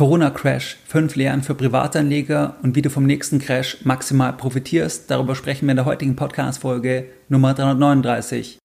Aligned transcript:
Corona-Crash, 0.00 0.78
fünf 0.86 1.14
Lehren 1.14 1.42
für 1.42 1.54
Privatanleger 1.54 2.56
und 2.62 2.74
wie 2.74 2.80
du 2.80 2.88
vom 2.88 3.04
nächsten 3.04 3.38
Crash 3.38 3.76
maximal 3.84 4.32
profitierst. 4.32 5.10
Darüber 5.10 5.34
sprechen 5.34 5.66
wir 5.66 5.72
in 5.72 5.76
der 5.76 5.84
heutigen 5.84 6.16
Podcast-Folge 6.16 7.10
Nummer 7.28 7.52
339. 7.52 8.58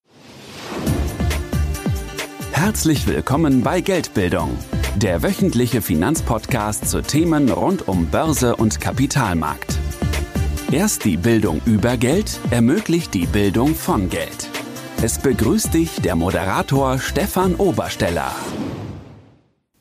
Herzlich 2.53 3.05
willkommen 3.05 3.63
bei 3.63 3.81
Geldbildung, 3.81 4.57
der 4.95 5.23
wöchentliche 5.23 5.81
Finanzpodcast 5.81 6.87
zu 6.87 7.01
Themen 7.01 7.49
rund 7.49 7.85
um 7.89 8.05
Börse 8.05 8.55
und 8.55 8.79
Kapitalmarkt. 8.79 9.77
Erst 10.71 11.03
die 11.03 11.17
Bildung 11.17 11.59
über 11.65 11.97
Geld 11.97 12.39
ermöglicht 12.49 13.13
die 13.13 13.25
Bildung 13.25 13.75
von 13.75 14.09
Geld. 14.09 14.49
Es 15.03 15.19
begrüßt 15.19 15.73
dich 15.73 15.99
der 15.99 16.15
Moderator 16.15 16.97
Stefan 16.97 17.55
Obersteller. 17.55 18.31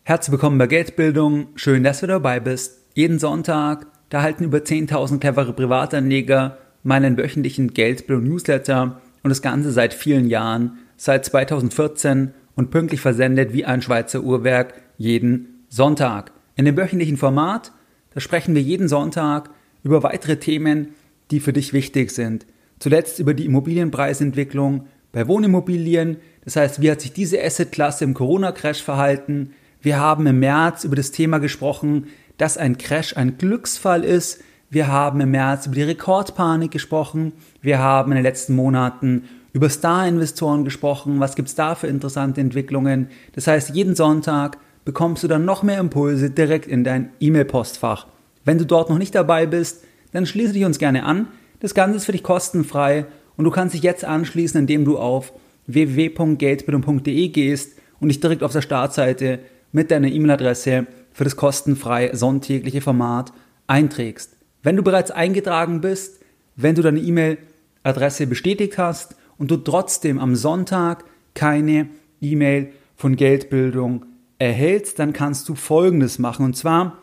Herzlich 0.06 0.32
willkommen 0.32 0.58
bei 0.58 0.66
Geldbildung. 0.66 1.46
Schön, 1.54 1.82
dass 1.82 2.00
du 2.00 2.06
dabei 2.06 2.38
bist. 2.38 2.78
Jeden 2.92 3.18
Sonntag, 3.18 3.86
da 4.10 4.20
halten 4.20 4.44
über 4.44 4.58
10.000 4.58 5.18
clevere 5.18 5.54
Privatanleger 5.54 6.58
meinen 6.82 7.16
wöchentlichen 7.16 7.72
Geldbildung-Newsletter 7.72 9.00
und 9.22 9.30
das 9.30 9.40
Ganze 9.40 9.72
seit 9.72 9.94
vielen 9.94 10.28
Jahren, 10.28 10.76
seit 10.98 11.24
2014 11.24 12.34
und 12.54 12.70
pünktlich 12.70 13.00
versendet 13.00 13.54
wie 13.54 13.64
ein 13.64 13.80
Schweizer 13.80 14.22
Uhrwerk 14.22 14.74
jeden 14.98 15.64
Sonntag. 15.70 16.32
In 16.54 16.66
dem 16.66 16.76
wöchentlichen 16.76 17.16
Format, 17.16 17.72
da 18.12 18.20
sprechen 18.20 18.54
wir 18.54 18.60
jeden 18.60 18.88
Sonntag 18.88 19.48
über 19.84 20.02
weitere 20.02 20.36
Themen, 20.36 20.88
die 21.30 21.40
für 21.40 21.54
dich 21.54 21.72
wichtig 21.72 22.10
sind. 22.10 22.44
Zuletzt 22.78 23.20
über 23.20 23.32
die 23.32 23.46
Immobilienpreisentwicklung 23.46 24.86
bei 25.12 25.26
Wohnimmobilien, 25.26 26.18
das 26.44 26.56
heißt, 26.56 26.82
wie 26.82 26.90
hat 26.90 27.00
sich 27.00 27.14
diese 27.14 27.42
Assetklasse 27.42 28.04
im 28.04 28.12
Corona-Crash 28.12 28.82
verhalten, 28.82 29.52
wir 29.84 29.98
haben 29.98 30.26
im 30.26 30.40
März 30.40 30.84
über 30.84 30.96
das 30.96 31.10
Thema 31.10 31.38
gesprochen, 31.38 32.06
dass 32.38 32.56
ein 32.56 32.78
Crash 32.78 33.18
ein 33.18 33.36
Glücksfall 33.36 34.02
ist. 34.02 34.42
Wir 34.70 34.88
haben 34.88 35.20
im 35.20 35.30
März 35.30 35.66
über 35.66 35.74
die 35.74 35.82
Rekordpanik 35.82 36.70
gesprochen. 36.70 37.32
Wir 37.60 37.80
haben 37.80 38.10
in 38.10 38.16
den 38.16 38.24
letzten 38.24 38.56
Monaten 38.56 39.24
über 39.52 39.68
Star-Investoren 39.68 40.64
gesprochen. 40.64 41.20
Was 41.20 41.36
gibt's 41.36 41.54
da 41.54 41.74
für 41.74 41.86
interessante 41.86 42.40
Entwicklungen? 42.40 43.08
Das 43.34 43.46
heißt, 43.46 43.74
jeden 43.74 43.94
Sonntag 43.94 44.56
bekommst 44.86 45.22
du 45.22 45.28
dann 45.28 45.44
noch 45.44 45.62
mehr 45.62 45.80
Impulse 45.80 46.30
direkt 46.30 46.66
in 46.66 46.82
dein 46.82 47.10
E-Mail-Postfach. 47.20 48.06
Wenn 48.46 48.56
du 48.56 48.64
dort 48.64 48.88
noch 48.88 48.98
nicht 48.98 49.14
dabei 49.14 49.44
bist, 49.44 49.84
dann 50.12 50.24
schließe 50.24 50.54
dich 50.54 50.64
uns 50.64 50.78
gerne 50.78 51.04
an. 51.04 51.28
Das 51.60 51.74
Ganze 51.74 51.98
ist 51.98 52.06
für 52.06 52.12
dich 52.12 52.22
kostenfrei 52.22 53.04
und 53.36 53.44
du 53.44 53.50
kannst 53.50 53.74
dich 53.74 53.82
jetzt 53.82 54.06
anschließen, 54.06 54.60
indem 54.60 54.86
du 54.86 54.96
auf 54.96 55.34
www.geldbildung.de 55.66 57.28
gehst 57.28 57.78
und 58.00 58.08
dich 58.08 58.20
direkt 58.20 58.42
auf 58.42 58.52
der 58.52 58.62
Startseite 58.62 59.40
mit 59.74 59.90
deiner 59.90 60.08
E-Mail-Adresse 60.08 60.86
für 61.12 61.24
das 61.24 61.36
kostenfrei 61.36 62.14
sonntägliche 62.14 62.80
Format 62.80 63.32
einträgst. 63.66 64.36
Wenn 64.62 64.76
du 64.76 64.82
bereits 64.82 65.10
eingetragen 65.10 65.80
bist, 65.80 66.20
wenn 66.54 66.76
du 66.76 66.82
deine 66.82 67.00
E-Mail-Adresse 67.00 68.28
bestätigt 68.28 68.78
hast 68.78 69.16
und 69.36 69.50
du 69.50 69.56
trotzdem 69.56 70.20
am 70.20 70.36
Sonntag 70.36 71.04
keine 71.34 71.88
E-Mail 72.20 72.70
von 72.94 73.16
Geldbildung 73.16 74.06
erhältst, 74.38 75.00
dann 75.00 75.12
kannst 75.12 75.48
du 75.48 75.56
Folgendes 75.56 76.20
machen. 76.20 76.46
Und 76.46 76.56
zwar, 76.56 76.96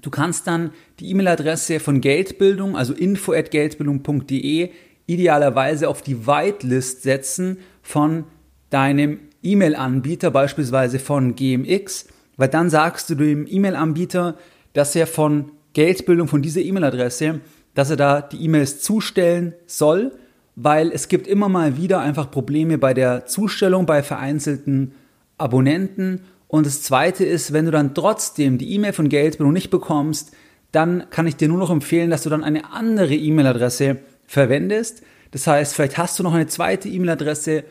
du 0.00 0.08
kannst 0.10 0.46
dann 0.46 0.70
die 1.00 1.10
E-Mail-Adresse 1.10 1.80
von 1.80 2.00
Geldbildung, 2.00 2.76
also 2.76 2.94
info@geldbildung.de, 2.94 4.70
idealerweise 5.06 5.88
auf 5.88 6.02
die 6.02 6.26
Whitelist 6.26 7.02
setzen 7.02 7.58
von 7.82 8.24
deinem 8.70 9.18
E-Mail-Anbieter, 9.42 10.30
beispielsweise 10.30 10.98
von 10.98 11.34
GMX, 11.34 12.06
weil 12.36 12.48
dann 12.48 12.70
sagst 12.70 13.10
du 13.10 13.14
dem 13.14 13.46
E-Mail-Anbieter, 13.48 14.36
dass 14.72 14.94
er 14.94 15.06
von 15.06 15.52
Geldbildung 15.72 16.28
von 16.28 16.42
dieser 16.42 16.60
E-Mail-Adresse, 16.60 17.40
dass 17.74 17.90
er 17.90 17.96
da 17.96 18.20
die 18.22 18.42
E-Mails 18.44 18.80
zustellen 18.80 19.54
soll, 19.66 20.12
weil 20.54 20.90
es 20.90 21.08
gibt 21.08 21.26
immer 21.26 21.48
mal 21.48 21.76
wieder 21.76 22.00
einfach 22.00 22.30
Probleme 22.30 22.78
bei 22.78 22.94
der 22.94 23.26
Zustellung 23.26 23.84
bei 23.84 24.02
vereinzelten 24.02 24.94
Abonnenten. 25.36 26.22
Und 26.48 26.66
das 26.66 26.82
zweite 26.82 27.24
ist, 27.24 27.52
wenn 27.52 27.66
du 27.66 27.70
dann 27.70 27.94
trotzdem 27.94 28.56
die 28.56 28.72
E-Mail 28.72 28.94
von 28.94 29.08
Geldbildung 29.10 29.52
nicht 29.52 29.70
bekommst, 29.70 30.32
dann 30.72 31.10
kann 31.10 31.26
ich 31.26 31.36
dir 31.36 31.48
nur 31.48 31.58
noch 31.58 31.70
empfehlen, 31.70 32.10
dass 32.10 32.22
du 32.22 32.30
dann 32.30 32.42
eine 32.42 32.72
andere 32.72 33.14
E-Mail-Adresse 33.14 33.98
verwendest. 34.26 35.02
Das 35.30 35.46
heißt, 35.46 35.74
vielleicht 35.74 35.98
hast 35.98 36.18
du 36.18 36.22
noch 36.22 36.34
eine 36.34 36.46
zweite 36.46 36.88
E-Mail-Adresse 36.88 37.64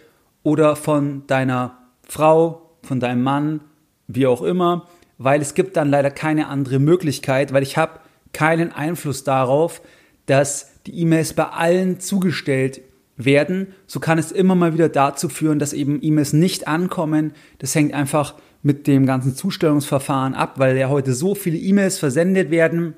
oder 0.45 0.75
von 0.75 1.25
deiner 1.25 1.79
Frau, 2.07 2.77
von 2.83 2.99
deinem 2.99 3.23
Mann, 3.23 3.61
wie 4.07 4.27
auch 4.27 4.43
immer, 4.43 4.87
weil 5.17 5.41
es 5.41 5.55
gibt 5.55 5.75
dann 5.75 5.89
leider 5.89 6.11
keine 6.11 6.47
andere 6.47 6.77
Möglichkeit, 6.77 7.51
weil 7.51 7.63
ich 7.63 7.77
habe 7.77 7.99
keinen 8.31 8.71
Einfluss 8.71 9.23
darauf, 9.23 9.81
dass 10.27 10.71
die 10.85 10.99
E-Mails 10.99 11.33
bei 11.33 11.45
allen 11.45 11.99
zugestellt 11.99 12.81
werden. 13.17 13.73
So 13.87 13.99
kann 13.99 14.19
es 14.19 14.31
immer 14.31 14.53
mal 14.53 14.73
wieder 14.73 14.87
dazu 14.87 15.29
führen, 15.29 15.57
dass 15.57 15.73
eben 15.73 15.99
E-Mails 16.01 16.33
nicht 16.33 16.67
ankommen. 16.67 17.33
Das 17.57 17.73
hängt 17.73 17.95
einfach 17.95 18.35
mit 18.61 18.85
dem 18.85 19.07
ganzen 19.07 19.35
Zustellungsverfahren 19.35 20.35
ab, 20.35 20.59
weil 20.59 20.77
ja 20.77 20.89
heute 20.89 21.13
so 21.13 21.33
viele 21.33 21.57
E-Mails 21.57 21.97
versendet 21.97 22.51
werden 22.51 22.93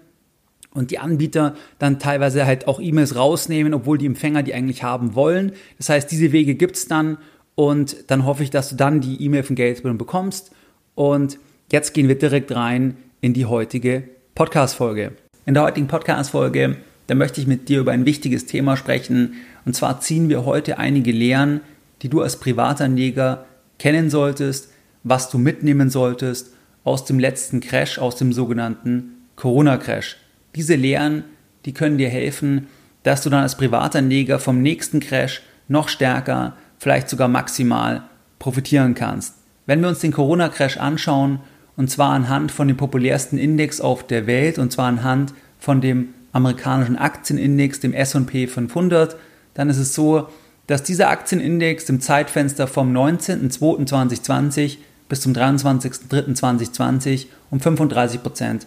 und 0.74 0.92
die 0.92 1.00
Anbieter 1.00 1.56
dann 1.80 1.98
teilweise 1.98 2.46
halt 2.46 2.68
auch 2.68 2.82
E-Mails 2.82 3.16
rausnehmen, 3.16 3.74
obwohl 3.74 3.98
die 3.98 4.06
Empfänger 4.06 4.44
die 4.44 4.54
eigentlich 4.54 4.84
haben 4.84 5.16
wollen. 5.16 5.54
Das 5.78 5.88
heißt, 5.88 6.12
diese 6.12 6.34
Wege 6.34 6.56
gibt's 6.56 6.88
dann 6.88 7.18
und 7.58 8.12
dann 8.12 8.24
hoffe 8.24 8.44
ich, 8.44 8.52
dass 8.52 8.70
du 8.70 8.76
dann 8.76 9.02
die 9.02 9.20
E-Mail 9.24 9.42
von 9.42 9.56
Geldbildung 9.56 9.98
bekommst. 9.98 10.52
Und 10.94 11.40
jetzt 11.72 11.96
gehen 11.96 12.08
wir 12.08 12.18
direkt 12.18 12.56
rein 12.56 12.98
in 13.20 13.34
die 13.34 13.48
heutige 13.48 14.04
Podcast-Folge. 14.36 15.14
In 15.48 15.56
der 15.56 15.64
heutigen 15.64 15.88
Podcast-Folge, 15.88 16.78
da 17.08 17.16
möchte 17.16 17.42
ich 17.42 17.48
mit 17.48 17.68
dir 17.68 17.80
über 17.80 17.94
ein 17.94 18.06
wichtiges 18.06 18.46
Thema 18.46 18.78
sprechen. 18.78 19.34
Und 19.66 19.76
zwar 19.76 20.00
ziehen 20.02 20.30
wir 20.30 20.46
heute 20.46 20.78
einige 20.78 21.12
Lehren, 21.12 21.62
die 22.04 22.10
du 22.10 22.22
als 22.22 22.36
Privatanleger 22.36 23.46
kennen 23.80 24.12
solltest, 24.12 24.72
was 25.04 25.32
du 25.32 25.40
mitnehmen 25.40 25.90
solltest 25.90 26.54
aus 26.84 27.06
dem 27.06 27.18
letzten 27.18 27.60
Crash, 27.60 27.98
aus 27.98 28.18
dem 28.18 28.34
sogenannten 28.34 29.26
Corona-Crash. 29.36 30.18
Diese 30.54 30.76
Lehren, 30.76 31.24
die 31.66 31.74
können 31.74 31.98
dir 31.98 32.10
helfen, 32.10 32.68
dass 33.02 33.24
du 33.24 33.32
dann 33.32 33.42
als 33.42 33.58
Privatanleger 33.58 34.38
vom 34.38 34.62
nächsten 34.62 35.00
Crash 35.00 35.42
noch 35.68 35.90
stärker 35.90 36.56
vielleicht 36.78 37.10
sogar 37.10 37.28
maximal 37.28 38.04
profitieren 38.40 38.94
kannst. 38.94 39.36
Wenn 39.66 39.82
wir 39.82 39.90
uns 39.90 40.00
den 40.00 40.12
Corona-Crash 40.12 40.78
anschauen, 40.78 41.40
und 41.76 41.92
zwar 41.92 42.12
anhand 42.12 42.52
von 42.52 42.68
dem 42.68 42.78
populärsten 42.78 43.38
Index 43.38 43.82
auf 43.82 44.06
der 44.06 44.26
Welt, 44.28 44.58
und 44.58 44.72
zwar 44.72 44.88
anhand 44.88 45.34
von 45.60 45.82
dem 45.82 46.14
amerikanischen 46.32 46.98
Aktienindex, 46.98 47.80
dem 47.80 47.94
SP 47.94 48.48
500, 48.48 49.16
dann 49.54 49.70
ist 49.70 49.78
es 49.78 49.94
so, 49.94 50.30
dass 50.68 50.84
dieser 50.84 51.10
Aktienindex 51.10 51.90
im 51.90 52.02
Zeitfenster 52.02 52.68
vom 52.68 52.96
19.02.2020 52.96 54.78
bis 55.10 55.22
zum 55.22 55.34
23.03.2020 55.34 57.28
um 57.50 57.60
35% 57.60 58.66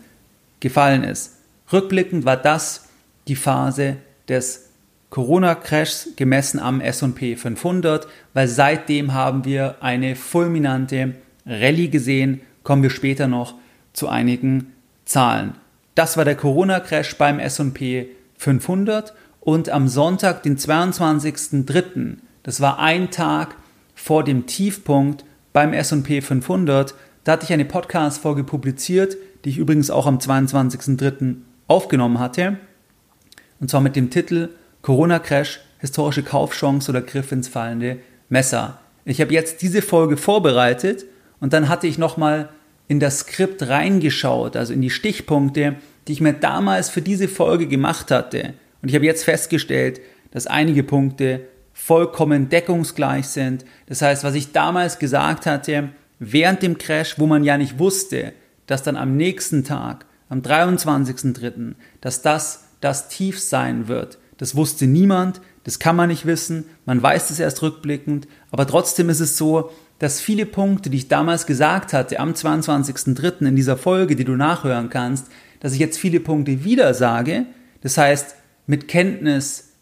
gefallen 0.60 1.04
ist. 1.04 1.36
Rückblickend 1.72 2.24
war 2.24 2.36
das 2.36 2.86
die 3.28 3.36
Phase 3.36 3.96
des 4.28 4.69
Corona-Crashs 5.10 6.10
gemessen 6.16 6.60
am 6.60 6.80
S&P 6.80 7.36
500, 7.36 8.06
weil 8.32 8.46
seitdem 8.46 9.12
haben 9.12 9.44
wir 9.44 9.82
eine 9.82 10.14
fulminante 10.14 11.16
Rallye 11.44 11.88
gesehen, 11.88 12.40
kommen 12.62 12.82
wir 12.82 12.90
später 12.90 13.26
noch 13.26 13.54
zu 13.92 14.08
einigen 14.08 14.72
Zahlen. 15.04 15.54
Das 15.96 16.16
war 16.16 16.24
der 16.24 16.36
Corona-Crash 16.36 17.16
beim 17.16 17.40
S&P 17.40 18.08
500 18.38 19.12
und 19.40 19.68
am 19.68 19.88
Sonntag, 19.88 20.44
den 20.44 20.56
22.03., 20.56 22.16
das 22.42 22.60
war 22.60 22.78
ein 22.78 23.10
Tag 23.10 23.56
vor 23.94 24.24
dem 24.24 24.46
Tiefpunkt 24.46 25.24
beim 25.52 25.72
S&P 25.72 26.20
500, 26.22 26.94
da 27.24 27.32
hatte 27.32 27.44
ich 27.44 27.52
eine 27.52 27.64
Podcast-Folge 27.64 28.44
publiziert, 28.44 29.16
die 29.44 29.50
ich 29.50 29.58
übrigens 29.58 29.90
auch 29.90 30.06
am 30.06 30.18
22.03. 30.18 31.36
aufgenommen 31.66 32.20
hatte, 32.20 32.58
und 33.58 33.68
zwar 33.68 33.80
mit 33.80 33.96
dem 33.96 34.10
Titel 34.10 34.50
Corona-Crash, 34.82 35.60
historische 35.78 36.22
Kaufchance 36.22 36.90
oder 36.90 37.02
Griff 37.02 37.32
ins 37.32 37.48
fallende 37.48 37.98
Messer. 38.28 38.78
Ich 39.04 39.20
habe 39.20 39.32
jetzt 39.32 39.62
diese 39.62 39.82
Folge 39.82 40.16
vorbereitet 40.16 41.04
und 41.40 41.52
dann 41.52 41.68
hatte 41.68 41.86
ich 41.86 41.98
nochmal 41.98 42.48
in 42.88 43.00
das 43.00 43.20
Skript 43.20 43.66
reingeschaut, 43.68 44.56
also 44.56 44.72
in 44.72 44.82
die 44.82 44.90
Stichpunkte, 44.90 45.76
die 46.06 46.12
ich 46.12 46.20
mir 46.20 46.32
damals 46.32 46.90
für 46.90 47.02
diese 47.02 47.28
Folge 47.28 47.66
gemacht 47.66 48.10
hatte. 48.10 48.54
Und 48.82 48.88
ich 48.88 48.94
habe 48.94 49.04
jetzt 49.04 49.24
festgestellt, 49.24 50.00
dass 50.32 50.46
einige 50.46 50.82
Punkte 50.82 51.42
vollkommen 51.72 52.48
deckungsgleich 52.48 53.26
sind. 53.28 53.64
Das 53.86 54.02
heißt, 54.02 54.24
was 54.24 54.34
ich 54.34 54.52
damals 54.52 54.98
gesagt 54.98 55.46
hatte, 55.46 55.90
während 56.18 56.62
dem 56.62 56.78
Crash, 56.78 57.18
wo 57.18 57.26
man 57.26 57.44
ja 57.44 57.56
nicht 57.56 57.78
wusste, 57.78 58.32
dass 58.66 58.82
dann 58.82 58.96
am 58.96 59.16
nächsten 59.16 59.64
Tag, 59.64 60.04
am 60.28 60.40
23.03., 60.40 61.74
dass 62.00 62.22
das 62.22 62.64
das 62.80 63.08
Tief 63.08 63.40
sein 63.40 63.88
wird, 63.88 64.18
das 64.40 64.56
wusste 64.56 64.86
niemand, 64.86 65.42
das 65.64 65.78
kann 65.78 65.96
man 65.96 66.08
nicht 66.08 66.24
wissen, 66.24 66.64
man 66.86 67.02
weiß 67.02 67.28
es 67.28 67.40
erst 67.40 67.60
rückblickend, 67.60 68.26
aber 68.50 68.66
trotzdem 68.66 69.10
ist 69.10 69.20
es 69.20 69.36
so, 69.36 69.70
dass 69.98 70.18
viele 70.18 70.46
Punkte, 70.46 70.88
die 70.88 70.96
ich 70.96 71.08
damals 71.08 71.44
gesagt 71.44 71.92
hatte, 71.92 72.18
am 72.18 72.32
22.03. 72.32 73.46
in 73.46 73.54
dieser 73.54 73.76
Folge, 73.76 74.16
die 74.16 74.24
du 74.24 74.36
nachhören 74.36 74.88
kannst, 74.88 75.26
dass 75.60 75.74
ich 75.74 75.78
jetzt 75.78 75.98
viele 75.98 76.20
Punkte 76.20 76.64
wieder 76.64 76.94
sage. 76.94 77.44
Das 77.82 77.98
heißt, 77.98 78.34
mit 78.66 78.88
Kenntnis 78.88 79.74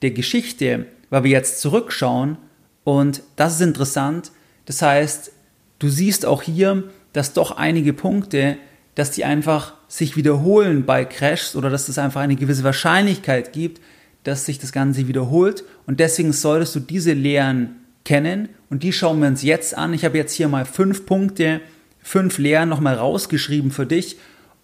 der 0.00 0.12
Geschichte, 0.12 0.86
weil 1.10 1.24
wir 1.24 1.30
jetzt 1.32 1.60
zurückschauen 1.60 2.38
und 2.84 3.22
das 3.36 3.56
ist 3.56 3.60
interessant. 3.60 4.32
Das 4.64 4.80
heißt, 4.80 5.30
du 5.78 5.90
siehst 5.90 6.24
auch 6.24 6.40
hier, 6.40 6.84
dass 7.12 7.34
doch 7.34 7.58
einige 7.58 7.92
Punkte, 7.92 8.56
dass 8.94 9.10
die 9.10 9.26
einfach 9.26 9.74
sich 9.88 10.16
wiederholen 10.16 10.86
bei 10.86 11.04
Crashs 11.04 11.54
oder 11.54 11.68
dass 11.68 11.90
es 11.90 11.98
einfach 11.98 12.22
eine 12.22 12.36
gewisse 12.36 12.64
Wahrscheinlichkeit 12.64 13.52
gibt, 13.52 13.82
dass 14.26 14.44
sich 14.44 14.58
das 14.58 14.72
Ganze 14.72 15.08
wiederholt. 15.08 15.64
Und 15.86 16.00
deswegen 16.00 16.32
solltest 16.32 16.74
du 16.74 16.80
diese 16.80 17.12
Lehren 17.12 17.76
kennen. 18.04 18.48
Und 18.70 18.82
die 18.82 18.92
schauen 18.92 19.20
wir 19.20 19.28
uns 19.28 19.42
jetzt 19.42 19.76
an. 19.76 19.94
Ich 19.94 20.04
habe 20.04 20.18
jetzt 20.18 20.32
hier 20.32 20.48
mal 20.48 20.64
fünf 20.64 21.06
Punkte, 21.06 21.60
fünf 22.02 22.38
Lehren 22.38 22.68
nochmal 22.68 22.94
rausgeschrieben 22.94 23.70
für 23.70 23.86
dich. 23.86 24.16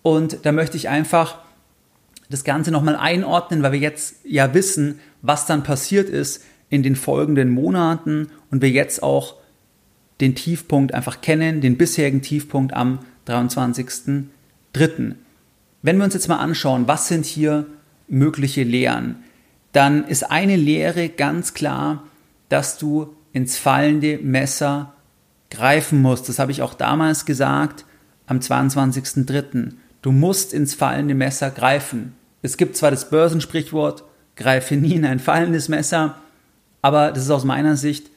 Und 0.02 0.38
da 0.42 0.52
möchte 0.52 0.76
ich 0.76 0.88
einfach 0.88 1.38
das 2.28 2.44
Ganze 2.44 2.70
nochmal 2.70 2.96
einordnen, 2.96 3.62
weil 3.62 3.72
wir 3.72 3.78
jetzt 3.78 4.16
ja 4.24 4.52
wissen, 4.54 4.98
was 5.20 5.46
dann 5.46 5.62
passiert 5.62 6.08
ist 6.08 6.42
in 6.68 6.82
den 6.82 6.96
folgenden 6.96 7.50
Monaten. 7.50 8.28
Und 8.50 8.62
wir 8.62 8.70
jetzt 8.70 9.02
auch 9.02 9.36
den 10.20 10.34
Tiefpunkt 10.34 10.94
einfach 10.94 11.20
kennen, 11.20 11.60
den 11.60 11.76
bisherigen 11.76 12.22
Tiefpunkt 12.22 12.74
am 12.74 13.00
23.03. 13.28 15.14
Wenn 15.82 15.98
wir 15.98 16.04
uns 16.04 16.14
jetzt 16.14 16.28
mal 16.28 16.36
anschauen, 16.36 16.88
was 16.88 17.08
sind 17.08 17.26
hier 17.26 17.66
mögliche 18.08 18.62
Lehren, 18.62 19.16
dann 19.72 20.06
ist 20.06 20.30
eine 20.30 20.56
Lehre 20.56 21.08
ganz 21.08 21.54
klar, 21.54 22.04
dass 22.48 22.78
du 22.78 23.14
ins 23.32 23.56
fallende 23.56 24.18
Messer 24.18 24.92
greifen 25.50 26.00
musst. 26.02 26.28
Das 26.28 26.38
habe 26.38 26.52
ich 26.52 26.62
auch 26.62 26.74
damals 26.74 27.24
gesagt, 27.24 27.84
am 28.26 28.38
22.03. 28.38 29.72
Du 30.02 30.12
musst 30.12 30.52
ins 30.52 30.74
fallende 30.74 31.14
Messer 31.14 31.50
greifen. 31.50 32.14
Es 32.42 32.56
gibt 32.56 32.76
zwar 32.76 32.90
das 32.90 33.08
Börsensprichwort, 33.08 34.04
greife 34.36 34.76
nie 34.76 34.94
in 34.94 35.04
ein 35.04 35.18
fallendes 35.18 35.68
Messer, 35.68 36.16
aber 36.82 37.12
das 37.12 37.24
ist 37.24 37.30
aus 37.30 37.44
meiner 37.44 37.76
Sicht 37.76 38.10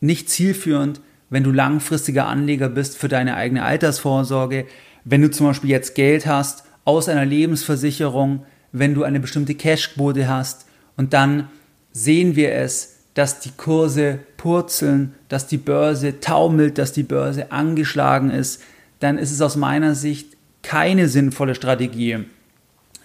nicht 0.00 0.30
zielführend, 0.30 1.00
wenn 1.30 1.44
du 1.44 1.50
langfristiger 1.50 2.26
Anleger 2.26 2.68
bist 2.68 2.96
für 2.96 3.08
deine 3.08 3.34
eigene 3.34 3.64
Altersvorsorge, 3.64 4.66
wenn 5.04 5.22
du 5.22 5.30
zum 5.30 5.48
Beispiel 5.48 5.70
jetzt 5.70 5.94
Geld 5.94 6.26
hast 6.26 6.64
aus 6.84 7.08
einer 7.08 7.24
Lebensversicherung, 7.24 8.46
wenn 8.72 8.94
du 8.94 9.02
eine 9.02 9.20
bestimmte 9.20 9.54
Cashquote 9.54 10.28
hast 10.28 10.67
und 10.98 11.14
dann 11.14 11.48
sehen 11.92 12.36
wir 12.36 12.52
es, 12.52 12.96
dass 13.14 13.40
die 13.40 13.52
Kurse 13.56 14.18
purzeln, 14.36 15.14
dass 15.28 15.46
die 15.46 15.56
Börse 15.56 16.20
taumelt, 16.20 16.76
dass 16.76 16.92
die 16.92 17.02
Börse 17.02 17.50
angeschlagen 17.50 18.30
ist, 18.30 18.60
dann 19.00 19.16
ist 19.16 19.32
es 19.32 19.40
aus 19.40 19.56
meiner 19.56 19.94
Sicht 19.94 20.36
keine 20.62 21.08
sinnvolle 21.08 21.54
Strategie, 21.54 22.18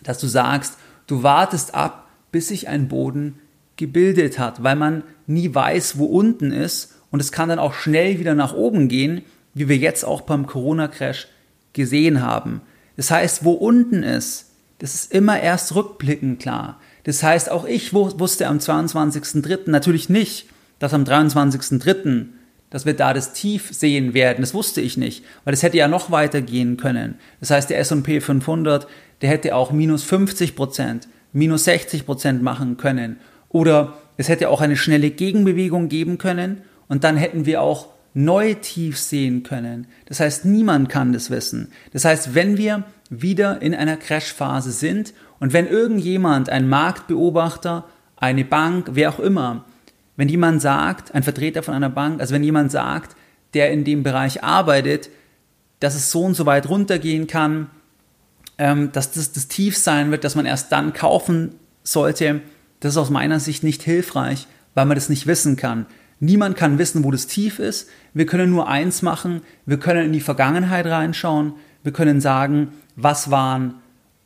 dass 0.02 0.18
du 0.18 0.28
sagst, 0.28 0.78
du 1.08 1.24
wartest 1.24 1.76
ab, 1.76 2.10
bis 2.32 2.50
sich 2.50 2.68
ein 2.68 2.88
Boden 2.90 3.40
gebildet 3.78 4.40
hat, 4.40 4.64
weil 4.64 4.76
man 4.76 5.04
nie 5.28 5.54
weiß, 5.54 5.98
wo 5.98 6.06
unten 6.06 6.52
ist 6.52 6.96
und 7.12 7.22
es 7.22 7.32
kann 7.32 7.50
dann 7.50 7.60
auch 7.60 7.74
schnell 7.74 8.20
wieder 8.20 8.34
nach 8.34 8.54
oben 8.54 8.88
gehen, 8.88 9.22
wie 9.54 9.70
wir 9.70 9.78
jetzt 9.78 10.04
auch 10.04 10.22
beim 10.22 10.48
Corona-Crash 10.48 11.28
gesehen 11.74 12.22
haben. 12.22 12.62
Das 12.98 13.12
heißt, 13.12 13.46
wo 13.46 13.52
unten 13.52 14.02
ist, 14.04 14.50
das 14.80 14.96
ist 14.96 15.14
immer 15.14 15.40
erst 15.40 15.76
rückblickend 15.76 16.42
klar. 16.42 16.80
Das 17.04 17.22
heißt, 17.22 17.52
auch 17.52 17.66
ich 17.66 17.94
wusste 17.94 18.48
am 18.48 18.60
22.03. 18.60 19.70
natürlich 19.70 20.10
nicht, 20.10 20.48
dass 20.80 20.94
am 20.94 21.04
23.03. 21.04 22.26
dass 22.70 22.86
wir 22.86 22.94
da 22.94 23.14
das 23.14 23.34
Tief 23.34 23.70
sehen 23.72 24.14
werden. 24.14 24.42
Das 24.42 24.54
wusste 24.54 24.82
ich 24.82 24.98
nicht, 24.98 25.24
weil 25.44 25.54
es 25.54 25.64
hätte 25.64 25.78
ja 25.78 25.88
noch 25.88 26.12
weiter 26.12 26.42
gehen 26.42 26.78
können. 26.78 27.16
Das 27.40 27.52
heißt, 27.52 27.70
der 27.70 27.80
S&P 27.80 28.20
500, 28.20 28.88
der 29.22 29.30
hätte 29.30 29.56
auch 29.56 29.72
minus 29.72 30.04
50 30.04 30.56
Prozent, 30.56 31.08
minus 31.34 31.66
60 31.66 32.06
Prozent 32.06 32.42
machen 32.42 32.78
können. 32.78 33.18
Oder 33.50 33.98
es 34.18 34.30
hätte 34.30 34.50
auch 34.50 34.62
eine 34.62 34.78
schnelle 34.78 35.12
Gegenbewegung 35.12 35.90
geben 35.90 36.18
können 36.18 36.62
und 36.88 37.04
dann 37.04 37.18
hätten 37.18 37.46
wir 37.46 37.62
auch 37.62 37.90
neue 38.14 38.56
Tiefs 38.62 39.10
sehen 39.10 39.44
können. 39.44 39.88
Das 40.06 40.20
heißt, 40.20 40.46
niemand 40.46 40.90
kann 40.90 41.14
das 41.14 41.30
wissen. 41.30 41.72
Das 41.94 42.06
heißt, 42.06 42.36
wenn 42.36 42.58
wir 42.58 42.84
wieder 43.10 43.62
in 43.62 43.74
einer 43.74 43.98
Crashphase 43.98 44.72
sind 44.72 45.14
und 45.44 45.52
wenn 45.52 45.68
irgendjemand, 45.68 46.50
ein 46.50 46.70
Marktbeobachter, 46.70 47.84
eine 48.16 48.46
Bank, 48.46 48.92
wer 48.94 49.10
auch 49.10 49.20
immer, 49.20 49.66
wenn 50.16 50.30
jemand 50.30 50.62
sagt, 50.62 51.14
ein 51.14 51.24
Vertreter 51.24 51.64
von 51.64 51.74
einer 51.74 51.90
Bank, 51.90 52.22
also 52.22 52.34
wenn 52.34 52.46
jemand 52.46 52.72
sagt, 52.72 53.18
der 53.54 53.70
in 53.74 53.84
dem 53.84 54.04
Bereich 54.04 54.42
arbeitet, 54.42 55.10
dass 55.82 55.96
es 55.96 56.12
so 56.12 56.24
und 56.24 56.36
so 56.36 56.46
weit 56.46 56.70
runtergehen 56.70 57.28
kann, 57.28 57.70
ähm, 58.58 58.94
dass 58.94 59.12
das 59.12 59.34
das 59.34 59.50
Tief 59.50 59.78
sein 59.78 60.12
wird, 60.12 60.24
dass 60.24 60.36
man 60.36 60.46
erst 60.46 60.72
dann 60.72 60.94
kaufen 60.94 61.56
sollte, 61.84 62.40
das 62.80 62.94
ist 62.94 62.98
aus 62.98 63.10
meiner 63.10 63.42
Sicht 63.42 63.64
nicht 63.64 63.84
hilfreich, 63.84 64.48
weil 64.76 64.86
man 64.86 64.96
das 64.96 65.10
nicht 65.10 65.28
wissen 65.28 65.58
kann. 65.58 65.88
Niemand 66.22 66.56
kann 66.56 66.78
wissen, 66.78 67.04
wo 67.04 67.12
das 67.12 67.28
Tief 67.28 67.60
ist. 67.60 67.90
Wir 68.14 68.28
können 68.28 68.50
nur 68.50 68.70
eins 68.70 69.02
machen, 69.02 69.42
wir 69.66 69.78
können 69.78 70.06
in 70.06 70.14
die 70.14 70.22
Vergangenheit 70.22 70.86
reinschauen, 70.86 71.52
wir 71.84 71.92
können 71.92 72.22
sagen, 72.22 72.70
was 72.96 73.30
waren 73.30 73.83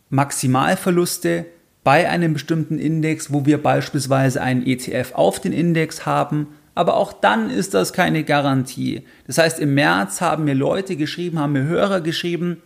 Maximalverluste 0.10 1.46
bei 1.84 2.10
einem 2.10 2.34
bestimmten 2.34 2.80
Index, 2.80 3.32
wo 3.32 3.46
wir 3.46 3.62
beispielsweise 3.62 4.42
einen 4.42 4.66
ETF 4.66 5.14
auf 5.14 5.40
den 5.40 5.54
Index 5.54 6.06
haben, 6.06 6.48
aber 6.76 6.96
auch 6.96 7.14
dann 7.14 7.50
ist 7.50 7.74
das 7.74 7.92
keine 7.92 8.24
Garantie. 8.24 9.04
Das 9.26 9.38
heißt, 9.38 9.60
im 9.60 9.74
März 9.74 10.22
haben 10.22 10.44
mir 10.44 10.54
Leute 10.54 10.96
geschrieben, 10.96 11.40
haben 11.40 11.54
mir 11.54 11.64
Hörer 11.64 12.02
geschrieben, 12.02 12.62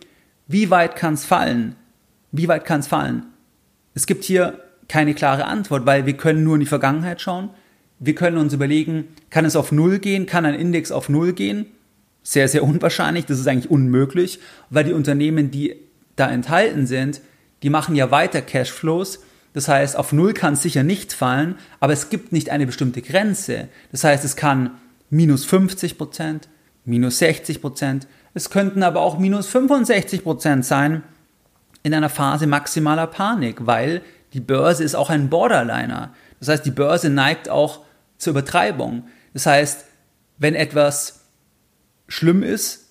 wie 0.48 0.70
weit 0.70 0.96
kann 0.96 1.14
es 1.14 1.24
fallen? 1.24 1.76
Wie 2.30 2.48
weit 2.48 2.64
kann 2.64 2.80
es 2.80 2.88
fallen? 2.88 3.24
Es 3.94 4.06
gibt 4.06 4.24
hier 4.24 4.58
keine 4.88 5.14
klare 5.14 5.46
Antwort, 5.46 5.86
weil 5.86 6.04
wir 6.04 6.14
können 6.14 6.44
nur 6.44 6.54
in 6.54 6.60
die 6.60 6.66
Vergangenheit 6.66 7.22
schauen. 7.22 7.50
Wir 8.00 8.14
können 8.14 8.36
uns 8.36 8.52
überlegen, 8.52 9.08
kann 9.30 9.44
es 9.44 9.56
auf 9.56 9.72
Null 9.72 9.98
gehen? 9.98 10.26
Kann 10.26 10.44
ein 10.44 10.54
Index 10.54 10.92
auf 10.92 11.08
Null 11.08 11.32
gehen? 11.32 11.66
Sehr, 12.22 12.48
sehr 12.48 12.64
unwahrscheinlich. 12.64 13.26
Das 13.26 13.38
ist 13.38 13.46
eigentlich 13.46 13.70
unmöglich, 13.70 14.40
weil 14.68 14.84
die 14.84 14.92
Unternehmen, 14.92 15.50
die 15.50 15.76
da 16.16 16.30
enthalten 16.30 16.86
sind, 16.86 17.22
die 17.62 17.70
machen 17.70 17.94
ja 17.94 18.10
weiter 18.10 18.42
Cashflows. 18.42 19.20
Das 19.52 19.68
heißt, 19.68 19.96
auf 19.96 20.12
Null 20.12 20.32
kann 20.32 20.54
es 20.54 20.62
sicher 20.62 20.82
nicht 20.82 21.12
fallen, 21.12 21.56
aber 21.80 21.92
es 21.92 22.08
gibt 22.08 22.32
nicht 22.32 22.50
eine 22.50 22.66
bestimmte 22.66 23.02
Grenze. 23.02 23.68
Das 23.90 24.04
heißt, 24.04 24.24
es 24.24 24.36
kann 24.36 24.72
minus 25.10 25.44
50 25.44 25.98
Prozent, 25.98 26.48
minus 26.84 27.18
60 27.18 27.60
Prozent, 27.60 28.06
es 28.34 28.50
könnten 28.50 28.82
aber 28.82 29.00
auch 29.00 29.18
minus 29.18 29.46
65 29.48 30.22
Prozent 30.22 30.64
sein 30.64 31.02
in 31.82 31.92
einer 31.92 32.08
Phase 32.08 32.46
maximaler 32.46 33.06
Panik, 33.06 33.66
weil 33.66 34.02
die 34.32 34.40
Börse 34.40 34.84
ist 34.84 34.94
auch 34.94 35.10
ein 35.10 35.28
Borderliner. 35.28 36.14
Das 36.38 36.48
heißt, 36.48 36.64
die 36.64 36.70
Börse 36.70 37.10
neigt 37.10 37.48
auch 37.48 37.80
zur 38.16 38.30
Übertreibung. 38.30 39.04
Das 39.34 39.46
heißt, 39.46 39.84
wenn 40.38 40.54
etwas 40.54 41.26
schlimm 42.08 42.42
ist, 42.42 42.88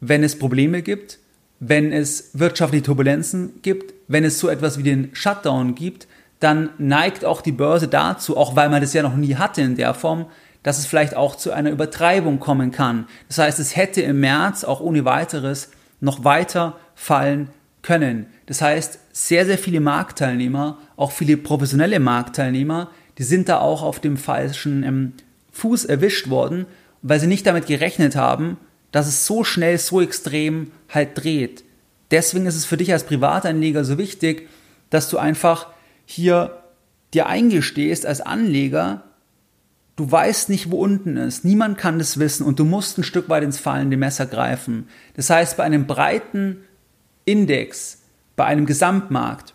wenn 0.00 0.22
es 0.22 0.38
Probleme 0.38 0.82
gibt, 0.82 1.18
wenn 1.68 1.92
es 1.92 2.30
wirtschaftliche 2.34 2.84
Turbulenzen 2.84 3.60
gibt, 3.62 3.94
wenn 4.08 4.24
es 4.24 4.38
so 4.38 4.48
etwas 4.48 4.78
wie 4.78 4.82
den 4.82 5.10
Shutdown 5.14 5.74
gibt, 5.74 6.06
dann 6.40 6.70
neigt 6.78 7.24
auch 7.24 7.40
die 7.40 7.52
Börse 7.52 7.88
dazu, 7.88 8.36
auch 8.36 8.54
weil 8.54 8.68
man 8.68 8.82
das 8.82 8.92
ja 8.92 9.02
noch 9.02 9.16
nie 9.16 9.36
hatte 9.36 9.62
in 9.62 9.76
der 9.76 9.94
Form, 9.94 10.26
dass 10.62 10.78
es 10.78 10.86
vielleicht 10.86 11.14
auch 11.16 11.36
zu 11.36 11.52
einer 11.52 11.70
Übertreibung 11.70 12.38
kommen 12.40 12.70
kann. 12.70 13.06
Das 13.28 13.38
heißt, 13.38 13.58
es 13.58 13.76
hätte 13.76 14.02
im 14.02 14.20
März 14.20 14.64
auch 14.64 14.80
ohne 14.80 15.04
weiteres 15.04 15.70
noch 16.00 16.24
weiter 16.24 16.76
fallen 16.94 17.48
können. 17.82 18.26
Das 18.46 18.60
heißt, 18.60 18.98
sehr, 19.12 19.46
sehr 19.46 19.58
viele 19.58 19.80
Marktteilnehmer, 19.80 20.78
auch 20.96 21.12
viele 21.12 21.36
professionelle 21.36 22.00
Marktteilnehmer, 22.00 22.90
die 23.18 23.22
sind 23.22 23.48
da 23.48 23.58
auch 23.60 23.82
auf 23.82 24.00
dem 24.00 24.16
falschen 24.16 24.82
ähm, 24.82 25.12
Fuß 25.52 25.84
erwischt 25.84 26.28
worden, 26.28 26.66
weil 27.02 27.20
sie 27.20 27.26
nicht 27.26 27.46
damit 27.46 27.66
gerechnet 27.66 28.16
haben, 28.16 28.58
dass 28.90 29.06
es 29.06 29.26
so 29.26 29.44
schnell, 29.44 29.78
so 29.78 30.00
extrem 30.00 30.70
halt 30.94 31.10
dreht. 31.14 31.64
Deswegen 32.10 32.46
ist 32.46 32.56
es 32.56 32.64
für 32.64 32.76
dich 32.76 32.92
als 32.92 33.04
Privatanleger 33.04 33.84
so 33.84 33.98
wichtig, 33.98 34.48
dass 34.90 35.08
du 35.08 35.18
einfach 35.18 35.68
hier 36.04 36.62
dir 37.14 37.26
eingestehst 37.26 38.06
als 38.06 38.20
Anleger, 38.20 39.04
du 39.96 40.10
weißt 40.10 40.48
nicht, 40.48 40.70
wo 40.70 40.78
unten 40.78 41.16
ist. 41.16 41.44
Niemand 41.44 41.78
kann 41.78 41.98
das 41.98 42.18
wissen 42.18 42.44
und 42.44 42.58
du 42.58 42.64
musst 42.64 42.98
ein 42.98 43.04
Stück 43.04 43.28
weit 43.28 43.44
ins 43.44 43.58
fallende 43.58 43.96
Messer 43.96 44.26
greifen. 44.26 44.88
Das 45.14 45.30
heißt, 45.30 45.56
bei 45.56 45.62
einem 45.62 45.86
breiten 45.86 46.58
Index, 47.24 48.02
bei 48.36 48.44
einem 48.44 48.66
Gesamtmarkt, 48.66 49.54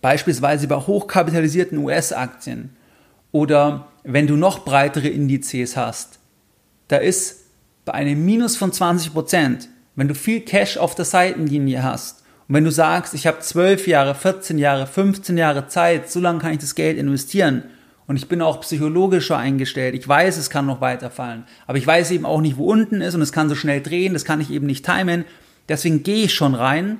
beispielsweise 0.00 0.66
bei 0.66 0.76
hochkapitalisierten 0.76 1.78
US-Aktien 1.78 2.70
oder 3.32 3.88
wenn 4.02 4.26
du 4.26 4.36
noch 4.36 4.64
breitere 4.64 5.08
Indizes 5.08 5.76
hast, 5.76 6.18
da 6.88 6.96
ist 6.96 7.40
bei 7.84 7.92
einem 7.92 8.24
Minus 8.24 8.56
von 8.56 8.72
20 8.72 9.12
Prozent, 9.12 9.68
wenn 9.96 10.08
du 10.08 10.14
viel 10.14 10.40
Cash 10.40 10.76
auf 10.76 10.94
der 10.94 11.04
Seitenlinie 11.04 11.82
hast 11.82 12.22
und 12.48 12.54
wenn 12.54 12.64
du 12.64 12.70
sagst, 12.70 13.14
ich 13.14 13.26
habe 13.26 13.40
12 13.40 13.88
Jahre, 13.88 14.14
14 14.14 14.58
Jahre, 14.58 14.86
15 14.86 15.36
Jahre 15.36 15.66
Zeit, 15.66 16.10
so 16.10 16.20
lange 16.20 16.38
kann 16.38 16.52
ich 16.52 16.58
das 16.58 16.74
Geld 16.74 16.96
investieren 16.96 17.64
und 18.06 18.16
ich 18.16 18.28
bin 18.28 18.40
auch 18.40 18.60
psychologischer 18.60 19.36
eingestellt. 19.36 19.94
Ich 19.94 20.06
weiß, 20.06 20.36
es 20.36 20.50
kann 20.50 20.66
noch 20.66 20.80
weiterfallen, 20.80 21.44
aber 21.66 21.78
ich 21.78 21.86
weiß 21.86 22.12
eben 22.12 22.24
auch 22.24 22.40
nicht, 22.40 22.56
wo 22.56 22.66
unten 22.66 23.00
ist 23.00 23.14
und 23.14 23.22
es 23.22 23.32
kann 23.32 23.48
so 23.48 23.56
schnell 23.56 23.82
drehen, 23.82 24.12
das 24.12 24.24
kann 24.24 24.40
ich 24.40 24.50
eben 24.50 24.66
nicht 24.66 24.86
timen. 24.86 25.24
Deswegen 25.68 26.04
gehe 26.04 26.26
ich 26.26 26.34
schon 26.34 26.54
rein. 26.54 26.98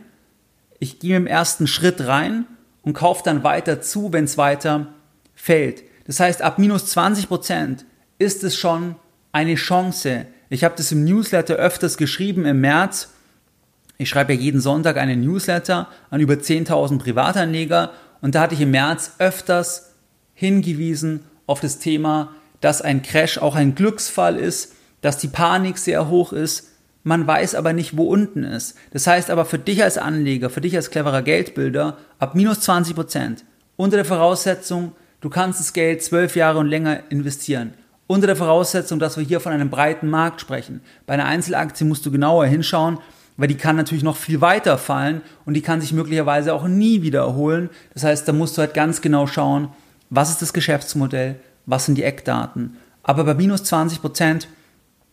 Ich 0.81 0.99
gehe 0.99 1.17
im 1.17 1.27
ersten 1.29 1.67
Schritt 1.67 2.07
rein 2.07 2.47
und 2.83 2.95
kaufe 2.95 3.23
dann 3.25 3.45
weiter 3.45 3.81
zu, 3.81 4.13
wenn 4.13 4.25
es 4.25 4.37
weiter 4.37 4.89
fällt. 5.35 5.85
Das 6.07 6.21
heißt, 6.21 6.43
ab 6.43 6.59
minus 6.59 6.87
20 6.87 7.29
Prozent 7.29 7.85
ist 8.19 8.45
es 8.45 8.57
schon 8.57 8.97
eine 9.33 9.55
Chance. 9.55 10.27
Ich 10.49 10.65
habe 10.65 10.75
das 10.77 10.93
im 10.93 11.05
Newsletter 11.05 11.55
öfters 11.55 11.97
geschrieben 11.97 12.45
im 12.45 12.61
März. 12.61 13.11
Ich 13.99 14.09
schreibe 14.09 14.35
ja 14.35 14.41
jeden 14.41 14.61
Sonntag 14.61 14.97
einen 14.97 15.23
Newsletter 15.23 15.89
an 16.11 16.21
über 16.21 16.35
10.000 16.35 16.99
Privatanleger 16.99 17.93
und 18.21 18.35
da 18.35 18.43
hatte 18.43 18.55
ich 18.55 18.61
im 18.61 18.71
März 18.71 19.13
öfters 19.19 19.95
hingewiesen 20.35 21.21
auf 21.47 21.61
das 21.61 21.79
Thema, 21.79 22.35
dass 22.61 22.83
ein 22.83 23.03
Crash 23.03 23.39
auch 23.39 23.55
ein 23.55 23.75
Glücksfall 23.75 24.37
ist, 24.37 24.75
dass 25.01 25.19
die 25.19 25.29
Panik 25.29 25.79
sehr 25.79 26.09
hoch 26.09 26.33
ist, 26.33 26.69
man 27.03 27.25
weiß 27.25 27.55
aber 27.55 27.73
nicht, 27.73 27.97
wo 27.97 28.05
unten 28.05 28.43
ist. 28.43 28.77
Das 28.91 29.07
heißt 29.07 29.31
aber 29.31 29.45
für 29.45 29.61
dich 29.61 29.85
als 29.85 29.97
Anleger, 29.97 30.51
für 30.51 30.61
dich 30.61 30.75
als 30.75 30.91
cleverer 30.91 31.23
Geldbilder, 31.23 31.99
ab 32.19 32.35
minus 32.35 32.61
20 32.63 32.97
Prozent, 32.97 33.45
unter 33.77 33.97
der 33.97 34.05
Voraussetzung, 34.05 34.93
du 35.21 35.31
kannst 35.31 35.61
das 35.61 35.73
Geld 35.73 36.03
zwölf 36.03 36.35
Jahre 36.35 36.59
und 36.59 36.67
länger 36.67 37.05
investieren. 37.11 37.75
Unter 38.07 38.29
der 38.29 38.37
Voraussetzung, 38.37 38.99
dass 38.99 39.17
wir 39.17 39.25
hier 39.25 39.41
von 39.41 39.53
einem 39.53 39.69
breiten 39.69 40.09
Markt 40.09 40.41
sprechen. 40.41 40.81
Bei 41.07 41.15
einer 41.15 41.25
Einzelaktie 41.25 41.85
musst 41.85 42.07
du 42.07 42.13
genauer 42.13 42.47
hinschauen, 42.47 42.99
weil 43.37 43.49
die 43.49 43.57
kann 43.57 43.77
natürlich 43.77 44.05
noch 44.05 44.17
viel 44.17 44.41
weiter 44.41 44.79
fallen 44.79 45.23
und 45.45 45.55
die 45.55 45.63
kann 45.63 45.81
sich 45.81 45.93
möglicherweise 45.93 46.55
auch 46.55 46.69
nie 46.69 47.03
wieder 47.03 47.21
erholen. 47.21 47.69
Das 47.95 48.05
heißt, 48.05 48.27
da 48.29 48.33
musst 48.33 48.57
du 48.57 48.63
halt 48.63 48.75
ganz 48.75 49.01
genau 49.01 49.27
schauen, 49.27 49.69
was 50.09 50.31
ist 50.31 50.41
das 50.41 50.53
Geschäftsmodell, 50.53 51.37
was 51.67 51.87
sind 51.87 51.97
die 51.97 52.05
Eckdaten. 52.05 52.77
Aber 53.03 53.25
bei 53.25 53.35
minus 53.35 53.65
20 53.65 54.01
Prozent, 54.01 54.49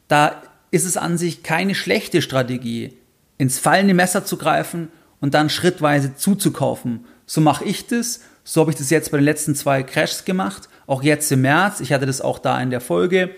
da 0.08 0.42
ist 0.72 0.86
es 0.86 0.98
an 0.98 1.18
sich 1.18 1.44
keine 1.44 1.76
schlechte 1.76 2.22
Strategie, 2.22 2.98
ins 3.38 3.60
fallende 3.60 3.94
Messer 3.94 4.24
zu 4.24 4.38
greifen 4.38 4.90
und 5.20 5.34
dann 5.34 5.50
schrittweise 5.50 6.16
zuzukaufen. 6.16 7.06
So 7.26 7.42
mache 7.42 7.66
ich 7.66 7.88
das, 7.88 8.22
so 8.44 8.62
habe 8.62 8.72
ich 8.72 8.78
das 8.78 8.90
jetzt 8.90 9.12
bei 9.12 9.18
den 9.18 9.26
letzten 9.26 9.56
zwei 9.56 9.84
Crashs 9.84 10.26
gemacht, 10.26 10.70
auch 10.88 11.04
jetzt 11.04 11.32
im 11.32 11.42
März, 11.42 11.80
ich 11.80 11.94
hatte 11.94 12.06
das 12.06 12.22
auch 12.22 12.40
da 12.40 12.62
in 12.62 12.70
der 12.70 12.82
Folge 12.82 13.32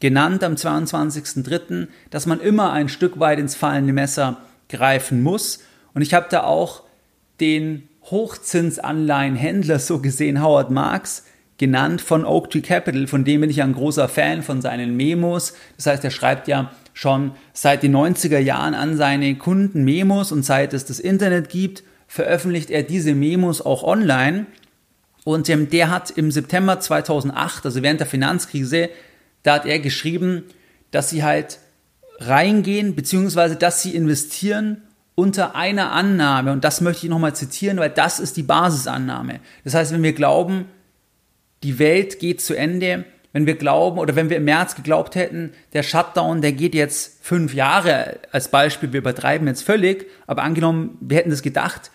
genannt 0.00 0.44
am 0.44 0.54
22.03., 0.54 1.88
dass 2.10 2.26
man 2.26 2.40
immer 2.40 2.72
ein 2.72 2.88
Stück 2.88 3.18
weit 3.20 3.38
ins 3.38 3.54
fallende 3.54 3.92
Messer 3.92 4.38
greifen 4.68 5.22
muss. 5.22 5.60
Und 5.94 6.02
ich 6.02 6.14
habe 6.14 6.26
da 6.30 6.44
auch 6.44 6.82
den 7.40 7.88
Hochzinsanleihenhändler, 8.10 9.78
so 9.78 10.00
gesehen 10.00 10.42
Howard 10.42 10.70
Marks, 10.70 11.24
genannt 11.56 12.00
von 12.00 12.24
Oak 12.24 12.50
Tree 12.50 12.60
Capital, 12.60 13.06
von 13.06 13.24
dem 13.24 13.40
bin 13.40 13.50
ich 13.50 13.62
ein 13.62 13.72
großer 13.72 14.08
Fan 14.08 14.42
von 14.42 14.60
seinen 14.60 14.96
Memos. 14.96 15.54
Das 15.76 15.86
heißt, 15.86 16.04
er 16.04 16.10
schreibt 16.10 16.48
ja 16.48 16.72
schon 16.92 17.32
seit 17.52 17.82
den 17.82 17.94
90er 17.94 18.38
Jahren 18.38 18.74
an 18.74 18.96
seine 18.96 19.36
Kunden 19.36 19.84
Memos 19.84 20.32
und 20.32 20.44
seit 20.44 20.74
es 20.74 20.84
das 20.84 21.00
Internet 21.00 21.48
gibt, 21.48 21.84
veröffentlicht 22.08 22.70
er 22.70 22.82
diese 22.82 23.14
Memos 23.14 23.62
auch 23.62 23.82
online. 23.82 24.46
Und 25.24 25.48
ähm, 25.48 25.70
der 25.70 25.90
hat 25.90 26.10
im 26.10 26.30
September 26.30 26.78
2008, 26.78 27.64
also 27.64 27.82
während 27.82 28.00
der 28.00 28.06
Finanzkrise, 28.06 28.90
da 29.42 29.54
hat 29.54 29.66
er 29.66 29.78
geschrieben, 29.78 30.44
dass 30.90 31.10
sie 31.10 31.24
halt 31.24 31.58
reingehen, 32.18 32.94
beziehungsweise 32.94 33.56
dass 33.56 33.82
sie 33.82 33.94
investieren 33.94 34.82
unter 35.14 35.56
einer 35.56 35.92
Annahme. 35.92 36.52
Und 36.52 36.64
das 36.64 36.80
möchte 36.80 37.06
ich 37.06 37.10
nochmal 37.10 37.34
zitieren, 37.34 37.78
weil 37.78 37.90
das 37.90 38.20
ist 38.20 38.36
die 38.36 38.42
Basisannahme. 38.42 39.40
Das 39.64 39.74
heißt, 39.74 39.92
wenn 39.92 40.02
wir 40.02 40.12
glauben, 40.12 40.66
die 41.62 41.78
Welt 41.78 42.18
geht 42.18 42.40
zu 42.40 42.54
Ende, 42.54 43.04
wenn 43.32 43.46
wir 43.46 43.56
glauben 43.56 43.98
oder 43.98 44.14
wenn 44.14 44.30
wir 44.30 44.36
im 44.36 44.44
März 44.44 44.76
geglaubt 44.76 45.16
hätten, 45.16 45.52
der 45.72 45.82
Shutdown, 45.82 46.40
der 46.40 46.52
geht 46.52 46.74
jetzt 46.74 47.24
fünf 47.24 47.54
Jahre 47.54 48.18
als 48.30 48.48
Beispiel, 48.48 48.92
wir 48.92 49.00
übertreiben 49.00 49.48
jetzt 49.48 49.62
völlig, 49.62 50.06
aber 50.26 50.42
angenommen, 50.42 50.96
wir 51.00 51.16
hätten 51.16 51.30
das 51.30 51.42
gedacht, 51.42 51.90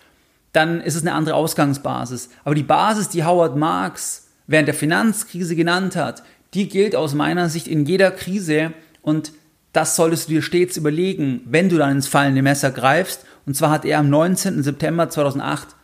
dann 0.53 0.81
ist 0.81 0.95
es 0.95 1.01
eine 1.01 1.13
andere 1.13 1.35
Ausgangsbasis. 1.35 2.29
Aber 2.43 2.55
die 2.55 2.63
Basis, 2.63 3.09
die 3.09 3.23
Howard 3.23 3.55
Marks 3.55 4.27
während 4.47 4.67
der 4.67 4.75
Finanzkrise 4.75 5.55
genannt 5.55 5.95
hat, 5.95 6.23
die 6.53 6.67
gilt 6.67 6.95
aus 6.95 7.13
meiner 7.13 7.49
Sicht 7.49 7.67
in 7.67 7.85
jeder 7.85 8.11
Krise 8.11 8.73
und 9.01 9.31
das 9.73 9.95
solltest 9.95 10.27
du 10.27 10.33
dir 10.33 10.41
stets 10.41 10.77
überlegen, 10.77 11.41
wenn 11.45 11.69
du 11.69 11.77
dann 11.77 11.91
ins 11.91 12.07
fallende 12.07 12.41
Messer 12.41 12.71
greifst. 12.71 13.25
Und 13.45 13.55
zwar 13.55 13.69
hat 13.69 13.85
er 13.85 13.99
am 13.99 14.09
19. 14.09 14.63
September 14.63 15.09
2008 15.09 15.75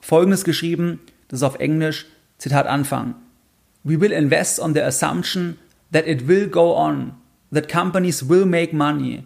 Folgendes 0.00 0.44
geschrieben, 0.44 1.00
das 1.28 1.40
ist 1.40 1.44
auf 1.44 1.58
Englisch, 1.58 2.06
Zitat 2.38 2.66
Anfang. 2.66 3.14
We 3.82 4.00
will 4.00 4.12
invest 4.12 4.60
on 4.60 4.74
the 4.74 4.82
assumption 4.82 5.56
that 5.92 6.06
it 6.06 6.28
will 6.28 6.48
go 6.48 6.76
on, 6.76 7.12
that 7.52 7.70
companies 7.70 8.28
will 8.28 8.44
make 8.44 8.74
money, 8.74 9.24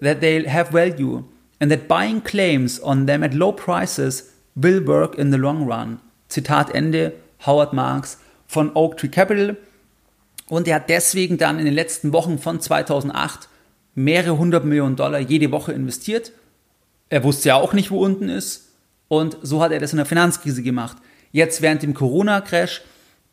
that 0.00 0.20
they 0.20 0.48
have 0.48 0.72
value, 0.72 1.24
and 1.60 1.70
that 1.70 1.86
buying 1.86 2.22
claims 2.22 2.80
on 2.82 3.06
them 3.06 3.22
at 3.22 3.34
low 3.34 3.52
prices 3.52 4.30
will 4.54 4.84
work 4.84 5.14
in 5.16 5.30
the 5.30 5.38
long 5.38 5.66
run. 5.66 6.00
Zitat 6.28 6.74
Ende, 6.74 7.12
Howard 7.46 7.72
Marks 7.72 8.18
von 8.46 8.74
Oak 8.74 8.96
Tree 8.96 9.08
Capital. 9.08 9.56
Und 10.48 10.66
er 10.66 10.76
hat 10.76 10.88
deswegen 10.88 11.38
dann 11.38 11.58
in 11.58 11.64
den 11.64 11.74
letzten 11.74 12.12
Wochen 12.12 12.38
von 12.38 12.60
2008 12.60 13.48
mehrere 13.94 14.36
hundert 14.38 14.64
Millionen 14.64 14.96
Dollar 14.96 15.20
jede 15.20 15.52
Woche 15.52 15.72
investiert. 15.72 16.32
Er 17.08 17.22
wusste 17.22 17.50
ja 17.50 17.54
auch 17.54 17.72
nicht, 17.72 17.90
wo 17.90 18.00
unten 18.00 18.28
ist. 18.28 18.70
Und 19.08 19.36
so 19.42 19.62
hat 19.62 19.72
er 19.72 19.80
das 19.80 19.92
in 19.92 19.98
der 19.98 20.06
Finanzkrise 20.06 20.62
gemacht. 20.62 20.96
Jetzt 21.32 21.62
während 21.62 21.82
dem 21.82 21.94
Corona-Crash 21.94 22.82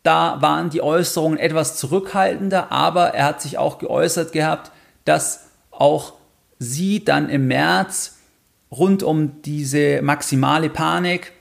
da 0.02 0.40
waren 0.40 0.70
die 0.70 0.80
Äußerungen 0.80 1.38
etwas 1.38 1.76
zurückhaltender, 1.76 2.70
aber 2.72 3.14
er 3.14 3.26
hat 3.26 3.42
sich 3.42 3.58
auch 3.58 3.78
geäußert 3.78 4.32
gehabt, 4.32 4.70
dass 5.04 5.48
auch 5.70 6.14
sie 6.58 7.04
dann 7.04 7.28
im 7.28 7.46
März 7.48 8.17
rund 8.70 9.02
um 9.02 9.42
diese 9.42 10.02
maximale 10.02 10.70
Panik, 10.70 11.32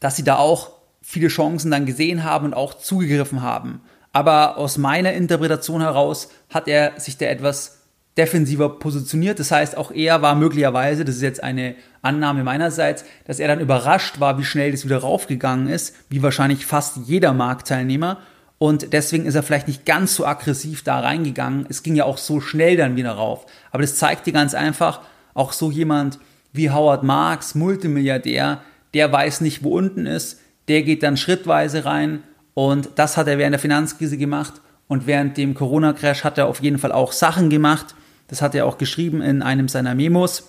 dass 0.00 0.16
sie 0.16 0.24
da 0.24 0.36
auch 0.36 0.72
viele 1.02 1.28
Chancen 1.28 1.70
dann 1.70 1.86
gesehen 1.86 2.24
haben 2.24 2.46
und 2.46 2.54
auch 2.54 2.74
zugegriffen 2.74 3.42
haben. 3.42 3.80
Aber 4.12 4.56
aus 4.56 4.78
meiner 4.78 5.12
Interpretation 5.12 5.82
heraus 5.82 6.30
hat 6.50 6.68
er 6.68 6.98
sich 6.98 7.16
da 7.18 7.26
etwas 7.26 7.82
defensiver 8.16 8.78
positioniert. 8.78 9.38
Das 9.38 9.50
heißt, 9.50 9.76
auch 9.76 9.90
er 9.90 10.22
war 10.22 10.34
möglicherweise, 10.34 11.04
das 11.04 11.16
ist 11.16 11.22
jetzt 11.22 11.42
eine 11.42 11.74
Annahme 12.02 12.44
meinerseits, 12.44 13.04
dass 13.26 13.38
er 13.38 13.48
dann 13.48 13.60
überrascht 13.60 14.20
war, 14.20 14.38
wie 14.38 14.44
schnell 14.44 14.72
das 14.72 14.84
wieder 14.84 14.98
raufgegangen 14.98 15.68
ist, 15.68 15.94
wie 16.08 16.22
wahrscheinlich 16.22 16.66
fast 16.66 16.96
jeder 17.04 17.32
Marktteilnehmer. 17.34 18.18
Und 18.58 18.94
deswegen 18.94 19.26
ist 19.26 19.34
er 19.34 19.42
vielleicht 19.42 19.68
nicht 19.68 19.84
ganz 19.84 20.14
so 20.14 20.24
aggressiv 20.24 20.82
da 20.82 21.00
reingegangen. 21.00 21.66
Es 21.68 21.82
ging 21.82 21.94
ja 21.94 22.04
auch 22.04 22.16
so 22.16 22.40
schnell 22.40 22.76
dann 22.76 22.96
wieder 22.96 23.12
rauf. 23.12 23.44
Aber 23.70 23.82
das 23.82 23.96
zeigt 23.96 24.26
dir 24.26 24.32
ganz 24.32 24.54
einfach, 24.54 25.02
auch 25.36 25.52
so 25.52 25.70
jemand 25.70 26.18
wie 26.52 26.70
Howard 26.70 27.02
Marks, 27.02 27.54
Multimilliardär, 27.54 28.62
der 28.94 29.12
weiß 29.12 29.42
nicht, 29.42 29.62
wo 29.62 29.76
unten 29.76 30.06
ist. 30.06 30.40
Der 30.68 30.82
geht 30.82 31.02
dann 31.02 31.16
schrittweise 31.16 31.84
rein. 31.84 32.22
Und 32.54 32.90
das 32.96 33.16
hat 33.16 33.28
er 33.28 33.38
während 33.38 33.52
der 33.52 33.60
Finanzkrise 33.60 34.16
gemacht. 34.16 34.54
Und 34.88 35.06
während 35.06 35.36
dem 35.36 35.54
Corona-Crash 35.54 36.24
hat 36.24 36.38
er 36.38 36.46
auf 36.46 36.62
jeden 36.62 36.78
Fall 36.78 36.92
auch 36.92 37.12
Sachen 37.12 37.50
gemacht, 37.50 37.94
das 38.28 38.40
hat 38.40 38.54
er 38.54 38.66
auch 38.66 38.78
geschrieben 38.78 39.20
in 39.20 39.42
einem 39.42 39.68
seiner 39.68 39.94
Memos, 39.94 40.48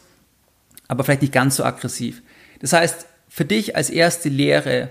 aber 0.87 1.03
vielleicht 1.03 1.21
nicht 1.21 1.33
ganz 1.33 1.57
so 1.57 1.63
aggressiv. 1.63 2.21
Das 2.59 2.73
heißt, 2.73 3.07
für 3.27 3.45
dich 3.45 3.75
als 3.75 3.89
erste 3.89 4.29
Lehre, 4.29 4.89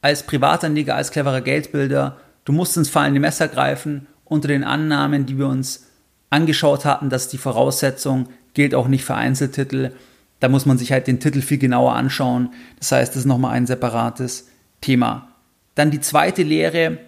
als 0.00 0.22
Privatanleger, 0.22 0.94
als 0.94 1.10
cleverer 1.10 1.40
Geldbilder, 1.40 2.18
du 2.44 2.52
musst 2.52 2.76
ins 2.76 2.88
fallende 2.88 3.20
Messer 3.20 3.48
greifen 3.48 4.06
unter 4.24 4.48
den 4.48 4.64
Annahmen, 4.64 5.26
die 5.26 5.38
wir 5.38 5.48
uns 5.48 5.88
angeschaut 6.30 6.84
hatten, 6.84 7.10
dass 7.10 7.28
die 7.28 7.38
Voraussetzung 7.38 8.28
gilt 8.54 8.74
auch 8.74 8.88
nicht 8.88 9.04
für 9.04 9.14
Einzeltitel. 9.14 9.92
Da 10.40 10.48
muss 10.48 10.66
man 10.66 10.78
sich 10.78 10.92
halt 10.92 11.06
den 11.06 11.20
Titel 11.20 11.42
viel 11.42 11.58
genauer 11.58 11.94
anschauen. 11.94 12.50
Das 12.78 12.92
heißt, 12.92 13.12
das 13.12 13.20
ist 13.20 13.26
nochmal 13.26 13.52
ein 13.52 13.66
separates 13.66 14.48
Thema. 14.80 15.28
Dann 15.74 15.90
die 15.90 16.00
zweite 16.00 16.42
Lehre, 16.42 16.98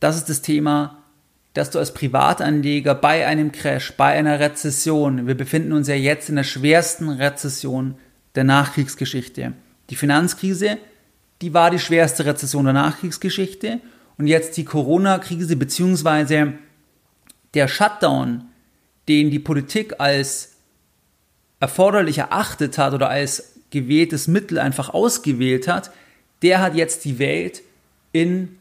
das 0.00 0.16
ist 0.16 0.28
das 0.28 0.42
Thema 0.42 1.02
dass 1.54 1.70
du 1.70 1.78
als 1.78 1.92
Privatanleger 1.92 2.94
bei 2.94 3.26
einem 3.26 3.52
Crash, 3.52 3.92
bei 3.96 4.12
einer 4.12 4.40
Rezession, 4.40 5.26
wir 5.26 5.34
befinden 5.34 5.72
uns 5.72 5.88
ja 5.88 5.94
jetzt 5.94 6.28
in 6.28 6.36
der 6.36 6.44
schwersten 6.44 7.08
Rezession 7.10 7.96
der 8.34 8.44
Nachkriegsgeschichte. 8.44 9.52
Die 9.90 9.96
Finanzkrise, 9.96 10.78
die 11.42 11.52
war 11.52 11.70
die 11.70 11.78
schwerste 11.78 12.24
Rezession 12.24 12.64
der 12.64 12.72
Nachkriegsgeschichte 12.72 13.80
und 14.16 14.26
jetzt 14.26 14.56
die 14.56 14.64
Corona-Krise 14.64 15.56
beziehungsweise 15.56 16.54
der 17.52 17.68
Shutdown, 17.68 18.44
den 19.08 19.30
die 19.30 19.38
Politik 19.38 19.94
als 19.98 20.51
erforderlich 21.62 22.18
erachtet 22.18 22.76
hat 22.76 22.92
oder 22.92 23.08
als 23.08 23.52
gewähltes 23.70 24.26
Mittel 24.26 24.58
einfach 24.58 24.92
ausgewählt 24.92 25.68
hat, 25.68 25.92
der 26.42 26.58
hat 26.58 26.74
jetzt 26.74 27.04
die 27.04 27.20
Welt 27.20 27.62
in 28.10 28.58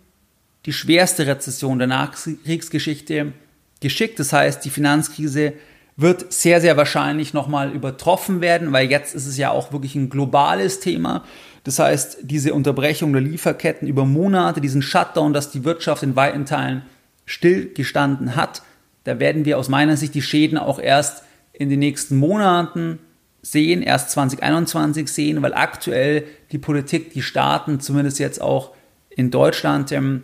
die 0.67 0.71
schwerste 0.71 1.25
Rezession 1.25 1.79
der 1.79 1.87
Nachkriegsgeschichte 1.87 3.33
geschickt. 3.79 4.19
Das 4.19 4.31
heißt, 4.31 4.63
die 4.63 4.69
Finanzkrise 4.69 5.53
wird 5.97 6.31
sehr, 6.31 6.61
sehr 6.61 6.77
wahrscheinlich 6.77 7.33
nochmal 7.33 7.71
übertroffen 7.71 8.39
werden, 8.39 8.71
weil 8.71 8.91
jetzt 8.91 9.15
ist 9.15 9.25
es 9.25 9.35
ja 9.35 9.49
auch 9.49 9.71
wirklich 9.71 9.95
ein 9.95 10.11
globales 10.11 10.79
Thema. 10.79 11.23
Das 11.63 11.79
heißt, 11.79 12.19
diese 12.21 12.53
Unterbrechung 12.53 13.13
der 13.13 13.23
Lieferketten 13.23 13.87
über 13.87 14.05
Monate, 14.05 14.61
diesen 14.61 14.83
Shutdown, 14.83 15.33
dass 15.33 15.49
die 15.49 15.63
Wirtschaft 15.63 16.03
in 16.03 16.15
weiten 16.15 16.45
Teilen 16.45 16.83
stillgestanden 17.25 18.35
hat, 18.35 18.61
da 19.05 19.19
werden 19.19 19.43
wir 19.45 19.57
aus 19.57 19.69
meiner 19.69 19.97
Sicht 19.97 20.13
die 20.13 20.21
Schäden 20.21 20.59
auch 20.59 20.77
erst 20.77 21.23
in 21.61 21.69
den 21.69 21.79
nächsten 21.79 22.17
Monaten 22.17 22.97
sehen, 23.43 23.83
erst 23.83 24.09
2021 24.11 25.07
sehen, 25.07 25.43
weil 25.43 25.53
aktuell 25.53 26.23
die 26.51 26.57
Politik, 26.57 27.13
die 27.13 27.21
Staaten, 27.21 27.79
zumindest 27.79 28.17
jetzt 28.17 28.41
auch 28.41 28.71
in 29.09 29.29
Deutschland, 29.29 29.91
ähm, 29.91 30.23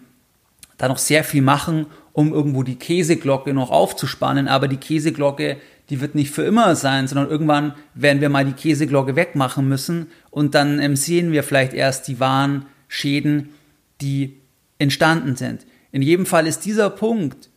da 0.80 0.88
noch 0.88 0.98
sehr 0.98 1.24
viel 1.24 1.44
machen, 1.44 1.86
um 2.12 2.34
irgendwo 2.34 2.64
die 2.64 2.76
Käseglocke 2.76 3.54
noch 3.54 3.70
aufzuspannen. 3.70 4.48
Aber 4.48 4.68
die 4.68 4.78
Käseglocke, 4.78 5.58
die 5.92 6.02
wird 6.02 6.16
nicht 6.16 6.32
für 6.32 6.44
immer 6.44 6.76
sein, 6.76 7.08
sondern 7.08 7.30
irgendwann 7.30 7.76
werden 7.94 8.20
wir 8.20 8.30
mal 8.30 8.46
die 8.46 8.54
Käseglocke 8.54 9.16
wegmachen 9.16 9.70
müssen 9.70 10.08
und 10.32 10.56
dann 10.56 10.80
ähm, 10.80 10.96
sehen 10.96 11.32
wir 11.32 11.44
vielleicht 11.44 11.74
erst 11.74 12.08
die 12.08 12.20
wahren 12.20 12.66
Schäden, 12.88 13.50
die 14.02 14.38
entstanden 14.80 15.36
sind. 15.36 15.68
In 15.92 16.02
jedem 16.02 16.26
Fall 16.26 16.48
ist 16.48 16.66
dieser 16.66 16.90
Punkt, 16.90 17.50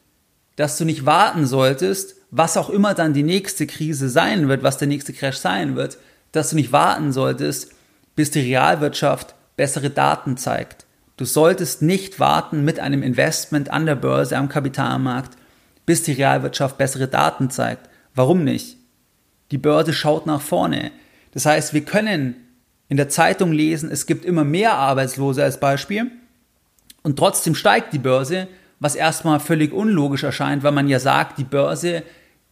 dass 0.56 0.76
du 0.76 0.84
nicht 0.84 1.06
warten 1.06 1.46
solltest, 1.46 2.19
was 2.30 2.56
auch 2.56 2.70
immer 2.70 2.94
dann 2.94 3.12
die 3.12 3.22
nächste 3.22 3.66
Krise 3.66 4.08
sein 4.08 4.48
wird, 4.48 4.62
was 4.62 4.78
der 4.78 4.88
nächste 4.88 5.12
Crash 5.12 5.36
sein 5.36 5.76
wird, 5.76 5.98
dass 6.32 6.50
du 6.50 6.56
nicht 6.56 6.72
warten 6.72 7.12
solltest, 7.12 7.72
bis 8.14 8.30
die 8.30 8.40
Realwirtschaft 8.40 9.34
bessere 9.56 9.90
Daten 9.90 10.36
zeigt. 10.36 10.86
Du 11.16 11.24
solltest 11.24 11.82
nicht 11.82 12.20
warten 12.20 12.64
mit 12.64 12.80
einem 12.80 13.02
Investment 13.02 13.70
an 13.70 13.84
der 13.84 13.96
Börse, 13.96 14.36
am 14.36 14.48
Kapitalmarkt, 14.48 15.36
bis 15.84 16.02
die 16.02 16.12
Realwirtschaft 16.12 16.78
bessere 16.78 17.08
Daten 17.08 17.50
zeigt. 17.50 17.88
Warum 18.14 18.44
nicht? 18.44 18.76
Die 19.50 19.58
Börse 19.58 19.92
schaut 19.92 20.26
nach 20.26 20.40
vorne. 20.40 20.92
Das 21.32 21.46
heißt, 21.46 21.74
wir 21.74 21.84
können 21.84 22.36
in 22.88 22.96
der 22.96 23.08
Zeitung 23.08 23.52
lesen, 23.52 23.90
es 23.90 24.06
gibt 24.06 24.24
immer 24.24 24.44
mehr 24.44 24.74
Arbeitslose 24.74 25.42
als 25.42 25.60
Beispiel 25.60 26.10
und 27.02 27.18
trotzdem 27.18 27.54
steigt 27.54 27.92
die 27.92 27.98
Börse, 27.98 28.48
was 28.78 28.94
erstmal 28.94 29.40
völlig 29.40 29.72
unlogisch 29.72 30.22
erscheint, 30.22 30.62
weil 30.62 30.72
man 30.72 30.88
ja 30.88 30.98
sagt, 30.98 31.38
die 31.38 31.44
Börse 31.44 32.02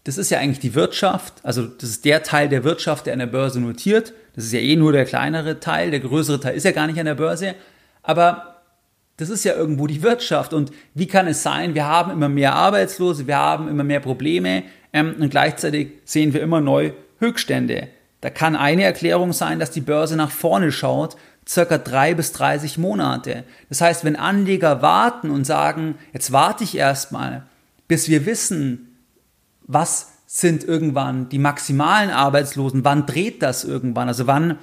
das 0.04 0.18
ist 0.18 0.30
ja 0.30 0.38
eigentlich 0.38 0.60
die 0.60 0.74
Wirtschaft, 0.74 1.34
also 1.42 1.66
das 1.66 1.90
ist 1.90 2.04
der 2.04 2.22
Teil 2.22 2.48
der 2.48 2.64
Wirtschaft, 2.64 3.06
der 3.06 3.12
an 3.12 3.18
der 3.18 3.26
Börse 3.26 3.60
notiert. 3.60 4.12
Das 4.34 4.44
ist 4.44 4.52
ja 4.52 4.60
eh 4.60 4.76
nur 4.76 4.92
der 4.92 5.04
kleinere 5.04 5.60
Teil, 5.60 5.90
der 5.90 6.00
größere 6.00 6.40
Teil 6.40 6.56
ist 6.56 6.64
ja 6.64 6.70
gar 6.70 6.86
nicht 6.86 6.98
an 6.98 7.06
der 7.06 7.14
Börse. 7.14 7.54
Aber 8.02 8.62
das 9.18 9.30
ist 9.30 9.44
ja 9.44 9.54
irgendwo 9.54 9.86
die 9.86 10.02
Wirtschaft. 10.02 10.54
Und 10.54 10.70
wie 10.94 11.06
kann 11.06 11.26
es 11.26 11.42
sein, 11.42 11.74
wir 11.74 11.86
haben 11.86 12.10
immer 12.10 12.28
mehr 12.28 12.54
Arbeitslose, 12.54 13.26
wir 13.26 13.36
haben 13.36 13.68
immer 13.68 13.84
mehr 13.84 14.00
Probleme 14.00 14.62
ähm, 14.92 15.16
und 15.18 15.30
gleichzeitig 15.30 15.88
sehen 16.04 16.32
wir 16.32 16.40
immer 16.40 16.60
neu 16.60 16.92
Höchststände. 17.18 17.88
Da 18.20 18.30
kann 18.30 18.56
eine 18.56 18.84
Erklärung 18.84 19.32
sein, 19.32 19.58
dass 19.58 19.70
die 19.70 19.80
Börse 19.80 20.16
nach 20.16 20.30
vorne 20.30 20.72
schaut, 20.72 21.16
circa 21.46 21.78
drei 21.78 22.14
bis 22.14 22.32
30 22.32 22.78
Monate. 22.78 23.44
Das 23.68 23.80
heißt, 23.80 24.04
wenn 24.04 24.16
Anleger 24.16 24.82
warten 24.82 25.30
und 25.30 25.44
sagen, 25.44 25.96
jetzt 26.12 26.32
warte 26.32 26.64
ich 26.64 26.76
erstmal, 26.76 27.44
bis 27.88 28.08
wir 28.08 28.26
wissen, 28.26 28.87
was 29.68 30.14
sind 30.26 30.64
irgendwann 30.64 31.28
die 31.28 31.38
maximalen 31.38 32.10
Arbeitslosen, 32.10 32.84
wann 32.84 33.06
dreht 33.06 33.42
das 33.42 33.64
irgendwann, 33.64 34.08
also 34.08 34.26
wann 34.26 34.58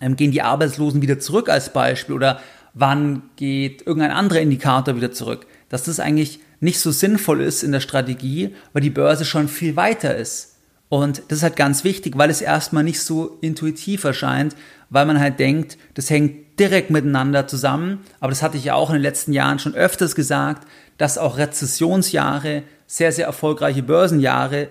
ähm, 0.00 0.14
gehen 0.16 0.30
die 0.30 0.42
Arbeitslosen 0.42 1.02
wieder 1.02 1.18
zurück 1.18 1.48
als 1.48 1.72
Beispiel 1.72 2.14
oder 2.14 2.40
wann 2.74 3.22
geht 3.36 3.86
irgendein 3.86 4.12
anderer 4.12 4.40
Indikator 4.40 4.94
wieder 4.94 5.10
zurück, 5.10 5.46
dass 5.68 5.82
das 5.82 5.98
eigentlich 5.98 6.40
nicht 6.60 6.80
so 6.80 6.90
sinnvoll 6.90 7.40
ist 7.40 7.62
in 7.62 7.72
der 7.72 7.80
Strategie, 7.80 8.54
weil 8.72 8.82
die 8.82 8.90
Börse 8.90 9.24
schon 9.24 9.48
viel 9.48 9.76
weiter 9.76 10.16
ist. 10.16 10.56
Und 10.88 11.22
das 11.28 11.38
ist 11.38 11.42
halt 11.42 11.56
ganz 11.56 11.84
wichtig, 11.84 12.16
weil 12.16 12.30
es 12.30 12.40
erstmal 12.40 12.82
nicht 12.82 13.00
so 13.00 13.36
intuitiv 13.40 14.04
erscheint, 14.04 14.56
weil 14.90 15.04
man 15.04 15.20
halt 15.20 15.38
denkt, 15.38 15.76
das 15.94 16.08
hängt 16.08 16.58
direkt 16.58 16.90
miteinander 16.90 17.46
zusammen. 17.46 18.00
Aber 18.20 18.30
das 18.30 18.42
hatte 18.42 18.56
ich 18.56 18.64
ja 18.64 18.74
auch 18.74 18.88
in 18.88 18.94
den 18.94 19.02
letzten 19.02 19.32
Jahren 19.32 19.58
schon 19.58 19.74
öfters 19.74 20.14
gesagt, 20.14 20.66
dass 20.96 21.18
auch 21.18 21.36
Rezessionsjahre 21.36 22.62
sehr, 22.88 23.12
sehr 23.12 23.26
erfolgreiche 23.26 23.84
Börsenjahre 23.84 24.68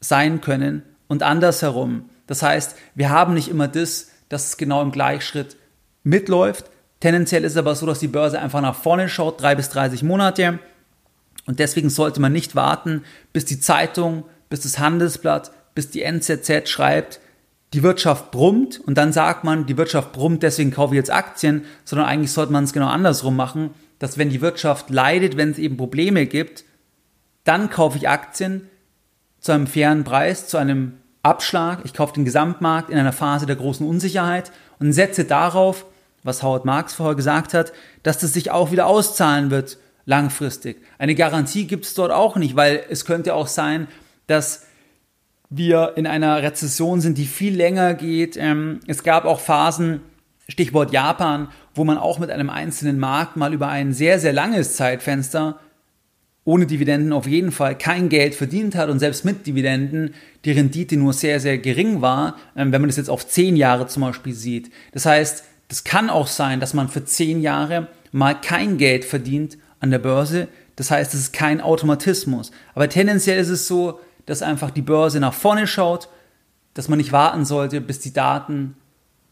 sein 0.00 0.40
können 0.40 0.82
und 1.08 1.22
andersherum. 1.22 2.08
Das 2.26 2.42
heißt, 2.42 2.76
wir 2.94 3.10
haben 3.10 3.34
nicht 3.34 3.48
immer 3.48 3.68
das, 3.68 4.10
dass 4.30 4.46
es 4.46 4.56
genau 4.56 4.80
im 4.80 4.92
Gleichschritt 4.92 5.56
mitläuft. 6.02 6.70
Tendenziell 7.00 7.44
ist 7.44 7.52
es 7.52 7.58
aber 7.58 7.74
so, 7.74 7.84
dass 7.84 7.98
die 7.98 8.08
Börse 8.08 8.40
einfach 8.40 8.62
nach 8.62 8.74
vorne 8.74 9.08
schaut, 9.08 9.42
drei 9.42 9.54
bis 9.54 9.68
30 9.68 10.02
Monate. 10.02 10.58
Und 11.44 11.58
deswegen 11.58 11.90
sollte 11.90 12.20
man 12.20 12.32
nicht 12.32 12.56
warten, 12.56 13.02
bis 13.32 13.44
die 13.44 13.60
Zeitung, 13.60 14.24
bis 14.48 14.60
das 14.60 14.78
Handelsblatt, 14.78 15.50
bis 15.74 15.90
die 15.90 16.02
NZZ 16.02 16.68
schreibt, 16.68 17.20
die 17.74 17.82
Wirtschaft 17.82 18.30
brummt 18.30 18.80
und 18.80 18.96
dann 18.96 19.12
sagt 19.12 19.44
man, 19.44 19.66
die 19.66 19.76
Wirtschaft 19.76 20.12
brummt, 20.12 20.42
deswegen 20.42 20.70
kaufe 20.70 20.94
ich 20.94 20.98
jetzt 20.98 21.12
Aktien, 21.12 21.64
sondern 21.84 22.06
eigentlich 22.06 22.32
sollte 22.32 22.52
man 22.52 22.64
es 22.64 22.72
genau 22.72 22.86
andersrum 22.86 23.36
machen, 23.36 23.70
dass 23.98 24.18
wenn 24.18 24.30
die 24.30 24.40
Wirtschaft 24.40 24.88
leidet, 24.88 25.36
wenn 25.36 25.50
es 25.50 25.58
eben 25.58 25.76
Probleme 25.76 26.26
gibt, 26.26 26.64
dann 27.46 27.70
kaufe 27.70 27.96
ich 27.96 28.08
Aktien 28.08 28.68
zu 29.40 29.52
einem 29.52 29.66
fairen 29.66 30.04
Preis, 30.04 30.48
zu 30.48 30.58
einem 30.58 30.98
Abschlag. 31.22 31.80
Ich 31.84 31.94
kaufe 31.94 32.14
den 32.14 32.24
Gesamtmarkt 32.24 32.90
in 32.90 32.98
einer 32.98 33.12
Phase 33.12 33.46
der 33.46 33.56
großen 33.56 33.86
Unsicherheit 33.86 34.52
und 34.78 34.92
setze 34.92 35.24
darauf, 35.24 35.86
was 36.22 36.42
Howard 36.42 36.64
Marks 36.64 36.94
vorher 36.94 37.14
gesagt 37.14 37.54
hat, 37.54 37.72
dass 38.02 38.18
das 38.18 38.32
sich 38.32 38.50
auch 38.50 38.72
wieder 38.72 38.86
auszahlen 38.86 39.50
wird 39.50 39.78
langfristig. 40.04 40.82
Eine 40.98 41.14
Garantie 41.14 41.66
gibt 41.66 41.84
es 41.84 41.94
dort 41.94 42.12
auch 42.12 42.36
nicht, 42.36 42.56
weil 42.56 42.84
es 42.90 43.04
könnte 43.04 43.34
auch 43.34 43.46
sein, 43.46 43.88
dass 44.26 44.66
wir 45.48 45.92
in 45.96 46.06
einer 46.06 46.42
Rezession 46.42 47.00
sind, 47.00 47.18
die 47.18 47.26
viel 47.26 47.54
länger 47.54 47.94
geht. 47.94 48.36
Ähm, 48.36 48.80
es 48.86 49.04
gab 49.04 49.24
auch 49.24 49.38
Phasen, 49.38 50.00
Stichwort 50.48 50.92
Japan, 50.92 51.48
wo 51.74 51.84
man 51.84 51.98
auch 51.98 52.18
mit 52.18 52.30
einem 52.30 52.50
einzelnen 52.50 52.98
Markt 52.98 53.36
mal 53.36 53.52
über 53.52 53.68
ein 53.68 53.92
sehr, 53.92 54.18
sehr 54.18 54.32
langes 54.32 54.74
Zeitfenster 54.76 55.60
ohne 56.46 56.64
Dividenden 56.64 57.12
auf 57.12 57.26
jeden 57.26 57.50
Fall 57.50 57.76
kein 57.76 58.08
Geld 58.08 58.34
verdient 58.34 58.76
hat 58.76 58.88
und 58.88 59.00
selbst 59.00 59.24
mit 59.24 59.46
Dividenden 59.46 60.14
die 60.44 60.52
Rendite 60.52 60.96
nur 60.96 61.12
sehr, 61.12 61.40
sehr 61.40 61.58
gering 61.58 62.00
war, 62.00 62.36
ähm, 62.56 62.72
wenn 62.72 62.80
man 62.80 62.88
das 62.88 62.96
jetzt 62.96 63.10
auf 63.10 63.28
zehn 63.28 63.56
Jahre 63.56 63.88
zum 63.88 64.02
Beispiel 64.02 64.32
sieht. 64.32 64.70
Das 64.92 65.04
heißt, 65.04 65.44
das 65.68 65.82
kann 65.82 66.08
auch 66.08 66.28
sein, 66.28 66.60
dass 66.60 66.72
man 66.72 66.88
für 66.88 67.04
zehn 67.04 67.42
Jahre 67.42 67.88
mal 68.12 68.40
kein 68.40 68.78
Geld 68.78 69.04
verdient 69.04 69.58
an 69.80 69.90
der 69.90 69.98
Börse. 69.98 70.46
Das 70.76 70.92
heißt, 70.92 71.14
es 71.14 71.20
ist 71.20 71.32
kein 71.32 71.60
Automatismus. 71.60 72.52
Aber 72.74 72.88
tendenziell 72.88 73.40
ist 73.40 73.48
es 73.48 73.66
so, 73.66 73.98
dass 74.24 74.42
einfach 74.42 74.70
die 74.70 74.82
Börse 74.82 75.18
nach 75.18 75.34
vorne 75.34 75.66
schaut, 75.66 76.08
dass 76.74 76.88
man 76.88 76.98
nicht 76.98 77.10
warten 77.10 77.44
sollte, 77.44 77.80
bis 77.80 77.98
die 77.98 78.12
Daten 78.12 78.76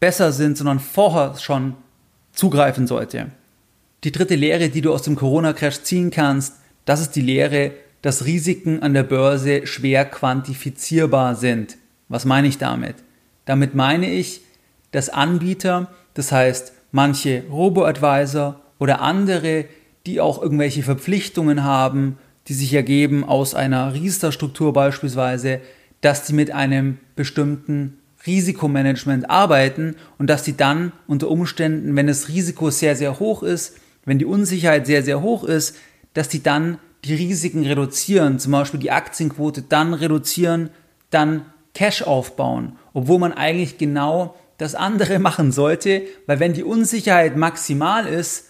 besser 0.01 0.33
sind, 0.33 0.57
sondern 0.57 0.81
vorher 0.81 1.35
schon 1.39 1.75
zugreifen 2.33 2.87
sollte. 2.87 3.27
Die 4.03 4.11
dritte 4.11 4.35
Lehre, 4.35 4.67
die 4.67 4.81
du 4.81 4.93
aus 4.93 5.03
dem 5.03 5.15
Corona-Crash 5.15 5.83
ziehen 5.83 6.11
kannst, 6.11 6.55
das 6.85 7.01
ist 7.01 7.11
die 7.11 7.21
Lehre, 7.21 7.71
dass 8.01 8.25
Risiken 8.25 8.81
an 8.81 8.93
der 8.93 9.03
Börse 9.03 9.65
schwer 9.65 10.05
quantifizierbar 10.05 11.35
sind. 11.35 11.77
Was 12.07 12.25
meine 12.25 12.47
ich 12.47 12.57
damit? 12.57 12.95
Damit 13.45 13.75
meine 13.75 14.11
ich, 14.11 14.41
dass 14.91 15.09
Anbieter, 15.09 15.91
das 16.13 16.31
heißt 16.31 16.73
manche 16.91 17.43
Robo-Advisor 17.49 18.61
oder 18.79 19.01
andere, 19.01 19.65
die 20.05 20.21
auch 20.21 20.41
irgendwelche 20.41 20.83
Verpflichtungen 20.83 21.63
haben, 21.63 22.17
die 22.47 22.53
sich 22.53 22.73
ergeben 22.73 23.23
aus 23.23 23.55
einer 23.55 23.93
Registerstruktur 23.93 24.71
beispielsweise, 24.71 25.61
dass 26.01 26.25
die 26.25 26.33
mit 26.33 26.51
einem 26.51 26.99
bestimmten 27.15 27.97
Risikomanagement 28.27 29.29
arbeiten 29.29 29.95
und 30.17 30.29
dass 30.29 30.43
die 30.43 30.55
dann 30.55 30.91
unter 31.07 31.29
Umständen, 31.29 31.95
wenn 31.95 32.07
das 32.07 32.29
Risiko 32.29 32.69
sehr, 32.69 32.95
sehr 32.95 33.19
hoch 33.19 33.43
ist, 33.43 33.77
wenn 34.05 34.19
die 34.19 34.25
Unsicherheit 34.25 34.85
sehr, 34.85 35.03
sehr 35.03 35.21
hoch 35.21 35.43
ist, 35.43 35.75
dass 36.15 36.27
die 36.27 36.41
dann 36.41 36.79
die 37.03 37.13
Risiken 37.13 37.63
reduzieren, 37.63 38.39
zum 38.39 38.51
Beispiel 38.53 38.79
die 38.79 38.89
Aktienquote 38.89 39.61
dann 39.61 39.93
reduzieren, 39.93 40.71
dann 41.11 41.45
Cash 41.75 42.01
aufbauen, 42.01 42.77
obwohl 42.93 43.19
man 43.19 43.33
eigentlich 43.33 43.77
genau 43.77 44.35
das 44.57 44.73
andere 44.73 45.19
machen 45.19 45.51
sollte, 45.51 46.01
weil 46.25 46.39
wenn 46.39 46.53
die 46.53 46.63
Unsicherheit 46.63 47.37
maximal 47.37 48.07
ist, 48.07 48.45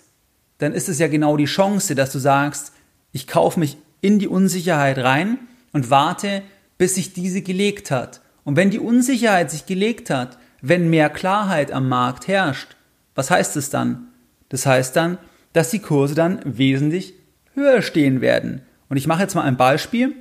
dann 0.59 0.71
ist 0.71 0.87
es 0.87 0.99
ja 0.99 1.09
genau 1.09 1.35
die 1.35 1.45
Chance, 1.45 1.95
dass 1.95 2.13
du 2.13 2.19
sagst, 2.19 2.71
ich 3.11 3.27
kaufe 3.27 3.59
mich 3.59 3.77
in 3.99 4.19
die 4.19 4.27
Unsicherheit 4.27 4.97
rein 4.99 5.39
und 5.73 5.89
warte, 5.89 6.43
bis 6.77 6.95
sich 6.95 7.11
diese 7.11 7.41
gelegt 7.41 7.91
hat. 7.91 8.21
Und 8.45 8.55
wenn 8.55 8.69
die 8.69 8.79
Unsicherheit 8.79 9.51
sich 9.51 9.65
gelegt 9.65 10.09
hat, 10.09 10.37
wenn 10.61 10.89
mehr 10.89 11.09
Klarheit 11.09 11.71
am 11.71 11.89
Markt 11.89 12.27
herrscht, 12.27 12.75
was 13.15 13.31
heißt 13.31 13.57
es 13.57 13.69
dann? 13.69 14.07
Das 14.49 14.65
heißt 14.65 14.95
dann, 14.95 15.17
dass 15.51 15.71
die 15.71 15.79
Kurse 15.79 16.15
dann 16.15 16.39
wesentlich 16.45 17.15
höher 17.55 17.81
stehen 17.81 18.21
werden. 18.21 18.61
Und 18.89 18.97
ich 18.97 19.07
mache 19.07 19.23
jetzt 19.23 19.35
mal 19.35 19.43
ein 19.43 19.57
Beispiel. 19.57 20.13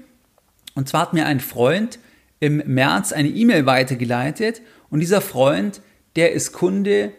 Und 0.75 0.89
zwar 0.89 1.03
hat 1.03 1.13
mir 1.13 1.27
ein 1.27 1.41
Freund 1.41 1.99
im 2.41 2.63
März 2.67 3.13
eine 3.13 3.29
E-Mail 3.29 3.67
weitergeleitet 3.67 4.61
und 4.91 5.01
dieser 5.01 5.21
Freund, 5.21 5.81
der 6.17 6.33
ist 6.33 6.53
Kunde 6.53 7.13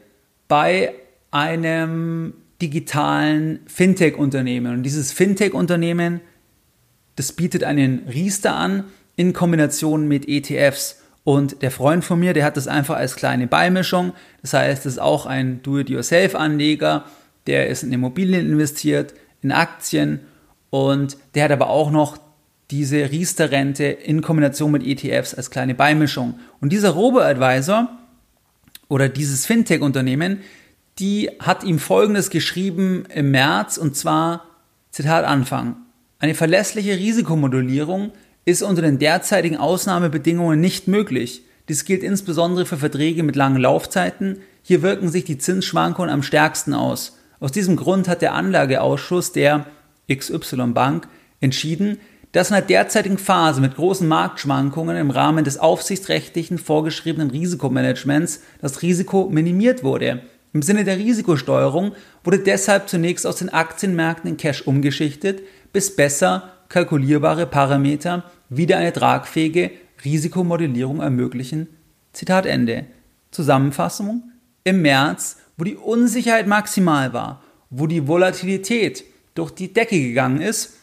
bei 0.48 0.94
einem 1.32 2.34
digitalen 2.62 3.60
Fintech-Unternehmen. 3.66 4.76
Und 4.76 4.84
dieses 4.84 5.12
Fintech-Unternehmen, 5.12 6.22
das 7.16 7.34
bietet 7.34 7.64
einen 7.64 8.08
Riester 8.08 8.56
an, 8.56 8.86
in 9.18 9.34
Kombination 9.34 10.08
mit 10.08 10.28
ETFs. 10.28 11.02
Und 11.24 11.62
der 11.64 11.72
Freund 11.72 12.06
von 12.06 12.20
mir, 12.20 12.34
der 12.34 12.46
hat 12.46 12.56
das 12.56 12.68
einfach 12.68 12.96
als 12.96 13.16
kleine 13.16 13.48
Beimischung. 13.48 14.14
Das 14.42 14.54
heißt, 14.54 14.86
es 14.86 14.94
ist 14.94 15.00
auch 15.00 15.26
ein 15.26 15.62
Do-it-yourself-Anleger, 15.64 17.04
der 17.48 17.68
ist 17.68 17.84
in 17.84 17.92
Immobilien 17.92 18.46
investiert, 18.46 19.14
in 19.46 19.52
Aktien 19.52 20.22
und 20.72 21.18
der 21.36 21.46
hat 21.46 21.52
aber 21.52 21.70
auch 21.70 21.92
noch 21.92 22.18
diese 22.72 23.12
Riester-Rente 23.12 23.84
in 23.86 24.22
Kombination 24.22 24.72
mit 24.72 24.84
ETFs 24.84 25.36
als 25.36 25.52
kleine 25.52 25.76
Beimischung. 25.76 26.40
Und 26.60 26.74
dieser 26.74 26.90
Robo-Advisor 26.90 27.90
oder 28.88 29.08
dieses 29.08 29.46
Fintech-Unternehmen, 29.46 30.40
die 30.98 31.30
hat 31.40 31.64
ihm 31.64 31.78
Folgendes 31.78 32.32
geschrieben 32.32 33.06
im 33.14 33.30
März 33.32 33.78
und 33.78 33.96
zwar, 33.96 34.46
Zitat 34.90 35.26
Anfang, 35.26 35.76
eine 36.18 36.34
verlässliche 36.34 36.98
Risikomodellierung 36.98 38.14
ist 38.46 38.64
unter 38.64 38.82
den 38.82 38.98
derzeitigen 38.98 39.58
Ausnahmebedingungen 39.58 40.60
nicht 40.60 40.88
möglich. 40.88 41.44
Dies 41.70 41.86
gilt 41.86 42.02
insbesondere 42.02 42.66
für 42.66 42.78
Verträge 42.78 43.22
mit 43.22 43.36
langen 43.36 43.62
Laufzeiten. 43.62 44.40
Hier 44.64 44.82
wirken 44.82 45.10
sich 45.10 45.24
die 45.24 45.38
Zinsschwankungen 45.38 46.10
am 46.10 46.24
stärksten 46.24 46.74
aus. 46.74 47.18
Aus 47.40 47.52
diesem 47.52 47.76
Grund 47.76 48.08
hat 48.08 48.22
der 48.22 48.34
Anlageausschuss 48.34 49.32
der 49.32 49.66
XY 50.12 50.68
Bank 50.74 51.08
entschieden, 51.40 52.00
dass 52.32 52.50
in 52.50 52.56
der 52.56 52.64
derzeitigen 52.64 53.18
Phase 53.18 53.62
mit 53.62 53.76
großen 53.76 54.08
Marktschwankungen 54.08 54.98
im 54.98 55.10
Rahmen 55.10 55.46
des 55.46 55.58
aufsichtsrechtlichen 55.58 56.58
vorgeschriebenen 56.58 57.32
Risikomanagements 57.32 58.42
das 58.62 58.82
Risiko 58.82 59.30
minimiert 59.30 59.84
wurde. 59.84 60.22
Im 60.52 60.62
Sinne 60.62 60.84
der 60.84 60.98
Risikosteuerung 60.98 61.94
wurde 62.24 62.40
deshalb 62.40 62.90
zunächst 62.90 63.26
aus 63.26 63.38
den 63.38 63.50
Aktienmärkten 63.50 64.30
in 64.30 64.38
Cash 64.38 64.62
umgeschichtet, 64.64 65.44
bis 65.72 65.96
besser 65.96 66.52
kalkulierbare 66.70 67.46
Parameter 67.46 68.24
wieder 68.50 68.78
eine 68.78 68.94
tragfähige 68.94 69.72
Risikomodellierung 70.04 71.02
ermöglichen. 71.02 71.68
Zitat 72.14 72.46
Ende. 72.46 72.86
Zusammenfassung. 73.32 74.32
Im 74.64 74.82
März, 74.82 75.38
wo 75.58 75.64
die 75.64 75.76
Unsicherheit 75.76 76.48
maximal 76.48 77.14
war, 77.14 77.44
wo 77.70 77.88
die 77.88 78.08
Volatilität 78.08 79.04
durch 79.34 79.52
die 79.52 79.74
Decke 79.74 80.00
gegangen 80.00 80.42
ist, 80.42 80.78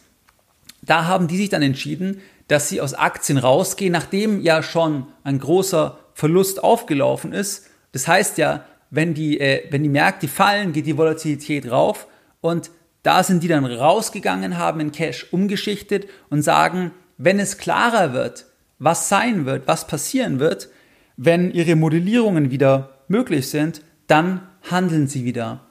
da 0.81 1.05
haben 1.05 1.27
die 1.27 1.37
sich 1.37 1.49
dann 1.49 1.61
entschieden, 1.61 2.21
dass 2.47 2.69
sie 2.69 2.81
aus 2.81 2.93
Aktien 2.93 3.37
rausgehen, 3.37 3.93
nachdem 3.93 4.41
ja 4.41 4.61
schon 4.61 5.07
ein 5.23 5.39
großer 5.39 5.97
Verlust 6.13 6.63
aufgelaufen 6.63 7.33
ist. 7.33 7.69
Das 7.93 8.07
heißt 8.07 8.37
ja, 8.37 8.65
wenn 8.89 9.13
die, 9.13 9.39
äh, 9.39 9.65
wenn 9.71 9.83
die 9.83 9.89
Märkte 9.89 10.27
fallen, 10.27 10.73
geht 10.73 10.85
die 10.85 10.97
Volatilität 10.97 11.71
rauf 11.71 12.07
und 12.41 12.69
da 13.01 13.23
sind 13.23 13.43
die 13.43 13.47
dann 13.47 13.65
rausgegangen, 13.65 14.57
haben 14.57 14.79
in 14.79 14.91
Cash 14.91 15.27
umgeschichtet 15.31 16.07
und 16.29 16.41
sagen, 16.41 16.91
wenn 17.17 17.39
es 17.39 17.57
klarer 17.57 18.13
wird, 18.13 18.45
was 18.79 19.09
sein 19.09 19.45
wird, 19.45 19.67
was 19.67 19.87
passieren 19.87 20.39
wird, 20.39 20.69
wenn 21.17 21.51
ihre 21.51 21.75
Modellierungen 21.75 22.51
wieder 22.51 22.97
möglich 23.07 23.49
sind, 23.49 23.81
dann 24.07 24.47
handeln 24.69 25.07
sie 25.07 25.25
wieder. 25.25 25.61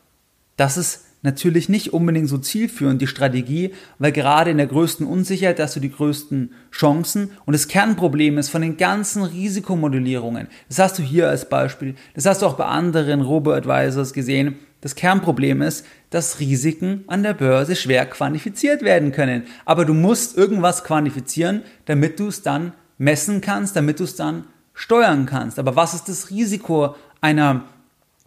Das 0.56 0.76
ist 0.76 1.06
natürlich 1.22 1.68
nicht 1.68 1.92
unbedingt 1.92 2.28
so 2.28 2.38
zielführend, 2.38 3.00
die 3.00 3.06
Strategie, 3.06 3.72
weil 3.98 4.12
gerade 4.12 4.50
in 4.50 4.56
der 4.56 4.66
größten 4.66 5.06
Unsicherheit 5.06 5.60
hast 5.60 5.76
du 5.76 5.80
die 5.80 5.92
größten 5.92 6.52
Chancen 6.72 7.30
und 7.46 7.52
das 7.52 7.68
Kernproblem 7.68 8.38
ist 8.38 8.48
von 8.48 8.62
den 8.62 8.76
ganzen 8.76 9.22
Risikomodellierungen, 9.22 10.48
das 10.68 10.80
hast 10.80 10.98
du 10.98 11.02
hier 11.02 11.28
als 11.28 11.48
Beispiel, 11.48 11.94
das 12.14 12.26
hast 12.26 12.42
du 12.42 12.46
auch 12.46 12.54
bei 12.54 12.64
anderen 12.64 13.20
Robo-Advisors 13.20 14.12
gesehen, 14.12 14.56
das 14.82 14.96
Kernproblem 14.96 15.62
ist, 15.62 15.86
dass 16.10 16.40
Risiken 16.40 17.04
an 17.06 17.22
der 17.22 17.34
Börse 17.34 17.76
schwer 17.76 18.04
quantifiziert 18.04 18.82
werden 18.82 19.12
können. 19.12 19.44
Aber 19.64 19.84
du 19.84 19.94
musst 19.94 20.36
irgendwas 20.36 20.82
quantifizieren, 20.82 21.62
damit 21.84 22.18
du 22.18 22.26
es 22.26 22.42
dann 22.42 22.72
messen 22.98 23.40
kannst, 23.40 23.76
damit 23.76 24.00
du 24.00 24.04
es 24.04 24.16
dann 24.16 24.44
steuern 24.74 25.24
kannst. 25.24 25.60
Aber 25.60 25.76
was 25.76 25.94
ist 25.94 26.08
das 26.08 26.30
Risiko 26.30 26.96
einer 27.20 27.64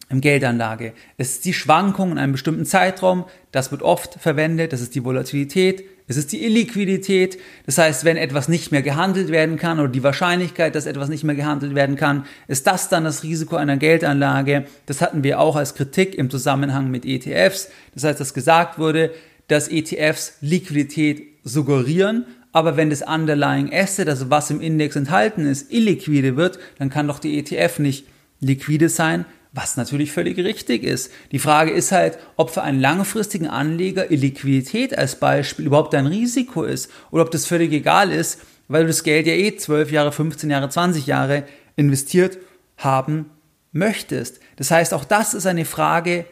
Geldanlage? 0.10 0.94
Es 1.18 1.34
ist 1.34 1.46
die 1.46 1.54
Schwankung 1.54 2.12
in 2.12 2.18
einem 2.18 2.32
bestimmten 2.32 2.66
Zeitraum, 2.66 3.26
das 3.52 3.72
wird 3.72 3.82
oft 3.82 4.16
verwendet, 4.16 4.74
das 4.74 4.82
ist 4.82 4.96
die 4.96 5.04
Volatilität, 5.04 5.84
es 6.08 6.18
ist 6.18 6.32
die 6.32 6.46
Illiquidität. 6.46 7.40
Das 7.66 7.78
heißt, 7.78 8.06
wenn 8.06 8.18
etwas 8.18 8.48
nicht 8.48 8.72
mehr 8.72 8.84
gehandelt 8.84 9.32
werden 9.32 9.58
kann 9.58 9.80
oder 9.80 9.90
die 9.90 10.04
Wahrscheinlichkeit, 10.04 10.76
dass 10.76 10.86
etwas 10.86 11.10
nicht 11.10 11.24
mehr 11.24 11.36
gehandelt 11.36 11.74
werden 11.74 11.96
kann, 11.96 12.26
ist 12.48 12.68
das 12.68 12.90
dann 12.90 13.04
das 13.04 13.24
Risiko 13.24 13.56
einer 13.56 13.78
Geldanlage. 13.78 14.66
Das 14.86 15.02
hatten 15.02 15.24
wir 15.24 15.40
auch 15.40 15.56
als 15.56 15.74
Kritik 15.74 16.16
im 16.16 16.30
Zusammenhang 16.30 16.92
mit 16.92 17.06
ETFs. 17.06 17.70
Das 17.96 18.04
heißt, 18.04 18.20
dass 18.20 18.34
gesagt 18.36 18.78
wurde, 18.78 19.12
dass 19.48 19.68
ETFs 19.68 20.38
Liquidität 20.42 21.24
suggerieren, 21.44 22.26
aber 22.52 22.78
wenn 22.78 22.90
das 22.90 23.02
Underlying 23.02 23.74
Asset, 23.74 24.08
also 24.08 24.30
was 24.30 24.50
im 24.50 24.62
Index 24.62 24.96
enthalten 24.96 25.46
ist, 25.46 25.74
illiquide 25.74 26.38
wird, 26.38 26.58
dann 26.80 26.90
kann 26.90 27.08
doch 27.08 27.20
die 27.20 27.38
ETF 27.38 27.80
nicht 27.80 28.06
liquide 28.40 28.90
sein, 28.90 29.26
was 29.56 29.78
natürlich 29.78 30.12
völlig 30.12 30.38
richtig 30.38 30.84
ist. 30.84 31.12
Die 31.32 31.40
Frage 31.40 31.72
ist 31.72 31.94
halt, 31.94 32.20
ob 32.36 32.50
für 32.50 32.62
einen 32.62 32.82
langfristigen 32.82 33.48
Anleger 33.48 34.12
Illiquidität 34.12 34.98
als 34.98 35.16
Beispiel 35.16 35.66
überhaupt 35.66 35.96
ein 35.96 36.08
Risiko 36.08 36.64
ist 36.64 36.92
oder 37.10 37.24
ob 37.24 37.32
das 37.32 37.46
völlig 37.46 37.72
egal 37.72 38.12
ist, 38.12 38.42
weil 38.68 38.82
du 38.82 38.88
das 38.88 39.04
Geld 39.04 39.28
ja 39.28 39.34
eh 39.34 39.56
12 39.56 39.92
Jahre, 39.92 40.12
15 40.12 40.50
Jahre, 40.50 40.70
20 40.70 41.08
Jahre 41.08 41.46
investiert 41.78 42.38
haben 42.78 43.32
möchtest. 43.72 44.42
Das 44.58 44.72
heißt, 44.72 44.94
auch 44.94 45.06
das 45.06 45.34
ist 45.34 45.46
eine 45.46 45.64
Frage 45.64 46.26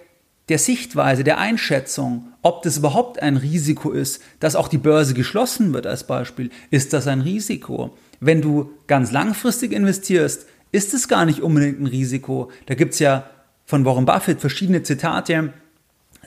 der 0.49 0.59
Sichtweise, 0.59 1.23
der 1.23 1.38
Einschätzung, 1.38 2.33
ob 2.41 2.63
das 2.63 2.77
überhaupt 2.77 3.21
ein 3.21 3.38
Risiko 3.38 3.91
ist, 3.91 4.21
dass 4.41 4.57
auch 4.57 4.67
die 4.67 4.77
Börse 4.77 5.13
geschlossen 5.13 5.73
wird 5.73 5.88
als 5.88 6.05
Beispiel. 6.05 6.49
Ist 6.71 6.91
das 6.91 7.07
ein 7.07 7.21
Risiko? 7.21 7.97
Wenn 8.19 8.41
du 8.41 8.73
ganz 8.88 9.12
langfristig 9.13 9.71
investierst, 9.71 10.45
ist 10.73 10.93
es 10.93 11.07
gar 11.07 11.23
nicht 11.25 11.41
unbedingt 11.41 11.79
ein 11.79 11.88
Risiko. 11.88 12.51
Da 12.65 12.73
gibt 12.73 12.93
es 12.93 12.99
ja 12.99 13.29
von 13.63 13.86
Warren 13.86 14.05
Buffett 14.05 14.41
verschiedene 14.41 14.83
Zitate, 14.83 15.53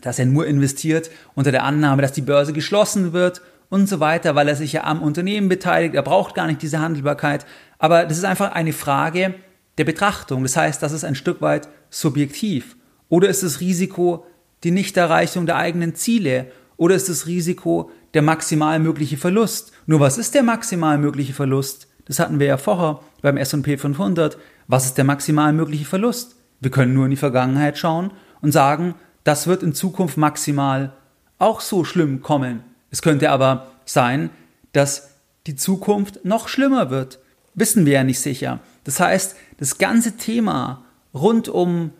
dass 0.00 0.18
er 0.18 0.26
nur 0.26 0.46
investiert 0.46 1.10
unter 1.34 1.50
der 1.50 1.64
Annahme, 1.64 2.00
dass 2.00 2.12
die 2.12 2.22
Börse 2.22 2.52
geschlossen 2.52 3.12
wird 3.12 3.42
und 3.68 3.88
so 3.88 3.98
weiter, 3.98 4.36
weil 4.36 4.48
er 4.48 4.54
sich 4.54 4.72
ja 4.72 4.84
am 4.84 5.02
Unternehmen 5.02 5.48
beteiligt. 5.48 5.96
Er 5.96 6.02
braucht 6.02 6.34
gar 6.34 6.46
nicht 6.46 6.62
diese 6.62 6.78
Handelbarkeit. 6.78 7.44
Aber 7.78 8.04
das 8.04 8.16
ist 8.16 8.24
einfach 8.24 8.52
eine 8.52 8.72
Frage 8.72 9.34
der 9.78 9.84
Betrachtung. 9.84 10.44
Das 10.44 10.56
heißt, 10.56 10.80
das 10.80 10.92
ist 10.92 11.04
ein 11.04 11.16
Stück 11.16 11.42
weit 11.42 11.68
subjektiv. 11.90 12.76
Oder 13.08 13.28
ist 13.28 13.42
das 13.42 13.60
Risiko 13.60 14.26
die 14.62 14.70
Nichterreichung 14.70 15.46
der 15.46 15.56
eigenen 15.56 15.96
Ziele? 15.96 16.52
Oder 16.76 16.94
ist 16.94 17.08
das 17.08 17.26
Risiko 17.26 17.90
der 18.14 18.22
maximal 18.22 18.78
mögliche 18.78 19.16
Verlust? 19.16 19.72
Nur 19.86 19.98
was 19.98 20.18
ist 20.18 20.34
der 20.36 20.44
maximal 20.44 20.98
mögliche 20.98 21.32
Verlust? 21.32 21.88
Das 22.06 22.20
hatten 22.20 22.38
wir 22.38 22.46
ja 22.46 22.56
vorher 22.56 23.00
beim 23.26 23.36
S&P 23.36 23.76
500. 23.76 24.38
Was 24.68 24.86
ist 24.86 24.98
der 24.98 25.04
maximal 25.04 25.52
mögliche 25.52 25.84
Verlust? 25.84 26.36
Wir 26.60 26.70
können 26.70 26.94
nur 26.94 27.06
in 27.06 27.10
die 27.10 27.16
Vergangenheit 27.16 27.76
schauen 27.76 28.12
und 28.40 28.52
sagen, 28.52 28.94
das 29.24 29.48
wird 29.48 29.64
in 29.64 29.74
Zukunft 29.74 30.16
maximal 30.16 30.92
auch 31.38 31.60
so 31.60 31.82
schlimm 31.82 32.22
kommen. 32.22 32.62
Es 32.92 33.02
könnte 33.02 33.30
aber 33.30 33.72
sein, 33.84 34.30
dass 34.72 35.16
die 35.48 35.56
Zukunft 35.56 36.24
noch 36.24 36.46
schlimmer 36.46 36.90
wird. 36.90 37.18
Wissen 37.54 37.84
wir 37.84 37.94
ja 37.94 38.04
nicht 38.04 38.20
sicher. 38.20 38.60
Das 38.84 39.00
heißt, 39.00 39.34
das 39.58 39.78
ganze 39.78 40.16
Thema 40.16 40.84
rund 41.12 41.48
um 41.48 41.90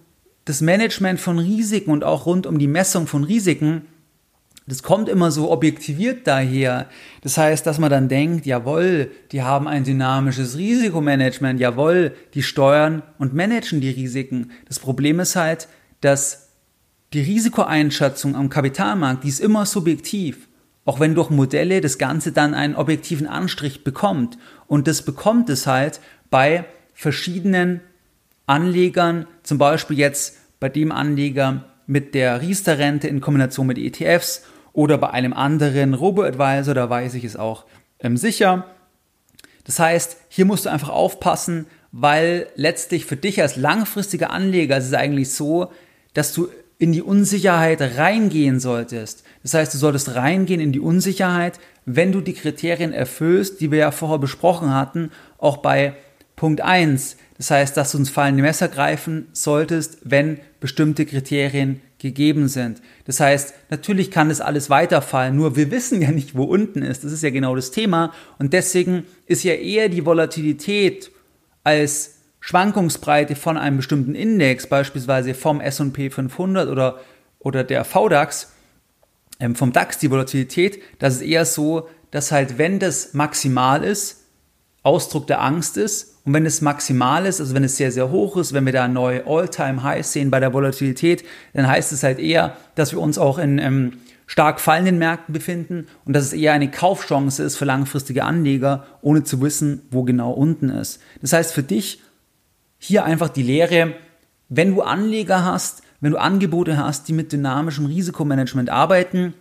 das 0.44 0.60
Management 0.60 1.18
von 1.18 1.40
Risiken 1.40 1.90
und 1.90 2.04
auch 2.04 2.26
rund 2.26 2.46
um 2.46 2.60
die 2.60 2.68
Messung 2.68 3.08
von 3.08 3.24
Risiken 3.24 3.82
das 4.66 4.83
kommt 4.83 5.09
immer 5.09 5.31
so 5.31 5.50
objektiviert 5.52 6.26
daher. 6.26 6.88
Das 7.22 7.38
heißt, 7.38 7.64
dass 7.66 7.79
man 7.79 7.90
dann 7.90 8.09
denkt, 8.09 8.46
jawohl, 8.46 9.12
die 9.31 9.42
haben 9.42 9.68
ein 9.68 9.85
dynamisches 9.85 10.59
Risikomanagement, 10.59 11.61
jawohl, 11.61 12.14
die 12.35 12.42
steuern 12.42 13.02
und 13.18 13.33
managen 13.33 13.81
die 13.81 13.90
Risiken. 13.90 14.50
Das 14.66 14.81
Problem 14.81 15.20
ist 15.20 15.37
halt, 15.37 15.68
dass 16.00 16.48
die 17.12 17.20
Risikoeinschätzung 17.20 18.35
am 18.35 18.48
Kapitalmarkt, 18.48 19.22
die 19.22 19.29
ist 19.29 19.40
immer 19.40 19.66
subjektiv. 19.66 20.48
Auch 20.85 21.00
wenn 21.00 21.14
durch 21.14 21.31
Modelle 21.31 21.81
das 21.81 21.98
Ganze 21.98 22.33
dann 22.33 22.55
einen 22.55 22.76
objektiven 22.76 23.26
Anstrich 23.26 23.85
bekommt. 23.85 24.37
Und 24.66 24.88
das 24.88 25.02
bekommt 25.02 25.48
es 25.48 25.66
halt 25.66 26.00
bei 26.31 26.64
verschiedenen 26.92 27.81
Anlegern, 28.46 29.26
zum 29.42 29.59
Beispiel 29.59 29.98
jetzt 29.98 30.37
bei 30.61 30.68
dem 30.68 30.90
Anleger 30.90 31.64
mit 31.87 32.14
der 32.14 32.40
Riester-Rente 32.40 33.07
in 33.07 33.20
Kombination 33.20 33.66
mit 33.66 33.79
ETFs 33.79 34.42
oder 34.76 34.98
bei 34.98 35.10
einem 35.10 35.32
anderen 35.32 35.94
Robo-Advisor, 35.94 36.74
da 36.74 36.88
weiß 36.88 37.14
ich 37.14 37.24
es 37.24 37.34
auch 37.34 37.64
ähm, 37.98 38.18
sicher. 38.18 38.66
Das 39.64 39.78
heißt, 39.78 40.18
hier 40.28 40.44
musst 40.44 40.66
du 40.66 40.70
einfach 40.70 40.90
aufpassen, 40.90 41.66
weil 41.92 42.46
letztlich 42.56 43.06
für 43.06 43.16
dich 43.16 43.40
als 43.40 43.56
langfristiger 43.56 44.30
Anleger 44.30 44.76
ist 44.76 44.86
es 44.86 44.92
eigentlich 44.92 45.32
so, 45.32 45.72
dass 46.12 46.34
du 46.34 46.48
in 46.78 46.92
die 46.92 47.00
Unsicherheit 47.00 47.80
reingehen 47.80 48.60
solltest. 48.60 49.24
Das 49.42 49.54
heißt, 49.54 49.72
du 49.72 49.78
solltest 49.78 50.14
reingehen 50.14 50.60
in 50.60 50.72
die 50.72 50.80
Unsicherheit, 50.80 51.58
wenn 51.86 52.12
du 52.12 52.20
die 52.20 52.34
Kriterien 52.34 52.92
erfüllst, 52.92 53.62
die 53.62 53.70
wir 53.70 53.78
ja 53.78 53.90
vorher 53.92 54.18
besprochen 54.18 54.74
hatten, 54.74 55.10
auch 55.38 55.56
bei 55.56 55.94
Punkt 56.36 56.60
1, 56.60 57.16
Das 57.37 57.51
heißt, 57.51 57.77
dass 57.77 57.92
du 57.92 57.99
ins 57.99 58.11
fallende 58.11 58.42
Messer 58.42 58.68
greifen 58.68 59.29
solltest, 59.33 59.99
wenn 60.03 60.40
bestimmte 60.61 61.05
Kriterien 61.05 61.83
gegeben 61.99 62.49
sind. 62.49 62.81
Das 63.05 63.20
heißt, 63.20 63.55
natürlich 63.70 64.11
kann 64.11 64.29
das 64.29 64.40
alles 64.40 64.70
weiterfallen, 64.70 65.37
nur 65.37 65.57
wir 65.57 65.70
wissen 65.70 66.01
ja 66.01 66.11
nicht, 66.11 66.35
wo 66.35 66.44
unten 66.44 66.83
ist. 66.83 67.05
Das 67.05 67.12
ist 67.12 67.22
ja 67.22 67.31
genau 67.31 67.55
das 67.55 67.70
Thema. 67.70 68.12
Und 68.38 68.53
deswegen 68.53 69.05
ist 69.27 69.44
ja 69.44 69.55
eher 69.55 69.88
die 69.88 70.05
Volatilität 70.05 71.11
als 71.64 72.16
Schwankungsbreite 72.40 73.35
von 73.35 73.57
einem 73.57 73.79
bestimmten 73.79 74.14
Index, 74.14 74.66
beispielsweise 74.66 75.35
vom 75.35 75.61
S&P 75.61 76.11
500 76.11 76.68
oder, 76.68 77.01
oder 77.38 77.64
der 77.64 77.85
VDAX, 77.85 78.53
ähm, 79.40 79.57
vom 79.57 79.72
DAX 79.72 79.99
die 79.99 80.11
Volatilität, 80.11 80.81
das 80.99 81.16
ist 81.16 81.22
eher 81.22 81.44
so, 81.44 81.88
dass 82.11 82.31
halt, 82.31 82.57
wenn 82.57 82.79
das 82.79 83.14
maximal 83.14 83.83
ist, 83.83 84.22
Ausdruck 84.83 85.27
der 85.27 85.42
Angst 85.42 85.77
ist 85.77 86.15
und 86.26 86.32
wenn 86.32 86.44
es 86.44 86.60
maximal 86.60 87.24
ist, 87.24 87.40
also 87.40 87.54
wenn 87.54 87.62
es 87.62 87.76
sehr, 87.76 87.92
sehr 87.92 88.10
hoch 88.10 88.36
ist, 88.36 88.52
wenn 88.52 88.66
wir 88.66 88.72
da 88.72 88.88
neue 88.88 89.24
All-Time-Highs 89.26 90.12
sehen 90.12 90.28
bei 90.28 90.40
der 90.40 90.52
Volatilität, 90.52 91.24
dann 91.54 91.68
heißt 91.68 91.92
es 91.92 92.02
halt 92.02 92.18
eher, 92.18 92.56
dass 92.74 92.90
wir 92.90 93.00
uns 93.00 93.16
auch 93.16 93.38
in 93.38 93.58
ähm, 93.58 93.92
stark 94.26 94.60
fallenden 94.60 94.98
Märkten 94.98 95.32
befinden 95.32 95.86
und 96.04 96.14
dass 96.14 96.24
es 96.24 96.32
eher 96.32 96.52
eine 96.52 96.68
Kaufchance 96.68 97.40
ist 97.44 97.56
für 97.56 97.64
langfristige 97.64 98.24
Anleger, 98.24 98.86
ohne 99.02 99.22
zu 99.22 99.40
wissen, 99.40 99.82
wo 99.92 100.02
genau 100.02 100.32
unten 100.32 100.68
ist. 100.68 101.00
Das 101.22 101.32
heißt 101.32 101.52
für 101.52 101.62
dich 101.62 102.02
hier 102.78 103.04
einfach 103.04 103.28
die 103.28 103.44
Lehre, 103.44 103.94
wenn 104.48 104.74
du 104.74 104.82
Anleger 104.82 105.44
hast, 105.44 105.82
wenn 106.00 106.10
du 106.10 106.18
Angebote 106.18 106.76
hast, 106.76 107.06
die 107.06 107.12
mit 107.12 107.30
dynamischem 107.30 107.86
Risikomanagement 107.86 108.68
arbeiten, 108.68 109.34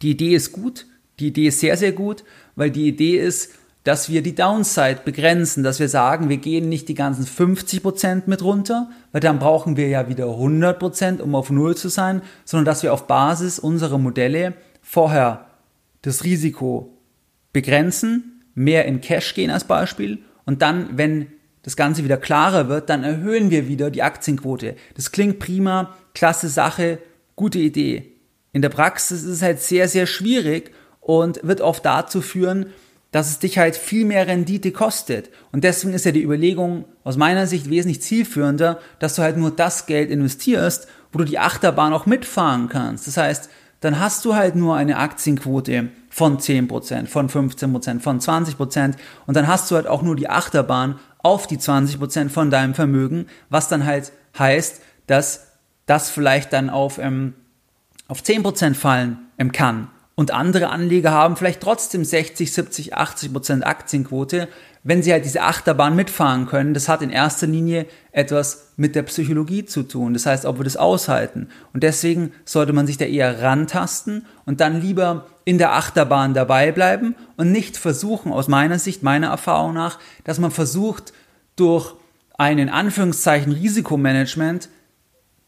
die 0.00 0.12
Idee 0.12 0.34
ist 0.34 0.52
gut, 0.52 0.86
die 1.18 1.28
Idee 1.28 1.48
ist 1.48 1.60
sehr, 1.60 1.76
sehr 1.76 1.92
gut, 1.92 2.24
weil 2.56 2.70
die 2.70 2.88
Idee 2.88 3.18
ist, 3.18 3.52
dass 3.84 4.10
wir 4.10 4.22
die 4.22 4.34
Downside 4.34 5.00
begrenzen, 5.04 5.62
dass 5.62 5.80
wir 5.80 5.88
sagen, 5.88 6.28
wir 6.28 6.36
gehen 6.36 6.68
nicht 6.68 6.88
die 6.88 6.94
ganzen 6.94 7.24
50% 7.24 8.22
mit 8.26 8.42
runter, 8.42 8.90
weil 9.12 9.20
dann 9.20 9.38
brauchen 9.38 9.76
wir 9.76 9.88
ja 9.88 10.08
wieder 10.08 10.26
100%, 10.26 11.20
um 11.20 11.34
auf 11.34 11.50
Null 11.50 11.76
zu 11.76 11.88
sein, 11.88 12.20
sondern 12.44 12.66
dass 12.66 12.82
wir 12.82 12.92
auf 12.92 13.06
Basis 13.06 13.58
unserer 13.58 13.98
Modelle 13.98 14.54
vorher 14.82 15.46
das 16.02 16.24
Risiko 16.24 16.98
begrenzen, 17.52 18.42
mehr 18.54 18.84
in 18.84 19.00
Cash 19.00 19.34
gehen 19.34 19.50
als 19.50 19.64
Beispiel 19.64 20.18
und 20.44 20.62
dann, 20.62 20.98
wenn 20.98 21.28
das 21.62 21.76
Ganze 21.76 22.04
wieder 22.04 22.16
klarer 22.16 22.68
wird, 22.68 22.90
dann 22.90 23.04
erhöhen 23.04 23.50
wir 23.50 23.68
wieder 23.68 23.90
die 23.90 24.02
Aktienquote. 24.02 24.76
Das 24.94 25.12
klingt 25.12 25.38
prima, 25.38 25.94
klasse 26.14 26.48
Sache, 26.48 26.98
gute 27.36 27.58
Idee. 27.58 28.12
In 28.52 28.62
der 28.62 28.70
Praxis 28.70 29.22
ist 29.22 29.28
es 29.28 29.42
halt 29.42 29.60
sehr, 29.60 29.88
sehr 29.88 30.06
schwierig 30.06 30.72
und 31.00 31.40
wird 31.42 31.60
oft 31.60 31.84
dazu 31.84 32.20
führen, 32.20 32.66
dass 33.12 33.28
es 33.28 33.38
dich 33.38 33.58
halt 33.58 33.76
viel 33.76 34.04
mehr 34.04 34.26
Rendite 34.26 34.70
kostet. 34.70 35.30
Und 35.52 35.64
deswegen 35.64 35.94
ist 35.94 36.04
ja 36.04 36.12
die 36.12 36.22
Überlegung 36.22 36.84
aus 37.02 37.16
meiner 37.16 37.46
Sicht 37.46 37.68
wesentlich 37.68 38.02
zielführender, 38.02 38.78
dass 38.98 39.16
du 39.16 39.22
halt 39.22 39.36
nur 39.36 39.50
das 39.50 39.86
Geld 39.86 40.10
investierst, 40.10 40.86
wo 41.12 41.18
du 41.18 41.24
die 41.24 41.38
Achterbahn 41.38 41.92
auch 41.92 42.06
mitfahren 42.06 42.68
kannst. 42.68 43.06
Das 43.06 43.16
heißt, 43.16 43.50
dann 43.80 43.98
hast 43.98 44.24
du 44.24 44.34
halt 44.34 44.56
nur 44.56 44.76
eine 44.76 44.98
Aktienquote 44.98 45.88
von 46.10 46.38
10%, 46.38 47.06
von 47.06 47.28
15%, 47.28 48.00
von 48.00 48.20
20% 48.20 48.94
und 49.26 49.36
dann 49.36 49.46
hast 49.46 49.70
du 49.70 49.76
halt 49.76 49.86
auch 49.86 50.02
nur 50.02 50.16
die 50.16 50.28
Achterbahn 50.28 50.98
auf 51.18 51.46
die 51.46 51.58
20% 51.58 52.28
von 52.28 52.50
deinem 52.50 52.74
Vermögen, 52.74 53.26
was 53.48 53.68
dann 53.68 53.86
halt 53.86 54.12
heißt, 54.38 54.82
dass 55.06 55.48
das 55.86 56.10
vielleicht 56.10 56.52
dann 56.52 56.70
auf, 56.70 56.98
ähm, 56.98 57.34
auf 58.06 58.20
10% 58.20 58.74
fallen 58.74 59.18
ähm, 59.38 59.50
kann. 59.52 59.88
Und 60.20 60.32
andere 60.32 60.68
Anleger 60.68 61.12
haben 61.12 61.34
vielleicht 61.34 61.62
trotzdem 61.62 62.04
60, 62.04 62.52
70, 62.52 62.94
80 62.94 63.32
Prozent 63.32 63.66
Aktienquote, 63.66 64.48
wenn 64.82 65.02
sie 65.02 65.12
halt 65.12 65.24
diese 65.24 65.40
Achterbahn 65.40 65.96
mitfahren 65.96 66.44
können. 66.44 66.74
Das 66.74 66.90
hat 66.90 67.00
in 67.00 67.08
erster 67.08 67.46
Linie 67.46 67.86
etwas 68.12 68.72
mit 68.76 68.94
der 68.96 69.04
Psychologie 69.04 69.64
zu 69.64 69.82
tun. 69.82 70.12
Das 70.12 70.26
heißt, 70.26 70.44
ob 70.44 70.58
wir 70.58 70.64
das 70.64 70.76
aushalten. 70.76 71.48
Und 71.72 71.84
deswegen 71.84 72.32
sollte 72.44 72.74
man 72.74 72.86
sich 72.86 72.98
da 72.98 73.06
eher 73.06 73.40
rantasten 73.40 74.26
und 74.44 74.60
dann 74.60 74.82
lieber 74.82 75.24
in 75.46 75.56
der 75.56 75.72
Achterbahn 75.72 76.34
dabei 76.34 76.70
bleiben 76.70 77.14
und 77.38 77.50
nicht 77.50 77.78
versuchen, 77.78 78.30
aus 78.30 78.46
meiner 78.46 78.78
Sicht, 78.78 79.02
meiner 79.02 79.28
Erfahrung 79.28 79.72
nach, 79.72 79.98
dass 80.24 80.38
man 80.38 80.50
versucht, 80.50 81.14
durch 81.56 81.94
ein 82.36 82.58
in 82.58 82.68
Anführungszeichen 82.68 83.52
Risikomanagement 83.52 84.68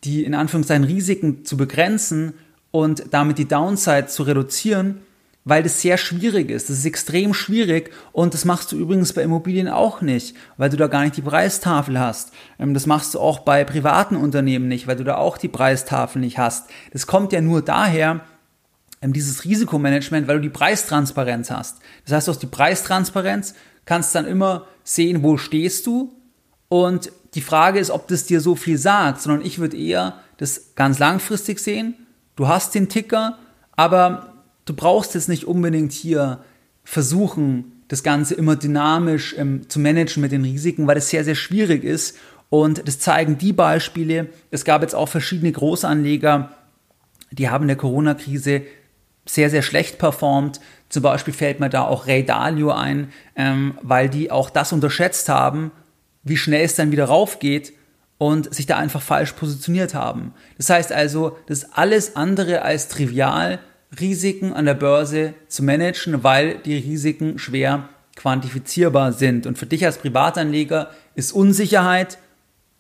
die 0.04 0.24
in 0.24 0.34
Anführungszeichen 0.34 0.84
Risiken 0.84 1.44
zu 1.44 1.56
begrenzen 1.56 2.34
und 2.72 3.04
damit 3.12 3.38
die 3.38 3.46
Downside 3.46 4.08
zu 4.08 4.24
reduzieren, 4.24 5.02
weil 5.44 5.62
das 5.62 5.80
sehr 5.80 5.98
schwierig 5.98 6.50
ist. 6.50 6.70
Das 6.70 6.78
ist 6.78 6.84
extrem 6.84 7.34
schwierig 7.34 7.90
und 8.12 8.32
das 8.34 8.44
machst 8.44 8.72
du 8.72 8.76
übrigens 8.76 9.12
bei 9.12 9.22
Immobilien 9.22 9.68
auch 9.68 10.00
nicht, 10.00 10.36
weil 10.56 10.70
du 10.70 10.76
da 10.76 10.86
gar 10.86 11.02
nicht 11.02 11.16
die 11.16 11.22
Preistafel 11.22 11.98
hast. 11.98 12.32
Ähm, 12.58 12.74
das 12.74 12.86
machst 12.86 13.14
du 13.14 13.20
auch 13.20 13.40
bei 13.40 13.64
privaten 13.64 14.16
Unternehmen 14.16 14.68
nicht, 14.68 14.86
weil 14.86 14.96
du 14.96 15.04
da 15.04 15.16
auch 15.16 15.38
die 15.38 15.48
Preistafel 15.48 16.20
nicht 16.20 16.38
hast. 16.38 16.70
Das 16.92 17.06
kommt 17.06 17.32
ja 17.32 17.40
nur 17.40 17.62
daher, 17.62 18.20
ähm, 19.00 19.12
dieses 19.12 19.44
Risikomanagement, 19.44 20.28
weil 20.28 20.36
du 20.36 20.42
die 20.42 20.48
Preistransparenz 20.48 21.50
hast. 21.50 21.78
Das 22.04 22.14
heißt, 22.14 22.28
du 22.28 22.32
hast 22.32 22.42
die 22.42 22.46
Preistransparenz, 22.46 23.54
kannst 23.84 24.14
dann 24.14 24.26
immer 24.26 24.66
sehen, 24.84 25.22
wo 25.22 25.36
stehst 25.36 25.86
du 25.86 26.14
und 26.68 27.12
die 27.34 27.40
Frage 27.40 27.80
ist, 27.80 27.90
ob 27.90 28.06
das 28.08 28.26
dir 28.26 28.40
so 28.40 28.54
viel 28.54 28.78
sagt, 28.78 29.20
sondern 29.20 29.44
ich 29.44 29.58
würde 29.58 29.76
eher 29.76 30.20
das 30.36 30.74
ganz 30.76 30.98
langfristig 30.98 31.58
sehen 31.58 31.96
Du 32.42 32.48
hast 32.48 32.74
den 32.74 32.88
Ticker, 32.88 33.38
aber 33.76 34.32
du 34.64 34.74
brauchst 34.74 35.14
jetzt 35.14 35.28
nicht 35.28 35.44
unbedingt 35.44 35.92
hier 35.92 36.40
versuchen, 36.82 37.84
das 37.86 38.02
Ganze 38.02 38.34
immer 38.34 38.56
dynamisch 38.56 39.36
ähm, 39.38 39.68
zu 39.68 39.78
managen 39.78 40.20
mit 40.22 40.32
den 40.32 40.42
Risiken, 40.42 40.88
weil 40.88 40.96
das 40.96 41.08
sehr, 41.08 41.22
sehr 41.22 41.36
schwierig 41.36 41.84
ist. 41.84 42.18
Und 42.50 42.88
das 42.88 42.98
zeigen 42.98 43.38
die 43.38 43.52
Beispiele. 43.52 44.26
Es 44.50 44.64
gab 44.64 44.82
jetzt 44.82 44.96
auch 44.96 45.08
verschiedene 45.08 45.52
Großanleger, 45.52 46.50
die 47.30 47.48
haben 47.48 47.62
in 47.62 47.68
der 47.68 47.76
Corona-Krise 47.76 48.62
sehr, 49.24 49.48
sehr 49.48 49.62
schlecht 49.62 49.98
performt. 49.98 50.58
Zum 50.88 51.04
Beispiel 51.04 51.34
fällt 51.34 51.60
mir 51.60 51.70
da 51.70 51.84
auch 51.84 52.08
Ray 52.08 52.26
Dalio 52.26 52.72
ein, 52.72 53.12
ähm, 53.36 53.78
weil 53.82 54.08
die 54.08 54.32
auch 54.32 54.50
das 54.50 54.72
unterschätzt 54.72 55.28
haben, 55.28 55.70
wie 56.24 56.36
schnell 56.36 56.64
es 56.64 56.74
dann 56.74 56.90
wieder 56.90 57.04
raufgeht 57.04 57.72
und 58.22 58.54
sich 58.54 58.66
da 58.66 58.76
einfach 58.76 59.02
falsch 59.02 59.32
positioniert 59.32 59.94
haben. 59.94 60.32
Das 60.56 60.70
heißt 60.70 60.92
also, 60.92 61.36
das 61.48 61.64
ist 61.64 61.70
alles 61.76 62.14
andere 62.14 62.62
als 62.62 62.86
trivial, 62.86 63.58
Risiken 63.98 64.52
an 64.52 64.64
der 64.64 64.74
Börse 64.74 65.34
zu 65.48 65.64
managen, 65.64 66.22
weil 66.22 66.58
die 66.58 66.76
Risiken 66.76 67.40
schwer 67.40 67.88
quantifizierbar 68.14 69.12
sind. 69.12 69.44
Und 69.44 69.58
für 69.58 69.66
dich 69.66 69.84
als 69.84 69.98
Privatanleger 69.98 70.90
ist 71.16 71.32
Unsicherheit, 71.32 72.18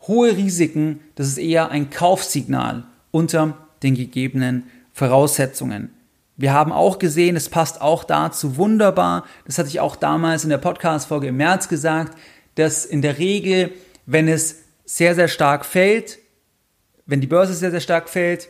hohe 0.06 0.36
Risiken, 0.36 1.00
das 1.16 1.26
ist 1.26 1.38
eher 1.38 1.72
ein 1.72 1.90
Kaufsignal 1.90 2.84
unter 3.10 3.56
den 3.82 3.96
gegebenen 3.96 4.62
Voraussetzungen. 4.92 5.90
Wir 6.36 6.52
haben 6.52 6.70
auch 6.70 7.00
gesehen, 7.00 7.34
es 7.34 7.48
passt 7.48 7.80
auch 7.80 8.04
dazu 8.04 8.56
wunderbar, 8.56 9.24
das 9.44 9.58
hatte 9.58 9.70
ich 9.70 9.80
auch 9.80 9.96
damals 9.96 10.44
in 10.44 10.50
der 10.50 10.58
Podcast-Folge 10.58 11.26
im 11.26 11.36
März 11.36 11.66
gesagt, 11.66 12.16
dass 12.54 12.86
in 12.86 13.02
der 13.02 13.18
Regel, 13.18 13.72
wenn 14.06 14.28
es 14.28 14.62
sehr, 14.84 15.14
sehr 15.14 15.28
stark 15.28 15.64
fällt, 15.64 16.18
wenn 17.06 17.20
die 17.20 17.26
Börse 17.26 17.54
sehr, 17.54 17.70
sehr 17.70 17.80
stark 17.80 18.08
fällt, 18.08 18.48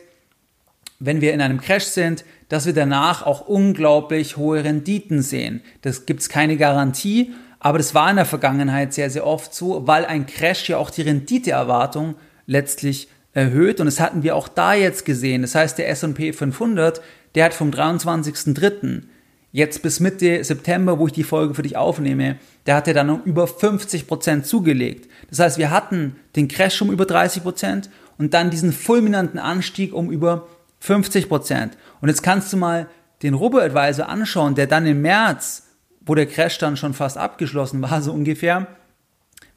wenn 0.99 1.21
wir 1.21 1.33
in 1.33 1.41
einem 1.41 1.59
Crash 1.59 1.85
sind, 1.85 2.23
dass 2.49 2.65
wir 2.65 2.73
danach 2.73 3.25
auch 3.25 3.41
unglaublich 3.47 4.37
hohe 4.37 4.63
Renditen 4.63 5.21
sehen. 5.21 5.61
Das 5.81 6.05
gibt 6.05 6.21
es 6.21 6.29
keine 6.29 6.57
Garantie, 6.57 7.33
aber 7.59 7.77
das 7.77 7.95
war 7.95 8.09
in 8.09 8.17
der 8.17 8.25
Vergangenheit 8.25 8.93
sehr, 8.93 9.09
sehr 9.09 9.25
oft 9.25 9.53
so, 9.53 9.87
weil 9.87 10.05
ein 10.05 10.25
Crash 10.25 10.69
ja 10.69 10.77
auch 10.77 10.89
die 10.89 11.01
Renditeerwartung 11.01 12.15
letztlich 12.45 13.07
erhöht 13.33 13.79
und 13.79 13.87
das 13.87 13.99
hatten 13.99 14.23
wir 14.23 14.35
auch 14.35 14.47
da 14.47 14.73
jetzt 14.73 15.05
gesehen. 15.05 15.41
Das 15.41 15.55
heißt, 15.55 15.77
der 15.77 15.89
S&P 15.89 16.33
500, 16.33 17.01
der 17.35 17.45
hat 17.45 17.53
vom 17.53 17.71
23.03 17.71 19.03
jetzt 19.53 19.83
bis 19.83 20.01
Mitte 20.01 20.43
September, 20.43 20.99
wo 20.99 21.07
ich 21.07 21.13
die 21.13 21.23
Folge 21.23 21.53
für 21.53 21.61
dich 21.61 21.77
aufnehme, 21.77 22.37
der 22.65 22.75
hatte 22.75 22.93
dann 22.93 23.07
noch 23.07 23.25
über 23.25 23.47
50 23.47 24.07
Prozent 24.07 24.45
zugelegt. 24.45 25.09
Das 25.29 25.39
heißt, 25.39 25.57
wir 25.57 25.71
hatten 25.71 26.17
den 26.35 26.49
Crash 26.49 26.81
um 26.81 26.91
über 26.91 27.05
30 27.05 27.43
Prozent 27.43 27.89
und 28.17 28.33
dann 28.33 28.49
diesen 28.49 28.73
fulminanten 28.73 29.39
Anstieg 29.39 29.93
um 29.93 30.11
über 30.11 30.47
50%. 30.83 31.27
Prozent. 31.27 31.77
Und 32.01 32.09
jetzt 32.09 32.23
kannst 32.23 32.51
du 32.51 32.57
mal 32.57 32.87
den 33.21 33.35
Robo-Advisor 33.35 34.09
anschauen, 34.09 34.55
der 34.55 34.67
dann 34.67 34.85
im 34.85 35.01
März, 35.01 35.67
wo 36.01 36.15
der 36.15 36.25
Crash 36.25 36.57
dann 36.57 36.75
schon 36.75 36.93
fast 36.93 37.17
abgeschlossen 37.17 37.81
war, 37.81 38.01
so 38.01 38.11
ungefähr, 38.11 38.67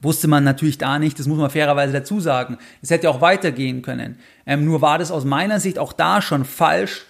wusste 0.03 0.29
man 0.29 0.45
natürlich 0.45 0.77
da 0.77 0.99
nicht, 0.99 1.19
das 1.19 1.27
muss 1.27 1.39
man 1.39 1.51
fairerweise 1.51 1.95
dazu 1.95 2.21
sagen. 2.21 2.59
Es 2.83 2.91
hätte 2.91 3.09
auch 3.09 3.23
weitergehen 3.23 3.81
können. 3.81 4.19
Ähm, 4.45 4.67
nur 4.67 4.83
war 4.83 4.99
das 4.99 5.11
aus 5.11 5.25
meiner 5.25 5.59
Sicht 5.59 5.79
auch 5.79 5.95
da 5.95 6.21
schon 6.21 6.45
falsch, 6.45 7.07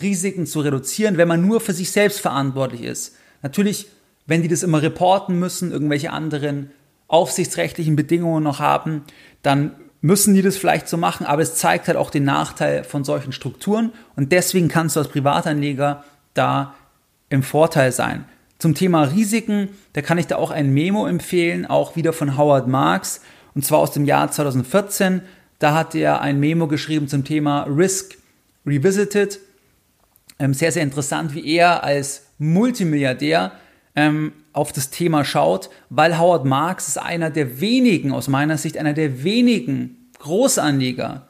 Risiken 0.00 0.46
zu 0.46 0.60
reduzieren, 0.60 1.16
wenn 1.16 1.28
man 1.28 1.46
nur 1.46 1.60
für 1.60 1.72
sich 1.72 1.90
selbst 1.92 2.20
verantwortlich 2.20 2.82
ist. 2.82 3.16
Natürlich, 3.42 3.88
wenn 4.26 4.42
die 4.42 4.48
das 4.48 4.62
immer 4.62 4.82
reporten 4.82 5.38
müssen, 5.38 5.70
irgendwelche 5.70 6.12
anderen 6.12 6.70
aufsichtsrechtlichen 7.08 7.96
Bedingungen 7.96 8.42
noch 8.42 8.58
haben, 8.58 9.04
dann 9.42 9.72
müssen 10.00 10.34
die 10.34 10.42
das 10.42 10.56
vielleicht 10.56 10.88
so 10.88 10.96
machen, 10.96 11.24
aber 11.26 11.42
es 11.42 11.54
zeigt 11.54 11.86
halt 11.86 11.96
auch 11.96 12.10
den 12.10 12.24
Nachteil 12.24 12.84
von 12.84 13.04
solchen 13.04 13.32
Strukturen 13.32 13.92
und 14.16 14.32
deswegen 14.32 14.68
kannst 14.68 14.96
du 14.96 15.00
als 15.00 15.08
Privatanleger 15.08 16.04
da 16.34 16.74
im 17.30 17.42
Vorteil 17.42 17.92
sein. 17.92 18.24
Zum 18.58 18.74
Thema 18.74 19.04
Risiken, 19.04 19.68
da 19.92 20.02
kann 20.02 20.18
ich 20.18 20.26
da 20.26 20.36
auch 20.36 20.50
ein 20.50 20.72
Memo 20.72 21.06
empfehlen, 21.06 21.66
auch 21.66 21.96
wieder 21.96 22.12
von 22.12 22.36
Howard 22.36 22.68
Marks. 22.68 23.20
und 23.54 23.64
zwar 23.64 23.78
aus 23.78 23.92
dem 23.92 24.04
Jahr 24.04 24.30
2014. 24.30 25.22
Da 25.58 25.74
hat 25.74 25.94
er 25.94 26.20
ein 26.20 26.40
Memo 26.40 26.66
geschrieben 26.66 27.08
zum 27.08 27.24
Thema 27.24 27.62
Risk 27.62 28.16
Revisited. 28.66 29.38
Ähm, 30.38 30.54
sehr, 30.54 30.72
sehr 30.72 30.82
interessant, 30.82 31.34
wie 31.34 31.46
er 31.46 31.84
als 31.84 32.26
Multimilliardär 32.38 33.52
ähm, 33.94 34.32
auf 34.52 34.72
das 34.72 34.90
Thema 34.90 35.24
schaut, 35.24 35.70
weil 35.90 36.18
Howard 36.18 36.44
Marks 36.44 36.88
ist 36.88 36.98
einer 36.98 37.30
der 37.30 37.60
wenigen, 37.60 38.12
aus 38.12 38.28
meiner 38.28 38.58
Sicht, 38.58 38.76
einer 38.78 38.92
der 38.92 39.22
wenigen 39.24 40.10
Großanleger, 40.18 41.28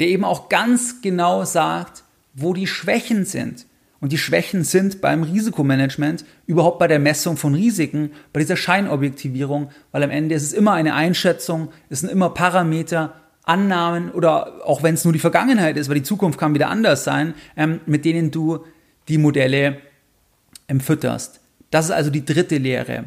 der 0.00 0.08
eben 0.08 0.24
auch 0.24 0.48
ganz 0.48 1.00
genau 1.02 1.44
sagt, 1.44 2.04
wo 2.34 2.52
die 2.52 2.66
Schwächen 2.66 3.24
sind. 3.24 3.66
Und 4.00 4.12
die 4.12 4.18
Schwächen 4.18 4.64
sind 4.64 5.00
beim 5.00 5.22
Risikomanagement, 5.22 6.26
überhaupt 6.46 6.78
bei 6.78 6.88
der 6.88 6.98
Messung 6.98 7.36
von 7.38 7.54
Risiken, 7.54 8.10
bei 8.32 8.40
dieser 8.40 8.56
Scheinobjektivierung, 8.56 9.70
weil 9.92 10.02
am 10.02 10.10
Ende 10.10 10.34
ist 10.34 10.42
es 10.42 10.52
immer 10.52 10.72
eine 10.72 10.94
Einschätzung, 10.94 11.70
es 11.88 12.00
sind 12.00 12.10
immer 12.10 12.30
Parameter, 12.30 13.14
Annahmen 13.44 14.10
oder 14.10 14.66
auch 14.66 14.82
wenn 14.82 14.94
es 14.94 15.04
nur 15.04 15.12
die 15.12 15.18
Vergangenheit 15.18 15.76
ist, 15.76 15.88
weil 15.88 15.96
die 15.96 16.02
Zukunft 16.02 16.38
kann 16.38 16.54
wieder 16.54 16.68
anders 16.68 17.04
sein, 17.04 17.34
ähm, 17.56 17.80
mit 17.86 18.04
denen 18.04 18.30
du 18.30 18.64
die 19.08 19.18
Modelle 19.18 19.78
ähm, 20.68 20.80
fütterst. 20.80 21.40
Das 21.70 21.86
ist 21.86 21.90
also 21.90 22.10
die 22.10 22.24
dritte 22.24 22.56
Lehre. 22.56 23.04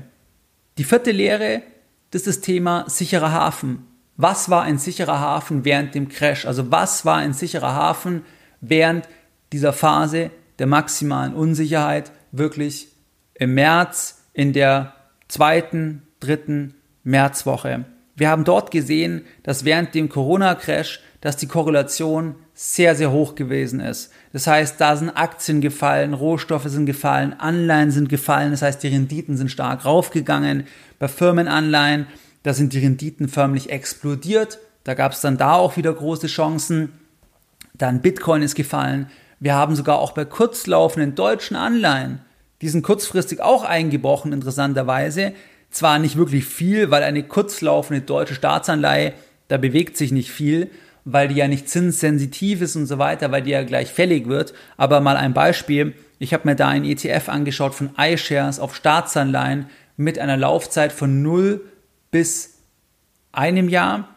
Die 0.78 0.84
vierte 0.84 1.12
Lehre, 1.12 1.64
das 2.12 2.22
ist 2.22 2.28
das 2.28 2.42
Thema 2.42 2.86
sicherer 2.88 3.32
Hafen. 3.32 3.88
Was 4.16 4.50
war 4.50 4.64
ein 4.64 4.78
sicherer 4.78 5.20
Hafen 5.20 5.66
während 5.66 5.96
dem 5.96 6.10
Crash? 6.10 6.46
Also 6.46 6.72
was 6.72 7.06
war 7.06 7.18
ein 7.18 7.34
sicherer 7.34 7.74
Hafen 7.74 8.24
während 8.62 9.08
dieser 9.52 9.74
Phase 9.74 10.32
der 10.60 10.68
maximalen 10.68 11.34
Unsicherheit 11.34 12.12
wirklich 12.32 12.90
im 13.36 13.54
März 13.54 14.24
in 14.34 14.54
der 14.54 14.94
zweiten, 15.28 16.04
dritten 16.20 16.76
Märzwoche? 17.04 17.86
Wir 18.18 18.30
haben 18.30 18.44
dort 18.44 18.72
gesehen, 18.72 19.26
dass 19.44 19.64
während 19.64 19.94
dem 19.94 20.10
Corona-Crash, 20.10 21.02
dass 21.22 21.38
die 21.38 21.48
Korrelation 21.48 22.36
sehr, 22.56 22.96
sehr 22.96 23.12
hoch 23.12 23.36
gewesen 23.36 23.80
ist. 23.80 24.12
Das 24.34 24.48
heißt, 24.48 24.82
da 24.82 24.96
sind 24.96 25.12
Aktien 25.12 25.62
gefallen, 25.62 26.16
Rohstoffe 26.16 26.66
sind 26.66 26.88
gefallen, 26.88 27.36
Anleihen 27.40 27.92
sind 27.92 28.10
gefallen, 28.10 28.52
das 28.52 28.64
heißt, 28.64 28.82
die 28.82 28.88
Renditen 28.88 29.38
sind 29.38 29.52
stark 29.52 29.86
raufgegangen. 29.86 30.66
Bei 30.98 31.08
Firmenanleihen, 31.08 32.08
da 32.42 32.54
sind 32.54 32.74
die 32.74 32.80
Renditen 32.80 33.30
förmlich 33.30 33.70
explodiert. 33.70 34.58
Da 34.84 34.96
gab 34.96 35.12
es 35.12 35.22
dann 35.22 35.38
da 35.38 35.54
auch 35.54 35.78
wieder 35.78 35.94
große 35.94 36.28
Chancen. 36.28 36.94
Dann 37.76 38.02
Bitcoin 38.02 38.42
ist 38.42 38.56
gefallen. 38.56 39.12
Wir 39.40 39.54
haben 39.54 39.76
sogar 39.76 40.00
auch 40.00 40.14
bei 40.14 40.26
kurzlaufenden 40.26 41.14
deutschen 41.14 41.56
Anleihen, 41.56 42.22
die 42.62 42.70
sind 42.70 42.82
kurzfristig 42.82 43.42
auch 43.42 43.64
eingebrochen, 43.64 44.34
interessanterweise. 44.34 45.34
Zwar 45.78 46.00
nicht 46.00 46.18
wirklich 46.18 46.44
viel, 46.44 46.90
weil 46.90 47.04
eine 47.04 47.22
kurzlaufende 47.22 48.02
deutsche 48.02 48.34
Staatsanleihe, 48.34 49.14
da 49.48 49.58
bewegt 49.58 49.96
sich 49.96 50.12
nicht 50.12 50.32
viel, 50.32 50.72
weil 51.06 51.28
die 51.28 51.36
ja 51.36 51.48
nicht 51.48 51.70
zinssensitiv 51.70 52.62
ist 52.62 52.76
und 52.76 52.88
so 52.88 52.98
weiter, 52.98 53.32
weil 53.32 53.44
die 53.44 53.52
ja 53.52 53.62
gleich 53.62 53.94
fällig 53.94 54.28
wird. 54.28 54.56
Aber 54.78 55.02
mal 55.02 55.18
ein 55.18 55.36
Beispiel. 55.36 55.94
Ich 56.18 56.34
habe 56.34 56.48
mir 56.48 56.56
da 56.56 56.68
ein 56.70 56.84
ETF 56.84 57.30
angeschaut 57.30 57.76
von 57.76 57.92
iShares 57.96 58.60
auf 58.60 58.76
Staatsanleihen 58.76 59.68
mit 59.98 60.18
einer 60.18 60.36
Laufzeit 60.36 60.92
von 60.92 61.22
0 61.22 61.62
bis 62.10 62.58
einem 63.32 63.70
Jahr. 63.70 64.16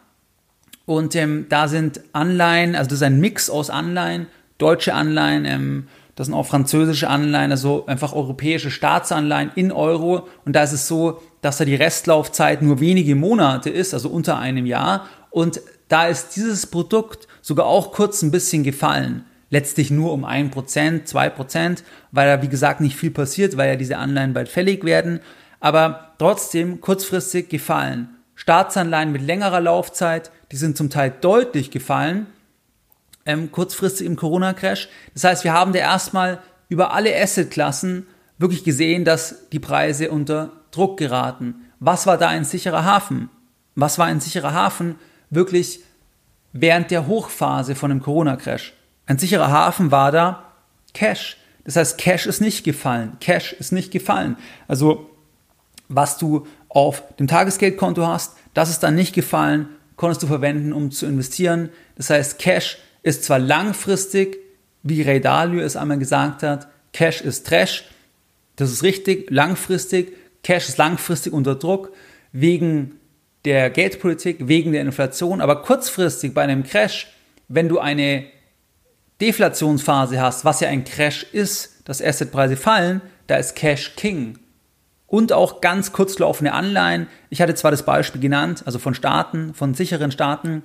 Und 0.87 1.15
ähm, 1.15 1.45
da 1.47 1.67
sind 1.67 2.01
Anleihen, 2.11 2.73
also 2.73 2.89
das 2.89 3.01
ist 3.01 3.03
ein 3.03 3.19
Mix 3.19 3.51
aus 3.51 3.69
Anleihen, 3.69 4.25
deutsche 4.57 4.95
Anleihen, 4.95 5.45
ähm, 5.45 5.87
das 6.15 6.25
sind 6.25 6.33
auch 6.33 6.47
französische 6.47 7.07
Anleihen, 7.07 7.51
also 7.51 7.85
einfach 7.85 8.13
europäische 8.13 8.71
Staatsanleihen 8.71 9.51
in 9.53 9.71
Euro. 9.71 10.27
Und 10.43 10.55
da 10.55 10.63
ist 10.63 10.73
es 10.73 10.87
so, 10.87 11.21
dass 11.41 11.57
da 11.57 11.65
die 11.65 11.75
Restlaufzeit 11.75 12.61
nur 12.61 12.79
wenige 12.79 13.15
Monate 13.15 13.69
ist, 13.69 13.93
also 13.93 14.09
unter 14.09 14.37
einem 14.37 14.65
Jahr. 14.65 15.07
Und 15.29 15.61
da 15.87 16.07
ist 16.07 16.35
dieses 16.35 16.67
Produkt 16.67 17.27
sogar 17.41 17.65
auch 17.65 17.91
kurz 17.91 18.21
ein 18.21 18.31
bisschen 18.31 18.63
gefallen. 18.63 19.25
Letztlich 19.49 19.91
nur 19.91 20.13
um 20.13 20.23
ein 20.23 20.51
Prozent, 20.51 21.07
zwei 21.07 21.29
Prozent, 21.29 21.83
weil 22.11 22.27
da 22.27 22.41
wie 22.41 22.47
gesagt 22.47 22.79
nicht 22.79 22.95
viel 22.95 23.11
passiert, 23.11 23.57
weil 23.57 23.69
ja 23.69 23.75
diese 23.75 23.97
Anleihen 23.97 24.33
bald 24.33 24.47
fällig 24.47 24.85
werden. 24.85 25.19
Aber 25.59 26.13
trotzdem 26.19 26.79
kurzfristig 26.79 27.49
gefallen. 27.49 28.09
Staatsanleihen 28.35 29.11
mit 29.11 29.21
längerer 29.21 29.59
Laufzeit, 29.59 30.31
die 30.51 30.55
sind 30.55 30.77
zum 30.77 30.89
Teil 30.89 31.13
deutlich 31.21 31.69
gefallen, 31.69 32.27
ähm, 33.25 33.51
kurzfristig 33.51 34.07
im 34.07 34.15
Corona-Crash. 34.15 34.89
Das 35.13 35.23
heißt, 35.23 35.43
wir 35.43 35.53
haben 35.53 35.73
da 35.73 35.79
erstmal 35.79 36.39
über 36.69 36.93
alle 36.93 37.15
Assetklassen 37.15 38.07
wirklich 38.41 38.63
gesehen, 38.63 39.05
dass 39.05 39.49
die 39.49 39.59
Preise 39.59 40.09
unter 40.09 40.51
Druck 40.71 40.97
geraten. 40.97 41.55
Was 41.79 42.07
war 42.07 42.17
da 42.17 42.27
ein 42.27 42.43
sicherer 42.43 42.83
Hafen? 42.83 43.29
Was 43.75 43.99
war 43.99 44.07
ein 44.07 44.19
sicherer 44.19 44.53
Hafen 44.53 44.95
wirklich 45.29 45.81
während 46.51 46.91
der 46.91 47.07
Hochphase 47.07 47.75
von 47.75 47.89
dem 47.89 48.01
Corona-Crash? 48.01 48.73
Ein 49.05 49.19
sicherer 49.19 49.51
Hafen 49.51 49.91
war 49.91 50.11
da 50.11 50.51
Cash. 50.93 51.37
Das 51.63 51.75
heißt, 51.75 51.97
Cash 51.97 52.25
ist 52.25 52.41
nicht 52.41 52.63
gefallen. 52.63 53.17
Cash 53.19 53.53
ist 53.53 53.71
nicht 53.71 53.91
gefallen. 53.91 54.35
Also, 54.67 55.09
was 55.87 56.17
du 56.17 56.47
auf 56.69 57.03
dem 57.17 57.27
Tagesgeldkonto 57.27 58.05
hast, 58.05 58.35
das 58.53 58.69
ist 58.69 58.79
dann 58.79 58.95
nicht 58.95 59.13
gefallen, 59.13 59.67
konntest 59.95 60.23
du 60.23 60.27
verwenden, 60.27 60.73
um 60.73 60.91
zu 60.91 61.05
investieren. 61.05 61.69
Das 61.95 62.09
heißt, 62.09 62.39
Cash 62.39 62.77
ist 63.03 63.23
zwar 63.23 63.39
langfristig, 63.39 64.37
wie 64.83 65.01
Ray 65.03 65.21
Dalio 65.21 65.59
es 65.59 65.75
einmal 65.75 65.99
gesagt 65.99 66.43
hat, 66.43 66.67
Cash 66.93 67.21
ist 67.21 67.47
Trash. 67.47 67.85
Das 68.61 68.71
ist 68.71 68.83
richtig, 68.83 69.31
langfristig. 69.31 70.15
Cash 70.43 70.69
ist 70.69 70.77
langfristig 70.77 71.33
unter 71.33 71.55
Druck 71.55 71.91
wegen 72.31 72.99
der 73.43 73.71
Geldpolitik, 73.71 74.47
wegen 74.47 74.71
der 74.71 74.83
Inflation, 74.83 75.41
aber 75.41 75.63
kurzfristig 75.63 76.35
bei 76.35 76.43
einem 76.43 76.61
Crash, 76.61 77.07
wenn 77.47 77.67
du 77.67 77.79
eine 77.79 78.25
Deflationsphase 79.19 80.21
hast, 80.21 80.45
was 80.45 80.59
ja 80.59 80.69
ein 80.69 80.83
Crash 80.83 81.23
ist, 81.31 81.81
dass 81.85 82.03
Assetpreise 82.03 82.55
fallen, 82.55 83.01
da 83.25 83.37
ist 83.37 83.55
Cash 83.55 83.95
King. 83.95 84.37
Und 85.07 85.33
auch 85.33 85.61
ganz 85.61 85.91
kurzlaufende 85.91 86.53
Anleihen. 86.53 87.07
Ich 87.31 87.41
hatte 87.41 87.55
zwar 87.55 87.71
das 87.71 87.83
Beispiel 87.83 88.21
genannt, 88.21 88.61
also 88.67 88.77
von 88.77 88.93
Staaten, 88.93 89.55
von 89.55 89.73
sicheren 89.73 90.11
Staaten, 90.11 90.61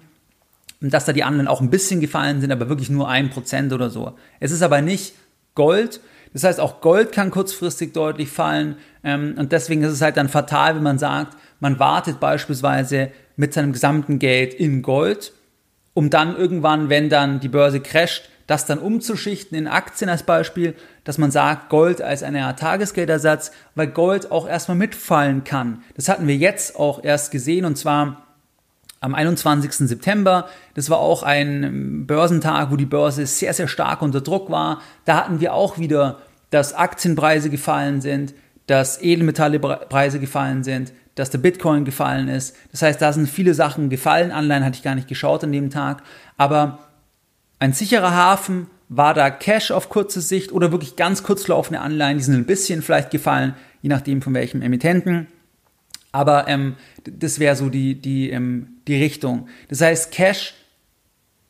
dass 0.82 1.06
da 1.06 1.14
die 1.14 1.24
Anleihen 1.24 1.48
auch 1.48 1.62
ein 1.62 1.70
bisschen 1.70 2.02
gefallen 2.02 2.42
sind, 2.42 2.52
aber 2.52 2.68
wirklich 2.68 2.90
nur 2.90 3.08
ein 3.08 3.30
Prozent 3.30 3.72
oder 3.72 3.88
so. 3.88 4.18
Es 4.38 4.50
ist 4.50 4.60
aber 4.60 4.82
nicht 4.82 5.14
Gold. 5.54 6.00
Das 6.32 6.44
heißt, 6.44 6.60
auch 6.60 6.80
Gold 6.80 7.12
kann 7.12 7.30
kurzfristig 7.30 7.92
deutlich 7.92 8.28
fallen. 8.30 8.76
Ähm, 9.02 9.34
und 9.38 9.52
deswegen 9.52 9.82
ist 9.82 9.92
es 9.92 10.02
halt 10.02 10.16
dann 10.16 10.28
fatal, 10.28 10.76
wenn 10.76 10.82
man 10.82 10.98
sagt, 10.98 11.36
man 11.60 11.78
wartet 11.78 12.20
beispielsweise 12.20 13.10
mit 13.36 13.54
seinem 13.54 13.72
gesamten 13.72 14.18
Geld 14.18 14.54
in 14.54 14.82
Gold, 14.82 15.32
um 15.94 16.10
dann 16.10 16.36
irgendwann, 16.36 16.88
wenn 16.88 17.08
dann 17.08 17.40
die 17.40 17.48
Börse 17.48 17.80
crasht, 17.80 18.28
das 18.46 18.66
dann 18.66 18.78
umzuschichten 18.78 19.58
in 19.58 19.66
Aktien 19.66 20.08
als 20.08 20.22
Beispiel, 20.22 20.74
dass 21.04 21.18
man 21.18 21.30
sagt, 21.30 21.68
Gold 21.68 22.00
als 22.00 22.22
eine 22.22 22.44
Art 22.44 22.60
Tagesgeldersatz, 22.60 23.50
weil 23.74 23.88
Gold 23.88 24.30
auch 24.30 24.48
erstmal 24.48 24.76
mitfallen 24.76 25.44
kann. 25.44 25.82
Das 25.96 26.08
hatten 26.08 26.28
wir 26.28 26.36
jetzt 26.36 26.76
auch 26.76 27.02
erst 27.02 27.30
gesehen 27.32 27.64
und 27.64 27.76
zwar 27.76 28.25
am 29.00 29.14
21. 29.14 29.88
September. 29.88 30.48
Das 30.74 30.90
war 30.90 30.98
auch 30.98 31.22
ein 31.22 32.06
Börsentag, 32.06 32.70
wo 32.70 32.76
die 32.76 32.86
Börse 32.86 33.26
sehr, 33.26 33.52
sehr 33.54 33.68
stark 33.68 34.02
unter 34.02 34.20
Druck 34.20 34.50
war. 34.50 34.80
Da 35.04 35.16
hatten 35.16 35.40
wir 35.40 35.54
auch 35.54 35.78
wieder, 35.78 36.18
dass 36.50 36.74
Aktienpreise 36.74 37.50
gefallen 37.50 38.00
sind, 38.00 38.34
dass 38.66 39.00
Edelmetallepreise 39.00 40.18
gefallen 40.18 40.64
sind, 40.64 40.92
dass 41.14 41.30
der 41.30 41.38
Bitcoin 41.38 41.84
gefallen 41.84 42.28
ist. 42.28 42.56
Das 42.72 42.82
heißt, 42.82 43.00
da 43.00 43.12
sind 43.12 43.28
viele 43.28 43.54
Sachen 43.54 43.90
gefallen. 43.90 44.32
Anleihen 44.32 44.64
hatte 44.64 44.76
ich 44.76 44.82
gar 44.82 44.94
nicht 44.94 45.08
geschaut 45.08 45.44
an 45.44 45.52
dem 45.52 45.70
Tag. 45.70 46.02
Aber 46.36 46.80
ein 47.58 47.72
sicherer 47.72 48.14
Hafen 48.14 48.66
war 48.88 49.14
da 49.14 49.30
Cash 49.30 49.70
auf 49.70 49.88
kurze 49.88 50.20
Sicht 50.20 50.52
oder 50.52 50.72
wirklich 50.72 50.96
ganz 50.96 51.22
kurzlaufende 51.22 51.80
Anleihen, 51.80 52.18
die 52.18 52.24
sind 52.24 52.34
ein 52.34 52.46
bisschen 52.46 52.82
vielleicht 52.82 53.10
gefallen, 53.10 53.54
je 53.82 53.88
nachdem 53.88 54.22
von 54.22 54.34
welchem 54.34 54.62
Emittenten. 54.62 55.26
Aber 56.16 56.48
ähm, 56.48 56.76
das 57.04 57.38
wäre 57.38 57.54
so 57.56 57.68
die, 57.68 58.00
die, 58.00 58.30
ähm, 58.30 58.78
die 58.88 58.96
Richtung. 58.96 59.48
Das 59.68 59.82
heißt, 59.82 60.10
Cash 60.12 60.54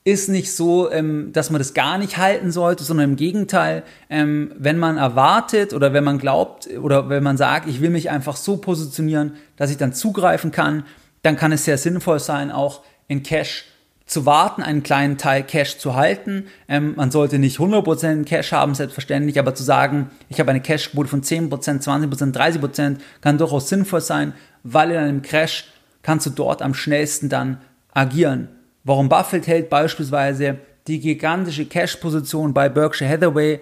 ist 0.03 0.29
nicht 0.29 0.53
so, 0.53 0.91
ähm, 0.91 1.31
dass 1.33 1.51
man 1.51 1.61
das 1.61 1.73
gar 1.73 1.99
nicht 1.99 2.17
halten 2.17 2.51
sollte, 2.51 2.83
sondern 2.83 3.11
im 3.11 3.17
Gegenteil, 3.17 3.85
ähm, 4.11 4.51
wenn 4.59 4.77
man 4.77 4.97
erwartet 4.97 5.73
oder 5.73 5.93
wenn 5.93 6.03
man 6.03 6.19
glaubt 6.19 6.69
oder 6.83 7.09
wenn 7.09 7.23
man 7.23 7.37
sagt, 7.37 7.69
ich 7.69 7.81
will 7.81 7.91
mich 7.91 8.11
einfach 8.11 8.35
so 8.35 8.57
positionieren, 8.57 9.37
dass 9.55 9.71
ich 9.71 9.77
dann 9.77 9.93
zugreifen 9.93 10.51
kann, 10.51 10.83
dann 11.23 11.37
kann 11.37 11.53
es 11.53 11.65
sehr 11.65 11.79
sinnvoll 11.79 12.19
sein, 12.19 12.51
auch 12.51 12.83
in 13.07 13.23
Cash 13.23 13.67
zu 14.07 14.25
warten, 14.25 14.63
einen 14.63 14.85
kleinen 14.85 15.19
Teil 15.19 15.43
Cash 15.43 15.79
zu 15.79 15.97
halten. 15.97 16.47
Ähm, 16.69 16.95
man 16.97 17.11
sollte 17.11 17.39
nicht 17.39 17.59
100% 17.59 18.25
Cash 18.25 18.53
haben, 18.53 18.75
selbstverständlich, 18.75 19.39
aber 19.39 19.55
zu 19.55 19.65
sagen, 19.65 20.11
ich 20.29 20.39
habe 20.39 20.51
eine 20.51 20.61
Cashquote 20.61 21.09
von 21.09 21.23
10%, 21.23 21.51
20%, 21.51 22.33
30%, 22.33 22.97
kann 23.21 23.39
durchaus 23.39 23.69
sinnvoll 23.69 24.01
sein, 24.01 24.33
weil 24.63 24.93
in 24.93 24.97
einem 24.97 25.23
Crash 25.23 25.65
kannst 26.03 26.27
du 26.27 26.31
dort 26.31 26.63
am 26.63 26.73
schnellsten 26.73 27.29
dann 27.29 27.59
agieren. 27.93 28.49
Warum 28.85 29.09
Buffett 29.09 29.49
hält 29.49 29.69
beispielsweise 29.69 30.59
die 30.87 31.01
gigantische 31.01 31.67
Cash-Position 31.67 32.55
bei 32.55 32.69
Berkshire 32.69 33.11
Hathaway, 33.11 33.59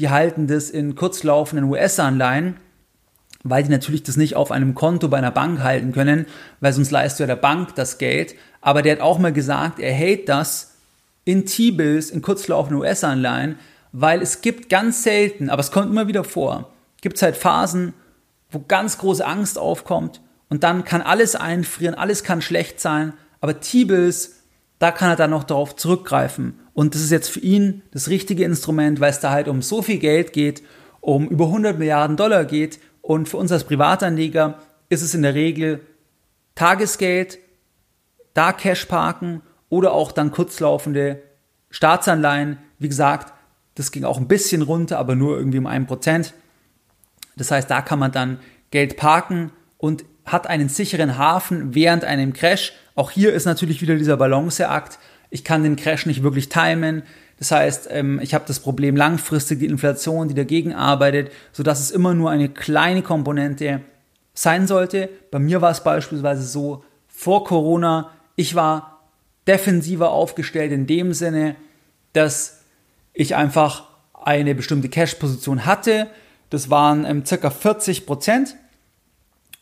die 0.00 0.08
halten 0.08 0.46
das 0.46 0.70
in 0.70 0.94
kurzlaufenden 0.94 1.68
US-Anleihen, 1.68 2.56
weil 3.44 3.64
die 3.64 3.70
natürlich 3.70 4.02
das 4.02 4.16
nicht 4.16 4.36
auf 4.36 4.50
einem 4.50 4.74
Konto 4.74 5.08
bei 5.08 5.18
einer 5.18 5.30
Bank 5.30 5.62
halten 5.62 5.92
können, 5.92 6.26
weil 6.60 6.72
sonst 6.72 6.90
leistet 6.90 7.20
ja 7.20 7.26
der 7.26 7.36
Bank 7.36 7.74
das 7.74 7.98
Geld. 7.98 8.34
Aber 8.62 8.80
der 8.80 8.92
hat 8.92 9.00
auch 9.02 9.18
mal 9.18 9.32
gesagt, 9.32 9.78
er 9.78 9.92
hält 9.92 10.30
das 10.30 10.76
in 11.24 11.44
T-Bills, 11.44 12.10
in 12.10 12.22
kurzlaufenden 12.22 12.80
US-Anleihen, 12.80 13.58
weil 13.92 14.22
es 14.22 14.40
gibt 14.40 14.70
ganz 14.70 15.02
selten, 15.02 15.50
aber 15.50 15.60
es 15.60 15.70
kommt 15.70 15.90
immer 15.90 16.08
wieder 16.08 16.24
vor, 16.24 16.72
gibt 17.02 17.16
es 17.16 17.22
halt 17.22 17.36
Phasen, 17.36 17.92
wo 18.50 18.64
ganz 18.66 18.96
große 18.98 19.26
Angst 19.26 19.58
aufkommt 19.58 20.22
und 20.48 20.64
dann 20.64 20.84
kann 20.84 21.02
alles 21.02 21.36
einfrieren, 21.36 21.94
alles 21.94 22.24
kann 22.24 22.40
schlecht 22.40 22.80
sein, 22.80 23.12
aber 23.40 23.60
T-Bills, 23.60 24.36
da 24.78 24.90
kann 24.90 25.10
er 25.10 25.16
dann 25.16 25.30
noch 25.30 25.44
darauf 25.44 25.76
zurückgreifen. 25.76 26.58
Und 26.74 26.94
das 26.94 27.02
ist 27.02 27.10
jetzt 27.10 27.28
für 27.28 27.40
ihn 27.40 27.82
das 27.92 28.08
richtige 28.08 28.44
Instrument, 28.44 28.98
weil 29.00 29.10
es 29.10 29.20
da 29.20 29.30
halt 29.30 29.46
um 29.46 29.62
so 29.62 29.82
viel 29.82 29.98
Geld 29.98 30.32
geht, 30.32 30.62
um 31.00 31.28
über 31.28 31.46
100 31.46 31.78
Milliarden 31.78 32.16
Dollar 32.16 32.44
geht 32.44 32.78
und 33.02 33.28
für 33.28 33.36
uns 33.36 33.52
als 33.52 33.64
Privatanleger 33.64 34.58
ist 34.88 35.02
es 35.02 35.14
in 35.14 35.22
der 35.22 35.34
Regel 35.34 35.80
Tagesgeld, 36.54 37.38
da 38.34 38.52
Cash 38.52 38.86
parken 38.86 39.42
oder 39.68 39.92
auch 39.92 40.12
dann 40.12 40.30
kurzlaufende 40.30 41.22
Staatsanleihen. 41.70 42.58
Wie 42.78 42.88
gesagt, 42.88 43.32
das 43.74 43.90
ging 43.90 44.04
auch 44.04 44.18
ein 44.18 44.28
bisschen 44.28 44.62
runter, 44.62 44.98
aber 44.98 45.14
nur 45.14 45.36
irgendwie 45.36 45.58
um 45.58 45.66
ein 45.66 45.86
Prozent. 45.86 46.34
Das 47.36 47.50
heißt, 47.50 47.70
da 47.70 47.80
kann 47.80 47.98
man 47.98 48.12
dann 48.12 48.38
Geld 48.70 48.96
parken 48.96 49.52
und 49.78 50.04
hat 50.24 50.46
einen 50.46 50.68
sicheren 50.68 51.18
Hafen 51.18 51.74
während 51.74 52.04
einem 52.04 52.32
Crash. 52.32 52.72
Auch 52.94 53.10
hier 53.10 53.32
ist 53.32 53.46
natürlich 53.46 53.80
wieder 53.80 53.96
dieser 53.96 54.16
Balanceakt. 54.16 54.98
Ich 55.30 55.44
kann 55.44 55.62
den 55.62 55.76
Crash 55.76 56.06
nicht 56.06 56.22
wirklich 56.22 56.48
timen. 56.48 57.02
Das 57.38 57.50
heißt, 57.50 57.88
ähm, 57.90 58.20
ich 58.22 58.34
habe 58.34 58.44
das 58.46 58.60
Problem 58.60 58.94
langfristig 58.94 59.58
die 59.58 59.66
Inflation, 59.66 60.28
die 60.28 60.34
dagegen 60.34 60.74
arbeitet, 60.74 61.32
sodass 61.52 61.80
es 61.80 61.90
immer 61.90 62.14
nur 62.14 62.30
eine 62.30 62.48
kleine 62.48 63.02
Komponente 63.02 63.80
sein 64.34 64.66
sollte. 64.66 65.08
Bei 65.30 65.38
mir 65.38 65.60
war 65.60 65.70
es 65.70 65.82
beispielsweise 65.82 66.44
so, 66.44 66.84
vor 67.08 67.44
Corona, 67.44 68.10
ich 68.36 68.54
war 68.54 69.00
defensiver 69.46 70.10
aufgestellt 70.10 70.72
in 70.72 70.86
dem 70.86 71.14
Sinne, 71.14 71.56
dass 72.12 72.60
ich 73.12 73.34
einfach 73.34 73.88
eine 74.12 74.54
bestimmte 74.54 74.88
Cash-Position 74.88 75.66
hatte. 75.66 76.08
Das 76.50 76.70
waren 76.70 77.04
ähm, 77.04 77.26
circa 77.26 77.50
40 77.50 78.06
Prozent. 78.06 78.56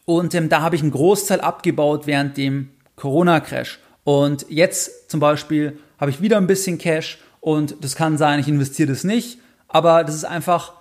Und 0.04 0.34
ähm, 0.34 0.48
da 0.48 0.60
habe 0.60 0.76
ich 0.76 0.82
einen 0.82 0.90
Großteil 0.90 1.40
abgebaut 1.40 2.06
während 2.06 2.36
dem 2.36 2.70
Corona-Crash. 2.96 3.78
Und 4.04 4.46
jetzt 4.48 5.10
zum 5.10 5.20
Beispiel 5.20 5.78
habe 5.98 6.10
ich 6.10 6.20
wieder 6.20 6.36
ein 6.36 6.46
bisschen 6.46 6.78
Cash 6.78 7.18
und 7.40 7.76
das 7.82 7.94
kann 7.94 8.18
sein, 8.18 8.40
ich 8.40 8.48
investiere 8.48 8.88
das 8.88 9.04
nicht, 9.04 9.38
aber 9.68 10.04
das 10.04 10.14
ist 10.14 10.24
einfach 10.24 10.72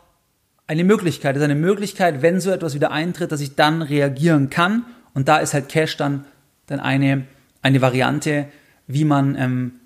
eine 0.67 0.83
Möglichkeit. 0.83 1.35
Das 1.35 1.41
ist 1.41 1.49
eine 1.49 1.55
Möglichkeit, 1.59 2.21
wenn 2.21 2.39
so 2.39 2.51
etwas 2.51 2.73
wieder 2.73 2.91
eintritt, 2.91 3.31
dass 3.31 3.41
ich 3.41 3.55
dann 3.55 3.81
reagieren 3.81 4.49
kann. 4.49 4.85
Und 5.13 5.27
da 5.27 5.37
ist 5.37 5.53
halt 5.53 5.67
Cash 5.69 5.97
dann, 5.97 6.25
dann 6.67 6.79
eine, 6.79 7.25
eine 7.61 7.81
Variante, 7.81 8.47
wie 8.87 9.05
man 9.05 9.35
ähm, 9.35 9.79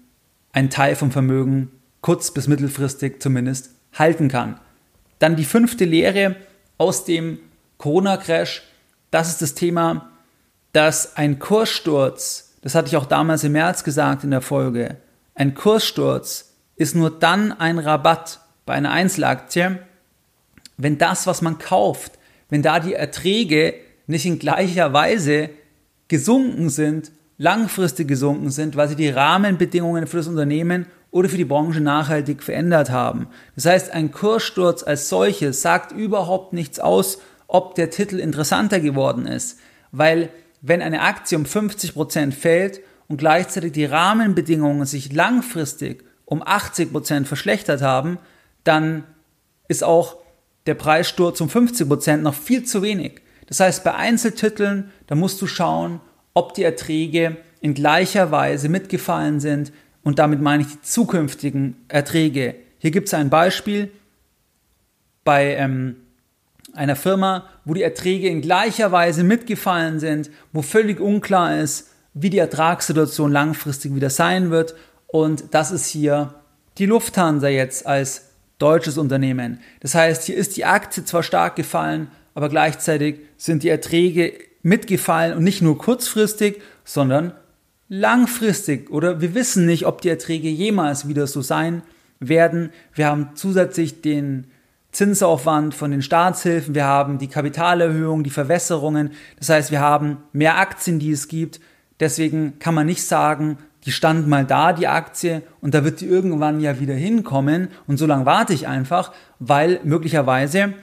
einen 0.51 0.69
Teil 0.69 0.95
vom 0.95 1.11
Vermögen 1.11 1.71
kurz- 2.01 2.31
bis 2.31 2.47
mittelfristig 2.47 3.21
zumindest 3.21 3.71
halten 3.93 4.27
kann. 4.27 4.59
Dann 5.19 5.35
die 5.35 5.45
fünfte 5.45 5.85
Lehre 5.85 6.35
aus 6.77 7.05
dem 7.05 7.39
Corona-Crash, 7.77 8.63
das 9.11 9.29
ist 9.29 9.41
das 9.41 9.55
Thema, 9.55 10.09
dass 10.71 11.17
ein 11.17 11.39
Kurssturz, 11.39 12.55
das 12.61 12.75
hatte 12.75 12.87
ich 12.87 12.97
auch 12.97 13.05
damals 13.05 13.43
im 13.43 13.53
März 13.53 13.83
gesagt 13.83 14.23
in 14.23 14.31
der 14.31 14.41
Folge, 14.41 14.97
ein 15.35 15.53
Kurssturz 15.53 16.53
ist 16.75 16.95
nur 16.95 17.11
dann 17.11 17.51
ein 17.51 17.79
Rabatt 17.79 18.39
bei 18.65 18.73
einer 18.73 18.91
Einzelaktie, 18.91 19.79
wenn 20.77 20.97
das, 20.97 21.27
was 21.27 21.41
man 21.41 21.57
kauft, 21.57 22.13
wenn 22.49 22.61
da 22.61 22.79
die 22.79 22.93
Erträge 22.93 23.75
nicht 24.07 24.25
in 24.25 24.39
gleicher 24.39 24.93
Weise 24.93 25.49
gesunken 26.07 26.69
sind, 26.69 27.11
langfristig 27.37 28.07
gesunken 28.07 28.51
sind, 28.51 28.75
weil 28.75 28.89
sie 28.89 28.95
die 28.95 29.09
Rahmenbedingungen 29.09 30.07
für 30.07 30.17
das 30.17 30.27
Unternehmen 30.27 30.85
oder 31.11 31.29
für 31.29 31.37
die 31.37 31.45
Branche 31.45 31.81
nachhaltig 31.81 32.41
verändert 32.41 32.89
haben. 32.89 33.27
Das 33.55 33.65
heißt, 33.65 33.91
ein 33.91 34.11
Kurssturz 34.11 34.83
als 34.83 35.09
solches 35.09 35.61
sagt 35.61 35.91
überhaupt 35.91 36.53
nichts 36.53 36.79
aus, 36.79 37.19
ob 37.47 37.75
der 37.75 37.89
Titel 37.91 38.19
interessanter 38.19 38.79
geworden 38.79 39.27
ist, 39.27 39.59
weil 39.91 40.29
wenn 40.61 40.81
eine 40.81 41.01
Aktie 41.01 41.37
um 41.37 41.45
50 41.45 41.93
Prozent 41.93 42.33
fällt 42.33 42.79
und 43.07 43.17
gleichzeitig 43.17 43.73
die 43.73 43.85
Rahmenbedingungen 43.85 44.85
sich 44.85 45.11
langfristig 45.11 46.03
um 46.25 46.41
80 46.41 46.91
Prozent 46.91 47.27
verschlechtert 47.27 47.81
haben, 47.81 48.17
dann 48.63 49.03
ist 49.67 49.83
auch 49.83 50.17
der 50.65 50.75
Preissturz 50.75 51.41
um 51.41 51.49
50 51.49 51.87
Prozent 51.87 52.23
noch 52.23 52.33
viel 52.33 52.63
zu 52.63 52.81
wenig. 52.81 53.21
Das 53.47 53.59
heißt, 53.59 53.83
bei 53.83 53.93
Einzeltiteln, 53.93 54.91
da 55.07 55.15
musst 55.15 55.41
du 55.41 55.47
schauen, 55.47 55.99
ob 56.33 56.53
die 56.53 56.63
Erträge 56.63 57.37
in 57.61 57.73
gleicher 57.73 58.31
Weise 58.31 58.69
mitgefallen 58.69 59.39
sind 59.39 59.71
und 60.03 60.19
damit 60.19 60.41
meine 60.41 60.63
ich 60.63 60.69
die 60.69 60.81
zukünftigen 60.81 61.77
Erträge. 61.87 62.55
Hier 62.79 62.91
gibt 62.91 63.07
es 63.07 63.13
ein 63.13 63.29
Beispiel 63.29 63.91
bei 65.23 65.55
ähm, 65.55 65.95
einer 66.73 66.95
Firma, 66.95 67.47
wo 67.65 67.73
die 67.73 67.83
Erträge 67.83 68.27
in 68.27 68.41
gleicher 68.41 68.91
Weise 68.91 69.23
mitgefallen 69.23 69.99
sind, 69.99 70.29
wo 70.51 70.61
völlig 70.61 70.99
unklar 70.99 71.57
ist, 71.57 71.91
wie 72.13 72.29
die 72.29 72.39
Ertragssituation 72.39 73.31
langfristig 73.31 73.95
wieder 73.95 74.09
sein 74.09 74.51
wird 74.51 74.75
und 75.07 75.45
das 75.51 75.71
ist 75.71 75.87
hier 75.87 76.33
die 76.77 76.85
Lufthansa 76.85 77.47
jetzt 77.47 77.85
als 77.85 78.29
deutsches 78.57 78.97
Unternehmen. 78.97 79.59
Das 79.79 79.95
heißt, 79.95 80.23
hier 80.23 80.35
ist 80.35 80.57
die 80.57 80.65
Aktie 80.65 81.05
zwar 81.05 81.23
stark 81.23 81.55
gefallen, 81.55 82.09
aber 82.33 82.49
gleichzeitig 82.49 83.19
sind 83.37 83.63
die 83.63 83.69
Erträge 83.69 84.33
mitgefallen 84.63 85.37
und 85.37 85.43
nicht 85.43 85.61
nur 85.61 85.77
kurzfristig, 85.77 86.61
sondern 86.83 87.33
langfristig. 87.89 88.89
Oder 88.89 89.21
wir 89.21 89.35
wissen 89.35 89.65
nicht, 89.65 89.85
ob 89.85 90.01
die 90.01 90.09
Erträge 90.09 90.49
jemals 90.49 91.07
wieder 91.07 91.27
so 91.27 91.41
sein 91.41 91.83
werden. 92.19 92.71
Wir 92.93 93.07
haben 93.07 93.29
zusätzlich 93.35 94.01
den 94.01 94.47
Zinsaufwand 94.91 95.73
von 95.73 95.91
den 95.91 96.01
Staatshilfen, 96.01 96.75
wir 96.75 96.85
haben 96.85 97.17
die 97.17 97.27
Kapitalerhöhung, 97.27 98.23
die 98.23 98.29
Verwässerungen. 98.29 99.11
Das 99.39 99.49
heißt, 99.49 99.71
wir 99.71 99.81
haben 99.81 100.17
mehr 100.33 100.57
Aktien, 100.57 100.99
die 100.99 101.11
es 101.11 101.27
gibt. 101.27 101.59
Deswegen 101.99 102.59
kann 102.59 102.75
man 102.75 102.85
nicht 102.85 103.03
sagen, 103.03 103.57
die 103.85 103.91
stand 103.91 104.27
mal 104.27 104.45
da, 104.45 104.71
die 104.71 104.87
Aktie, 104.87 105.41
und 105.61 105.73
da 105.73 105.83
wird 105.83 105.99
die 105.99 106.05
irgendwann 106.05 106.59
ja 106.59 106.79
wieder 106.79 106.93
hinkommen. 106.93 107.69
Und 107.87 107.97
so 107.97 108.05
lange 108.05 108.25
warte 108.25 108.53
ich 108.53 108.67
einfach, 108.67 109.11
weil 109.39 109.79
möglicherweise 109.83 110.73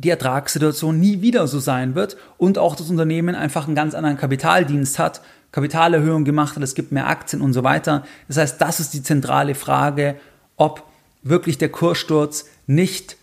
die 0.00 0.10
Ertragssituation 0.10 0.98
nie 0.98 1.20
wieder 1.20 1.46
so 1.46 1.58
sein 1.58 1.94
wird 1.94 2.16
und 2.38 2.56
auch 2.58 2.74
das 2.74 2.90
Unternehmen 2.90 3.34
einfach 3.34 3.66
einen 3.66 3.76
ganz 3.76 3.94
anderen 3.94 4.16
Kapitaldienst 4.16 4.98
hat, 4.98 5.20
Kapitalerhöhung 5.52 6.24
gemacht 6.24 6.56
hat, 6.56 6.62
es 6.62 6.74
gibt 6.74 6.92
mehr 6.92 7.08
Aktien 7.08 7.42
und 7.42 7.52
so 7.52 7.64
weiter. 7.64 8.04
Das 8.28 8.36
heißt, 8.36 8.60
das 8.60 8.80
ist 8.80 8.94
die 8.94 9.02
zentrale 9.02 9.54
Frage, 9.54 10.16
ob 10.56 10.84
wirklich 11.22 11.58
der 11.58 11.68
Kurssturz 11.68 12.46
nicht 12.66 13.16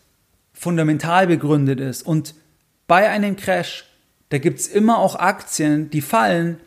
fundamental 0.53 1.28
begründet 1.28 1.80
ist. 1.80 2.05
Und 2.05 2.36
bei 2.86 3.09
einem 3.09 3.38
Crash, 3.38 3.86
da 4.30 4.38
gibt 4.38 4.59
es 4.59 4.67
immer 4.67 4.99
auch 4.99 5.15
Aktien, 5.15 5.89
die 5.89 6.01
fallen, 6.01 6.59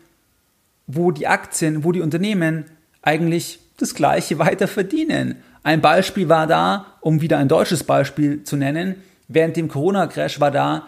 wo 0.87 1.11
die 1.11 1.27
Aktien, 1.27 1.83
wo 1.83 1.91
die 1.91 2.01
Unternehmen 2.01 2.65
eigentlich 3.01 3.59
das 3.77 3.95
gleiche 3.95 4.39
weiter 4.39 4.67
verdienen. 4.67 5.37
Ein 5.63 5.79
Beispiel 5.79 6.27
war 6.27 6.47
da, 6.47 6.87
um 7.01 7.21
wieder 7.21 7.37
ein 7.37 7.47
deutsches 7.47 7.83
Beispiel 7.83 8.43
zu 8.43 8.57
nennen, 8.57 8.95
während 9.33 9.57
dem 9.57 9.67
Corona-Crash 9.67 10.39
war 10.39 10.51
da 10.51 10.87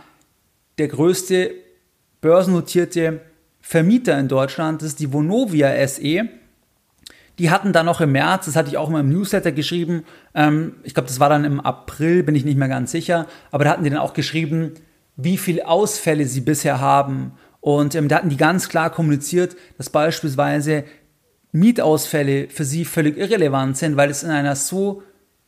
der 0.77 0.87
größte 0.87 1.51
börsennotierte 2.21 3.21
Vermieter 3.61 4.19
in 4.19 4.27
Deutschland, 4.27 4.81
das 4.81 4.89
ist 4.89 4.99
die 4.99 5.13
Vonovia 5.13 5.87
SE. 5.87 6.29
Die 7.39 7.49
hatten 7.49 7.73
dann 7.73 7.85
noch 7.85 8.01
im 8.01 8.11
März, 8.11 8.45
das 8.45 8.55
hatte 8.55 8.69
ich 8.69 8.77
auch 8.77 8.89
mal 8.89 8.99
im 8.99 9.09
Newsletter 9.09 9.51
geschrieben, 9.51 10.03
ähm, 10.35 10.75
ich 10.83 10.93
glaube, 10.93 11.07
das 11.07 11.19
war 11.19 11.29
dann 11.29 11.45
im 11.45 11.59
April, 11.59 12.23
bin 12.23 12.35
ich 12.35 12.45
nicht 12.45 12.57
mehr 12.57 12.67
ganz 12.67 12.91
sicher, 12.91 13.27
aber 13.51 13.63
da 13.63 13.71
hatten 13.71 13.83
die 13.83 13.89
dann 13.89 13.99
auch 13.99 14.13
geschrieben, 14.13 14.73
wie 15.15 15.37
viele 15.37 15.67
Ausfälle 15.67 16.25
sie 16.25 16.41
bisher 16.41 16.79
haben 16.79 17.33
und 17.59 17.95
ähm, 17.95 18.07
da 18.07 18.17
hatten 18.17 18.29
die 18.29 18.37
ganz 18.37 18.69
klar 18.69 18.89
kommuniziert, 18.89 19.55
dass 19.77 19.89
beispielsweise 19.89 20.83
Mietausfälle 21.53 22.49
für 22.49 22.65
sie 22.65 22.83
völlig 22.83 23.17
irrelevant 23.17 23.77
sind, 23.77 23.95
weil 23.95 24.09
es 24.09 24.23
in 24.23 24.31
einer 24.31 24.55
so 24.55 25.01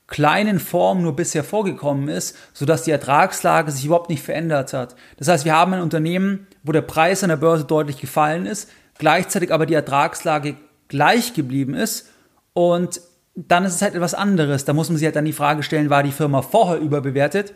kleinen 0.08 0.60
Form 0.60 1.01
nur 1.01 1.16
bisher 1.16 1.43
vorgekommen 1.43 2.10
ist, 2.10 2.38
sodass 2.53 2.84
die 2.84 2.91
Ertragslage 2.91 3.72
sich 3.72 3.86
überhaupt 3.86 4.10
nicht 4.10 4.24
verändert 4.24 4.74
hat. 4.74 4.95
Das 5.18 5.28
heißt, 5.28 5.45
wir 5.45 5.56
haben 5.56 5.74
ein 5.74 5.82
Unternehmen, 5.82 6.47
wo 6.64 6.72
der 6.72 6.82
Preis 6.82 7.24
an 7.24 7.30
der 7.30 7.38
Börse 7.38 7.64
deutlich 7.64 7.99
gefallen 7.99 8.45
ist, 8.45 8.70
gleichzeitig 8.97 9.51
aber 9.51 9.66
die 9.66 9.74
Ertragslage 9.74 10.56
gleich 10.88 11.34
geblieben 11.34 11.74
ist 11.74 12.10
und 12.53 13.01
dann 13.36 13.66
ist 13.66 13.76
es 13.76 13.82
halt 13.82 13.95
etwas 13.95 14.14
anderes. 14.14 14.64
Da 14.64 14.74
muss 14.74 14.89
man 14.89 14.97
sich 14.97 15.06
halt 15.06 15.16
dann 15.16 15.26
die 15.26 15.34
Frage 15.34 15.64
stellen, 15.64 15.89
war 15.89 16.03
die 16.03 16.12
Firma 16.12 16.41
vorher 16.41 16.78
überbewertet 16.78 17.53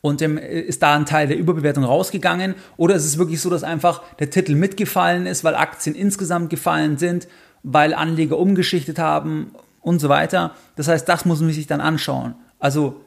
und 0.00 0.22
ist 0.22 0.82
da 0.82 0.94
ein 0.94 1.06
Teil 1.06 1.26
der 1.26 1.36
Überbewertung 1.36 1.84
rausgegangen? 1.84 2.54
Oder 2.76 2.94
ist 2.94 3.04
es 3.04 3.18
wirklich 3.18 3.40
so, 3.40 3.50
dass 3.50 3.64
einfach 3.64 4.02
der 4.20 4.30
Titel 4.30 4.54
mitgefallen 4.54 5.26
ist, 5.26 5.44
weil 5.44 5.54
Aktien 5.54 5.94
insgesamt 5.94 6.48
gefallen 6.48 6.96
sind, 6.96 7.26
weil 7.62 7.92
Anleger 7.92 8.38
umgeschichtet 8.38 8.98
haben 8.98 9.54
und 9.84 10.00
so 10.00 10.08
weiter? 10.08 10.52
Das 10.74 10.88
heißt, 10.88 11.08
das 11.08 11.24
muss 11.24 11.40
man 11.40 11.52
sich 11.52 11.66
dann 11.66 11.80
anschauen. 11.80 12.34
Also 12.58 13.00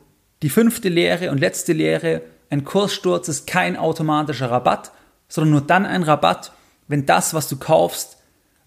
die 0.43 0.49
fünfte 0.49 0.87
Lehre 0.87 1.31
und 1.31 1.39
letzte 1.39 1.73
Lehre 1.73 2.21
ein 2.49 2.63
Kurssturz 2.63 3.27
ist 3.27 3.47
kein 3.47 3.75
automatischer 3.75 4.49
Rabatt, 4.49 4.91
sondern 5.27 5.51
nur 5.51 5.61
dann 5.61 5.85
ein 5.85 6.03
Rabatt, 6.03 6.53
wenn 6.87 7.05
das, 7.05 7.33
was 7.33 7.49
du 7.49 7.57
kaufst, 7.57 8.17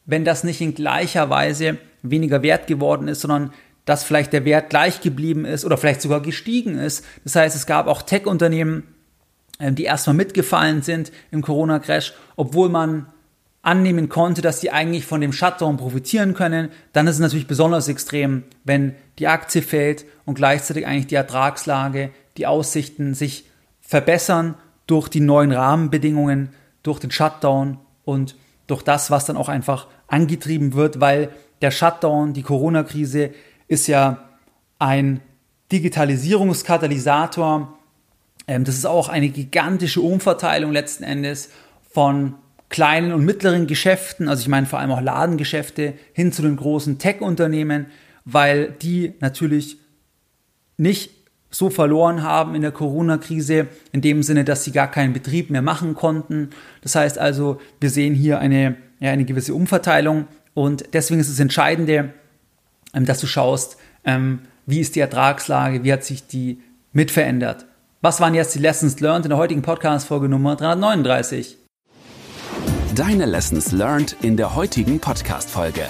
wenn 0.05 0.25
das 0.25 0.45
nicht 0.45 0.61
in 0.61 0.75
gleicher 0.75 1.31
Weise 1.31 1.79
weniger 2.03 2.43
wert 2.43 2.67
geworden 2.67 3.09
ist, 3.09 3.21
sondern 3.23 3.53
dass 3.85 4.05
vielleicht 4.05 4.33
der 4.33 4.45
Wert 4.45 4.69
gleich 4.71 5.01
geblieben 5.01 5.45
ist 5.45 5.65
oder 5.65 5.79
vielleicht 5.79 6.03
sogar 6.03 6.21
gestiegen 6.21 6.79
ist. 6.79 7.05
Das 7.25 7.37
heißt, 7.37 7.57
es 7.57 7.67
gab 7.67 7.87
auch 7.87 8.03
Tech-Unternehmen, 8.03 8.83
ähm, 9.59 9.75
die 9.75 9.85
erstmal 9.85 10.17
mitgefallen 10.17 10.83
sind 10.83 11.13
im 11.31 11.43
Corona-Crash, 11.43 12.13
obwohl 12.37 12.69
man 12.69 13.07
annehmen 13.63 14.09
konnte, 14.09 14.41
dass 14.41 14.61
sie 14.61 14.71
eigentlich 14.71 15.05
von 15.05 15.21
dem 15.21 15.33
Shutdown 15.33 15.77
profitieren 15.77 16.35
können, 16.35 16.71
dann 16.93 17.07
ist 17.07 17.17
es 17.17 17.21
natürlich 17.21 17.47
besonders 17.47 17.89
extrem, 17.89 18.45
wenn 18.65 18.95
die 19.19 19.29
Aktie 19.29 19.63
fällt 19.63 20.07
und 20.25 20.35
gleichzeitig 20.35 20.87
eigentlich 20.87 21.09
die 21.09 21.17
Ertragslage, 21.17 22.11
die 22.37 22.47
Aussichten 22.47 23.15
sich 23.15 23.45
verbessern 23.81 24.55
durch 24.87 25.09
die 25.09 25.21
neuen 25.21 25.53
Rahmenbedingungen, 25.53 26.51
durch 26.83 27.01
den 27.01 27.11
Shutdown 27.11 27.79
und 28.05 28.37
durch 28.67 28.83
das, 28.83 29.11
was 29.11 29.27
dann 29.27 29.37
auch 29.37 29.49
einfach 29.49 29.89
angetrieben 30.07 30.75
wird, 30.75 31.01
weil 31.01 31.31
der 31.61 31.71
Shutdown, 31.71 32.33
die 32.33 32.43
Corona-Krise 32.43 33.31
ist 33.69 33.87
ja 33.87 34.29
ein 34.79 35.21
Digitalisierungskatalysator. 35.71 37.79
Ähm, 38.47 38.65
das 38.65 38.77
ist 38.77 38.87
auch 38.87 39.09
eine 39.09 39.29
gigantische 39.29 40.01
Umverteilung 40.01 40.73
letzten 40.73 41.05
Endes 41.05 41.51
von 41.91 42.37
kleinen 42.71 43.13
und 43.13 43.25
mittleren 43.25 43.67
Geschäften, 43.67 44.29
also 44.29 44.41
ich 44.41 44.49
meine 44.49 44.67
vor 44.67 44.79
allem 44.79 44.93
auch 44.93 45.03
Ladengeschäfte, 45.03 45.95
hin 46.13 46.33
zu 46.33 46.41
den 46.41 46.57
großen 46.57 46.99
Tech-Unternehmen, 46.99 47.87
weil 48.25 48.71
die 48.81 49.13
natürlich 49.21 49.77
nicht 50.79 51.11
so 51.51 51.69
verloren 51.69 52.23
haben 52.23 52.55
in 52.55 52.63
der 52.63 52.71
Corona-Krise, 52.71 53.67
in 53.91 54.01
dem 54.01 54.23
Sinne, 54.23 54.45
dass 54.45 54.63
sie 54.63 54.71
gar 54.71 54.89
keinen 54.89 55.13
Betrieb 55.13 55.51
mehr 55.51 55.63
machen 55.63 55.95
konnten. 55.95 56.51
Das 56.81 56.95
heißt 56.95 57.19
also, 57.19 57.61
wir 57.81 57.91
sehen 57.91 58.15
hier 58.15 58.39
eine, 58.39 58.77
ja, 59.01 59.11
eine 59.11 59.25
gewisse 59.25 59.53
Umverteilung 59.53 60.29
und 60.55 60.85
deswegen 60.93 61.21
ist 61.21 61.29
es 61.29 61.41
entscheidende, 61.41 62.15
ähm, 62.95 63.05
dass 63.05 63.21
du 63.21 63.27
schaust, 63.27 63.79
ähm, 64.05 64.41
wie 64.67 64.79
ist 64.79 64.95
die 64.95 65.01
Ertragslage, 65.01 65.83
wie 65.83 65.93
hat 65.93 66.05
sich 66.05 66.29
die 66.29 66.61
mit 66.93 67.11
verändert. 67.11 67.67
Was 68.01 68.21
waren 68.21 68.35
jetzt 68.35 68.55
die 68.55 68.61
Lessons 68.61 69.01
learned 69.01 69.27
in 69.27 69.31
der 69.31 69.39
heutigen 69.39 69.63
Podcast-Folge 69.63 70.29
Nummer 70.29 70.55
339? 70.55 71.60
Deine 73.01 73.25
Lessons 73.25 73.73
learned 73.73 74.15
in 74.21 74.37
der 74.37 74.55
heutigen 74.55 75.01
Podcast-Folge. 75.01 75.87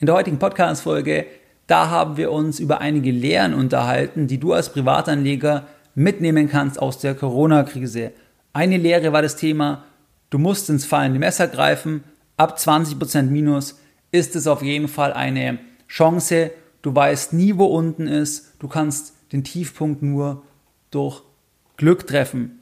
In 0.00 0.04
der 0.04 0.14
heutigen 0.14 0.38
Podcast-Folge, 0.38 1.24
da 1.66 1.88
haben 1.88 2.18
wir 2.18 2.30
uns 2.30 2.60
über 2.60 2.82
einige 2.82 3.10
Lehren 3.10 3.54
unterhalten, 3.54 4.26
die 4.26 4.36
du 4.36 4.52
als 4.52 4.70
Privatanleger 4.70 5.66
mitnehmen 5.94 6.50
kannst 6.50 6.78
aus 6.78 6.98
der 6.98 7.14
Corona-Krise. 7.14 8.12
Eine 8.52 8.76
Lehre 8.76 9.14
war 9.14 9.22
das 9.22 9.36
Thema, 9.36 9.82
du 10.28 10.38
musst 10.38 10.68
ins 10.68 10.84
fallende 10.84 11.18
Messer 11.18 11.48
greifen. 11.48 12.04
Ab 12.36 12.58
20% 12.58 13.22
Minus 13.22 13.80
ist 14.10 14.36
es 14.36 14.46
auf 14.46 14.60
jeden 14.60 14.88
Fall 14.88 15.14
eine 15.14 15.58
Chance. 15.88 16.50
Du 16.82 16.94
weißt 16.94 17.32
nie, 17.32 17.56
wo 17.56 17.64
unten 17.64 18.06
ist. 18.06 18.56
Du 18.58 18.68
kannst 18.68 19.14
den 19.32 19.42
Tiefpunkt 19.42 20.02
nur 20.02 20.42
durch 20.90 21.22
Glück 21.78 22.06
treffen. 22.06 22.61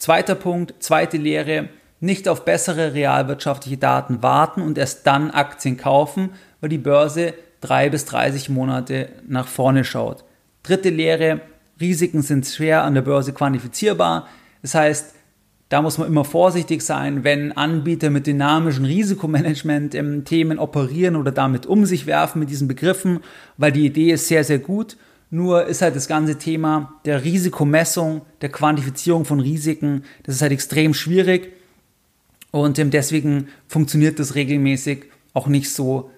Zweiter 0.00 0.34
Punkt, 0.34 0.74
zweite 0.78 1.18
Lehre, 1.18 1.68
nicht 2.00 2.26
auf 2.26 2.46
bessere 2.46 2.94
realwirtschaftliche 2.94 3.76
Daten 3.76 4.22
warten 4.22 4.62
und 4.62 4.78
erst 4.78 5.06
dann 5.06 5.30
Aktien 5.30 5.76
kaufen, 5.76 6.30
weil 6.62 6.70
die 6.70 6.78
Börse 6.78 7.34
drei 7.60 7.90
bis 7.90 8.06
30 8.06 8.48
Monate 8.48 9.10
nach 9.28 9.46
vorne 9.46 9.84
schaut. 9.84 10.24
Dritte 10.62 10.88
Lehre, 10.88 11.42
Risiken 11.78 12.22
sind 12.22 12.46
schwer 12.46 12.82
an 12.84 12.94
der 12.94 13.02
Börse 13.02 13.34
quantifizierbar. 13.34 14.26
Das 14.62 14.74
heißt, 14.74 15.14
da 15.68 15.82
muss 15.82 15.98
man 15.98 16.08
immer 16.08 16.24
vorsichtig 16.24 16.80
sein, 16.80 17.22
wenn 17.22 17.52
Anbieter 17.52 18.08
mit 18.08 18.26
dynamischen 18.26 18.86
Risikomanagement-Themen 18.86 20.58
operieren 20.58 21.14
oder 21.14 21.30
damit 21.30 21.66
um 21.66 21.84
sich 21.84 22.06
werfen 22.06 22.38
mit 22.38 22.48
diesen 22.48 22.68
Begriffen, 22.68 23.20
weil 23.58 23.72
die 23.72 23.84
Idee 23.84 24.12
ist 24.12 24.28
sehr, 24.28 24.44
sehr 24.44 24.60
gut 24.60 24.96
nur 25.30 25.66
ist 25.66 25.80
halt 25.80 25.94
das 25.94 26.08
ganze 26.08 26.38
Thema 26.38 26.94
der 27.04 27.24
Risikomessung, 27.24 28.22
der 28.40 28.50
Quantifizierung 28.50 29.24
von 29.24 29.38
Risiken, 29.40 30.04
das 30.24 30.36
ist 30.36 30.42
halt 30.42 30.52
extrem 30.52 30.92
schwierig. 30.92 31.52
Und 32.50 32.78
deswegen 32.78 33.48
funktioniert 33.68 34.18
das 34.18 34.34
regelmäßig 34.34 35.04
auch 35.32 35.46
nicht 35.46 35.70
so 35.72 36.10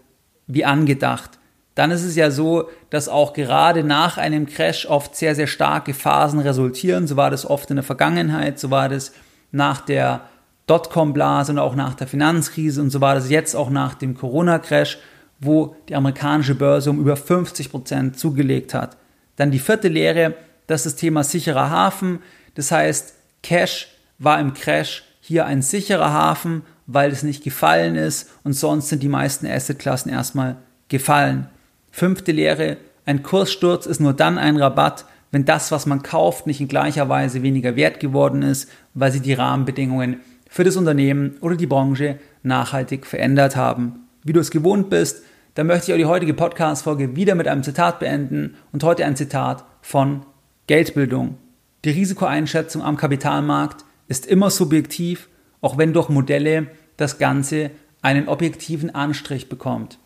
wie 0.46 0.64
angedacht. 0.64 1.38
Dann 1.74 1.90
ist 1.90 2.04
es 2.04 2.16
ja 2.16 2.30
so, 2.30 2.68
dass 2.90 3.08
auch 3.08 3.34
gerade 3.34 3.84
nach 3.84 4.16
einem 4.16 4.46
Crash 4.46 4.86
oft 4.86 5.14
sehr, 5.14 5.34
sehr 5.34 5.46
starke 5.46 5.94
Phasen 5.94 6.40
resultieren. 6.40 7.06
So 7.06 7.16
war 7.16 7.30
das 7.30 7.48
oft 7.48 7.70
in 7.70 7.76
der 7.76 7.84
Vergangenheit, 7.84 8.58
so 8.58 8.70
war 8.70 8.88
das 8.88 9.12
nach 9.52 9.82
der 9.82 10.22
Dotcom-Blase 10.66 11.52
und 11.52 11.58
auch 11.58 11.74
nach 11.74 11.94
der 11.94 12.06
Finanzkrise 12.06 12.80
und 12.80 12.90
so 12.90 13.00
war 13.00 13.14
das 13.14 13.28
jetzt 13.28 13.54
auch 13.54 13.68
nach 13.68 13.94
dem 13.94 14.14
Corona-Crash, 14.14 14.98
wo 15.40 15.76
die 15.88 15.94
amerikanische 15.94 16.54
Börse 16.54 16.90
um 16.90 17.00
über 17.00 17.16
50 17.16 17.70
Prozent 17.70 18.18
zugelegt 18.18 18.72
hat. 18.74 18.96
Dann 19.36 19.50
die 19.50 19.58
vierte 19.58 19.88
Lehre, 19.88 20.34
das 20.66 20.86
ist 20.86 20.94
das 20.94 21.00
Thema 21.00 21.24
sicherer 21.24 21.70
Hafen. 21.70 22.20
Das 22.54 22.70
heißt, 22.70 23.14
Cash 23.42 23.88
war 24.18 24.40
im 24.40 24.54
Crash 24.54 25.04
hier 25.20 25.46
ein 25.46 25.62
sicherer 25.62 26.12
Hafen, 26.12 26.62
weil 26.86 27.10
es 27.10 27.22
nicht 27.22 27.44
gefallen 27.44 27.96
ist 27.96 28.30
und 28.44 28.52
sonst 28.52 28.88
sind 28.88 29.02
die 29.02 29.08
meisten 29.08 29.46
Assetklassen 29.46 30.10
erstmal 30.10 30.56
gefallen. 30.88 31.48
Fünfte 31.90 32.32
Lehre, 32.32 32.76
ein 33.04 33.22
Kurssturz 33.22 33.86
ist 33.86 34.00
nur 34.00 34.12
dann 34.12 34.38
ein 34.38 34.56
Rabatt, 34.56 35.04
wenn 35.30 35.44
das, 35.44 35.72
was 35.72 35.86
man 35.86 36.02
kauft, 36.02 36.46
nicht 36.46 36.60
in 36.60 36.68
gleicher 36.68 37.08
Weise 37.08 37.42
weniger 37.42 37.74
wert 37.74 38.00
geworden 38.00 38.42
ist, 38.42 38.68
weil 38.94 39.10
sie 39.10 39.20
die 39.20 39.32
Rahmenbedingungen 39.32 40.20
für 40.48 40.64
das 40.64 40.76
Unternehmen 40.76 41.38
oder 41.40 41.56
die 41.56 41.66
Branche 41.66 42.18
nachhaltig 42.42 43.06
verändert 43.06 43.56
haben. 43.56 44.08
Wie 44.22 44.34
du 44.34 44.40
es 44.40 44.50
gewohnt 44.50 44.90
bist, 44.90 45.22
dann 45.54 45.66
möchte 45.66 45.86
ich 45.86 45.94
auch 45.94 45.98
die 45.98 46.06
heutige 46.06 46.34
Podcast-Folge 46.34 47.16
wieder 47.16 47.34
mit 47.34 47.48
einem 47.48 47.62
Zitat 47.62 48.00
beenden 48.00 48.56
und 48.72 48.84
heute 48.84 49.04
ein 49.04 49.16
Zitat 49.16 49.64
von 49.82 50.22
Geldbildung. 50.66 51.36
Die 51.84 51.90
Risikoeinschätzung 51.90 52.82
am 52.82 52.96
Kapitalmarkt 52.96 53.84
ist 54.08 54.24
immer 54.26 54.50
subjektiv, 54.50 55.28
auch 55.60 55.78
wenn 55.78 55.92
durch 55.92 56.08
Modelle 56.08 56.68
das 56.96 57.18
Ganze 57.18 57.70
einen 58.00 58.28
objektiven 58.28 58.94
Anstrich 58.94 59.48
bekommt. 59.48 59.98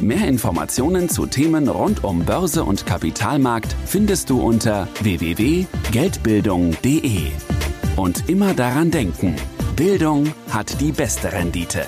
Mehr 0.00 0.28
Informationen 0.28 1.08
zu 1.08 1.26
Themen 1.26 1.68
rund 1.68 2.04
um 2.04 2.24
Börse 2.24 2.62
und 2.64 2.86
Kapitalmarkt 2.86 3.74
findest 3.86 4.28
du 4.28 4.40
unter 4.40 4.88
www.geldbildung.de. 5.00 7.30
Und 7.96 8.28
immer 8.28 8.52
daran 8.52 8.90
denken, 8.90 9.36
Bildung 9.74 10.34
hat 10.50 10.82
die 10.82 10.92
beste 10.92 11.32
Rendite. 11.32 11.86